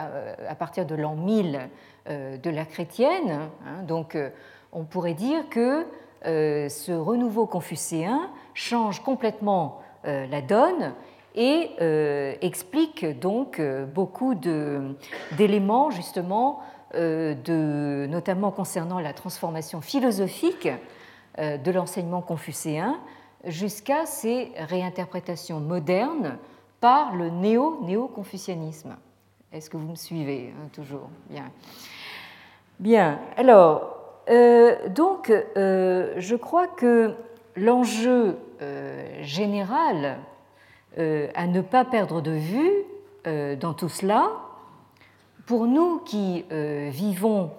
à, 0.47 0.55
partir 0.55 0.85
de 0.85 0.95
l'an 0.95 1.15
1000 1.15 1.69
de 2.07 2.49
la 2.49 2.65
chrétienne. 2.65 3.49
Hein, 3.65 3.83
donc, 3.83 4.17
on 4.71 4.83
pourrait 4.83 5.13
dire 5.13 5.47
que 5.49 5.85
ce 6.23 6.91
renouveau 6.91 7.45
confucéen 7.45 8.31
change 8.53 9.01
complètement 9.03 9.79
la 10.03 10.41
donne 10.41 10.93
et 11.35 11.69
explique 12.41 13.05
donc 13.19 13.61
beaucoup 13.93 14.33
d'éléments 15.37 15.91
justement, 15.91 16.61
notamment 16.95 18.51
concernant 18.51 18.99
la 18.99 19.13
transformation 19.13 19.81
philosophique 19.81 20.67
euh, 20.67 20.75
de 21.39 21.71
l'enseignement 21.71 22.21
confucéen 22.21 22.99
jusqu'à 23.45 24.05
ses 24.05 24.51
réinterprétations 24.57 25.59
modernes 25.59 26.37
par 26.81 27.15
le 27.15 27.29
néo-néo-confucianisme. 27.29 28.95
Est-ce 29.53 29.69
que 29.69 29.77
vous 29.77 29.87
me 29.87 29.95
suivez 29.95 30.53
hein, 30.55 30.67
toujours? 30.73 31.09
Bien. 31.29 31.49
Bien. 32.79 33.19
Alors, 33.37 33.95
euh, 34.29 34.89
donc, 34.89 35.29
euh, 35.29 36.13
je 36.17 36.35
crois 36.35 36.67
que 36.67 37.15
l'enjeu 37.55 38.37
général 39.21 40.17
à 40.97 41.47
ne 41.47 41.61
pas 41.61 41.85
perdre 41.85 42.21
de 42.21 42.31
vue 42.31 42.73
dans 43.57 43.73
tout 43.73 43.87
cela, 43.87 44.31
pour 45.45 45.65
nous 45.65 45.99
qui 45.99 46.43
vivons 46.89 47.51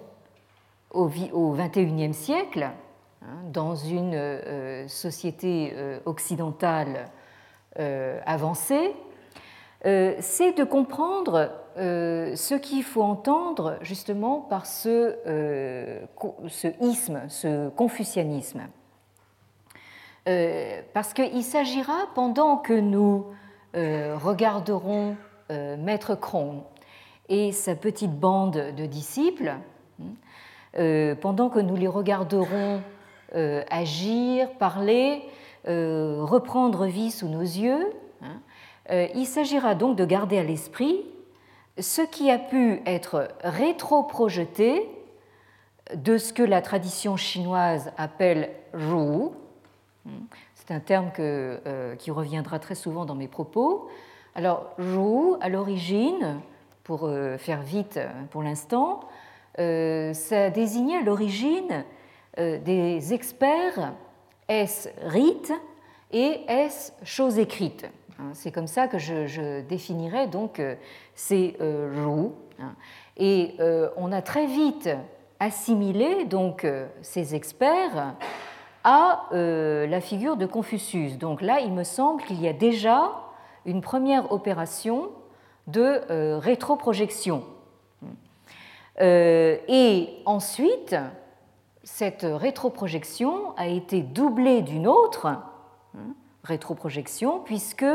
au 0.91 1.07
XXIe 1.07 2.13
siècle, 2.13 2.69
dans 3.51 3.75
une 3.75 4.15
euh, 4.15 4.87
société 4.87 5.73
euh, 5.75 5.99
occidentale 6.05 7.09
euh, 7.79 8.19
avancée, 8.25 8.95
c'est 9.83 10.55
de 10.55 10.63
comprendre 10.63 11.49
ce 11.75 12.53
qu'il 12.53 12.83
faut 12.83 13.01
entendre 13.01 13.79
justement 13.81 14.39
par 14.39 14.67
ce, 14.67 15.15
ce 16.47 16.67
isme, 16.81 17.21
ce 17.29 17.69
confucianisme. 17.69 18.61
Parce 20.93 21.15
qu'il 21.15 21.43
s'agira, 21.43 21.97
pendant 22.13 22.57
que 22.57 22.73
nous 22.73 23.25
regarderons 23.73 25.15
Maître 25.49 26.13
Cron 26.13 26.63
et 27.27 27.51
sa 27.51 27.73
petite 27.73 28.13
bande 28.19 28.73
de 28.77 28.85
disciples, 28.85 29.55
pendant 30.73 31.49
que 31.49 31.59
nous 31.59 31.75
les 31.75 31.87
regarderons 31.87 32.83
agir, 33.33 34.49
parler, 34.59 35.21
reprendre 35.65 36.85
vie 36.85 37.11
sous 37.11 37.27
nos 37.27 37.41
yeux, 37.41 37.93
hein, 38.21 39.07
il 39.15 39.25
s'agira 39.25 39.75
donc 39.75 39.95
de 39.95 40.05
garder 40.05 40.37
à 40.37 40.43
l'esprit 40.43 41.05
ce 41.79 42.01
qui 42.01 42.29
a 42.29 42.37
pu 42.37 42.81
être 42.85 43.29
rétro-projeté 43.43 44.89
de 45.95 46.17
ce 46.17 46.33
que 46.33 46.43
la 46.43 46.61
tradition 46.61 47.17
chinoise 47.17 47.91
appelle 47.97 48.51
Zhu. 48.75 49.29
C'est 50.55 50.71
un 50.71 50.79
terme 50.79 51.11
euh, 51.19 51.95
qui 51.95 52.11
reviendra 52.11 52.59
très 52.59 52.75
souvent 52.75 53.05
dans 53.05 53.15
mes 53.15 53.27
propos. 53.27 53.89
Alors, 54.35 54.73
Zhu, 54.79 55.35
à 55.41 55.49
l'origine, 55.49 56.39
pour 56.83 57.05
euh, 57.05 57.37
faire 57.37 57.61
vite 57.61 57.97
euh, 57.97 58.09
pour 58.29 58.43
l'instant, 58.43 59.01
ça 59.57 60.49
désignait 60.49 60.97
à 60.97 61.01
l'origine 61.01 61.83
des 62.37 63.13
experts 63.13 63.93
S 64.47 64.89
rite 65.03 65.51
et 66.11 66.41
S 66.47 66.93
choses 67.03 67.39
écrites. 67.39 67.89
Hein, 68.19 68.31
c'est 68.33 68.51
comme 68.51 68.67
ça 68.67 68.87
que 68.87 68.97
je, 68.97 69.61
définirais 69.61 70.27
donc 70.27 70.61
ces 71.15 71.57
Zhu. 71.59 72.29
Hein. 72.59 72.75
Et 73.17 73.55
on 73.97 74.11
a 74.11 74.21
très 74.21 74.45
vite 74.45 74.89
assimiler 75.41 76.25
donc 76.25 76.65
euh, 76.65 76.85
ces 77.01 77.33
experts 77.33 78.13
à 78.83 79.23
euh, 79.33 79.87
la 79.87 79.99
figure 79.99 80.37
de 80.37 80.45
Confucius. 80.45 81.17
Donc 81.17 81.41
là, 81.41 81.61
il 81.61 81.73
me 81.73 81.83
semble 81.83 82.21
qu'il 82.23 82.39
y 82.39 82.47
a 82.47 82.53
déjà 82.53 83.11
une 83.65 83.81
première 83.81 84.31
opération 84.31 85.09
de 85.65 86.01
euh, 86.11 86.37
rétroprojection. 86.37 87.43
et 88.99 90.09
ensuite, 90.25 90.95
cette 91.83 92.25
rétroprojection 92.29 93.55
a 93.57 93.67
été 93.67 94.01
doublée 94.01 94.61
d'une 94.61 94.87
autre 94.87 95.25
hein, 95.25 95.43
rétroprojection, 96.43 97.39
puisque 97.39 97.85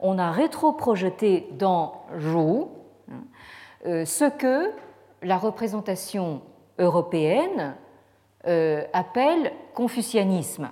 on 0.00 0.18
a 0.18 0.30
rétroprojeté 0.30 1.48
dans 1.52 2.04
Zhou 2.18 2.70
ce 3.84 4.30
que 4.30 4.70
la 5.22 5.38
représentation 5.38 6.42
européenne 6.78 7.76
euh, 8.46 8.84
appelle 8.92 9.52
confucianisme. 9.72 10.70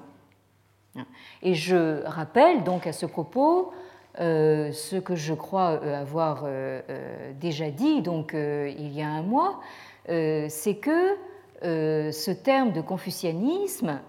Et 1.43 1.55
je 1.55 2.05
rappelle 2.05 2.65
donc 2.65 2.87
à 2.87 2.93
ce 2.93 3.07
propos 3.07 3.73
euh, 4.21 4.73
ce 4.73 4.97
que 4.97 5.15
je 5.15 5.33
crois 5.33 5.81
euh, 5.83 6.03
avoir 6.03 6.45
déjà 7.41 7.71
dit 7.71 8.03
donc 8.03 8.35
il 8.35 8.93
y 8.93 9.01
a 9.01 9.09
un 9.09 9.23
mois, 9.23 9.61
c'est 10.07 10.79
que 10.81 11.17
ce 11.63 12.31
terme 12.31 12.73
de 12.73 12.81
confucianisme 12.81 14.01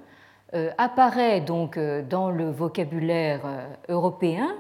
apparaît 0.78 1.42
donc 1.42 1.80
dans 2.10 2.30
le 2.30 2.50
vocabulaire 2.50 3.42
européen 3.90 4.56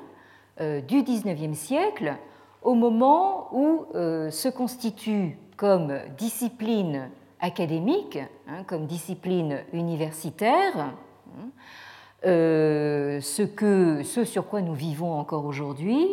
du 0.59 1.03
XIXe 1.03 1.57
siècle 1.57 2.15
au 2.61 2.75
moment 2.75 3.49
où 3.51 3.85
se 3.93 4.49
constitue 4.49 5.37
comme 5.57 5.99
discipline 6.17 7.09
académique, 7.43 8.17
hein, 8.47 8.63
comme 8.65 8.87
discipline 8.87 9.59
universitaire, 9.73 10.77
hein, 10.77 10.93
euh, 12.25 13.19
ce, 13.19 13.43
que, 13.43 14.01
ce 14.03 14.23
sur 14.23 14.47
quoi 14.47 14.61
nous 14.61 14.73
vivons 14.73 15.13
encore 15.13 15.45
aujourd'hui, 15.45 16.07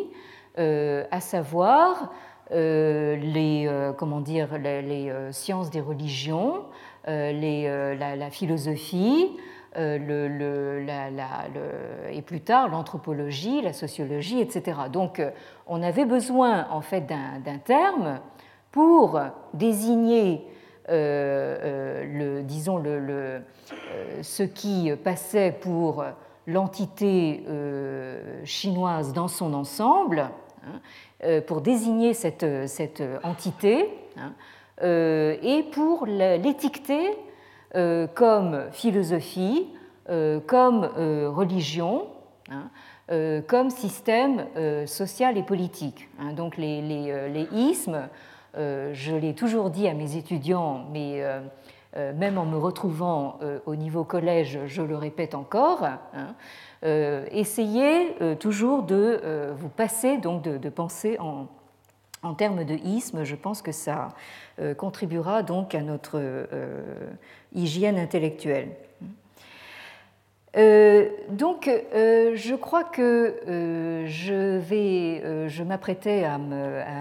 euh, 0.58 1.04
à 1.12 1.20
savoir 1.20 2.02
euh, 2.02 2.06
les, 2.50 3.92
comment 3.96 4.20
dire, 4.20 4.58
les, 4.58 5.12
sciences 5.32 5.70
des 5.70 5.80
religions, 5.80 6.64
les, 7.06 7.96
la, 7.98 8.30
philosophie, 8.30 9.36
le, 9.76 10.86
et 12.10 12.22
plus 12.22 12.40
tard 12.40 12.68
l'anthropologie, 12.68 13.62
la 13.62 13.72
sociologie, 13.72 14.40
etc. 14.40 14.78
Donc 14.92 15.22
on 15.66 15.82
avait 15.82 16.04
besoin 16.04 16.66
en 16.70 16.80
fait 16.80 17.06
d'un 17.06 17.58
terme 17.64 18.20
pour 18.72 19.20
désigner 19.54 20.46
euh, 20.88 21.58
euh, 21.62 22.42
le, 22.42 22.98
le, 22.98 23.08
euh, 23.08 23.40
ce 24.22 24.42
qui 24.42 24.90
passait 25.04 25.52
pour 25.52 26.04
l'entité 26.46 27.44
chinoise 28.44 29.12
dans 29.12 29.28
son 29.28 29.54
ensemble, 29.54 30.30
hein, 30.66 30.80
pour 31.46 31.60
désigner 31.60 32.14
cette, 32.14 32.46
cette 32.66 33.02
entité 33.22 33.88
hein, 34.16 34.32
et 34.82 35.64
pour 35.72 36.06
l'étiqueter 36.06 37.10
comme 38.14 38.64
philosophie, 38.72 39.68
comme 40.46 40.84
religion, 40.84 42.06
hein, 42.50 42.70
comme 43.46 43.70
système 43.70 44.46
social 44.86 45.36
et 45.36 45.42
politique. 45.42 46.08
Donc 46.34 46.56
les, 46.56 46.80
les, 46.80 47.28
les 47.28 47.48
ismes 47.52 48.08
euh, 48.56 48.90
je 48.94 49.14
l'ai 49.14 49.34
toujours 49.34 49.70
dit 49.70 49.86
à 49.86 49.94
mes 49.94 50.16
étudiants, 50.16 50.84
mais 50.92 51.22
euh, 51.22 51.40
euh, 51.96 52.12
même 52.14 52.38
en 52.38 52.44
me 52.44 52.56
retrouvant 52.56 53.38
au 53.66 53.76
niveau 53.76 54.04
collège, 54.04 54.60
je 54.66 54.82
le 54.82 54.96
répète 54.96 55.34
encore. 55.34 55.86
Hein, 56.82 57.22
essayez 57.30 58.14
toujours 58.38 58.82
de 58.82 59.52
vous 59.56 59.68
passer, 59.68 60.18
donc 60.18 60.42
de, 60.42 60.68
penser 60.68 61.18
en, 61.18 62.34
termes 62.34 62.64
de 62.64 62.74
isme. 62.74 63.24
Je 63.24 63.36
pense 63.36 63.62
que 63.62 63.72
ça 63.72 64.08
contribuera 64.76 65.42
donc 65.42 65.74
à 65.74 65.80
notre 65.82 66.20
hygiène 67.54 67.98
intellectuelle. 67.98 68.70
Euh, 70.56 71.08
donc, 71.28 71.68
euh, 71.68 72.32
je 72.34 72.56
crois 72.56 72.82
que 72.82 73.36
euh, 73.46 74.06
je 74.06 74.58
vais, 74.58 75.48
je 75.48 75.62
m'apprêtais 75.62 76.24
à, 76.24 76.40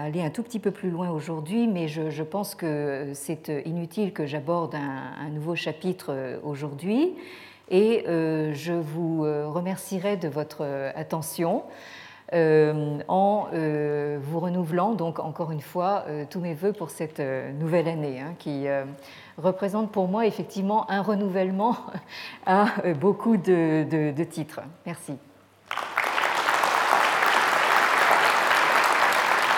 aller 0.04 0.22
un 0.22 0.30
tout 0.30 0.42
petit 0.42 0.60
peu 0.60 0.70
plus 0.70 0.90
loin 0.90 1.10
aujourd'hui, 1.10 1.66
mais 1.66 1.88
je, 1.88 2.22
pense 2.22 2.54
que 2.54 3.10
c'est 3.14 3.48
inutile 3.64 4.12
que 4.12 4.26
j'aborde 4.26 4.74
un, 4.74 5.28
nouveau 5.30 5.56
chapitre 5.56 6.38
aujourd'hui, 6.44 7.14
et 7.70 8.04
je 8.06 8.72
vous 8.72 9.22
remercierai 9.22 10.16
de 10.16 10.28
votre 10.28 10.64
attention. 10.94 11.64
en 12.32 13.46
vous 13.52 14.40
renouvelant 14.40 14.94
donc 14.94 15.18
encore 15.18 15.50
une 15.50 15.60
fois 15.60 16.04
tous 16.30 16.40
mes 16.40 16.54
voeux 16.54 16.72
pour 16.72 16.90
cette 16.90 17.20
nouvelle 17.58 17.88
année 17.88 18.20
hein, 18.20 18.34
qui 18.38 18.66
représente 19.38 19.90
pour 19.90 20.08
moi 20.08 20.26
effectivement 20.26 20.90
un 20.90 21.02
renouvellement 21.02 21.76
à 22.46 22.66
beaucoup 23.00 23.36
de, 23.36 24.24
titres. 24.24 24.60
Merci. 24.86 25.14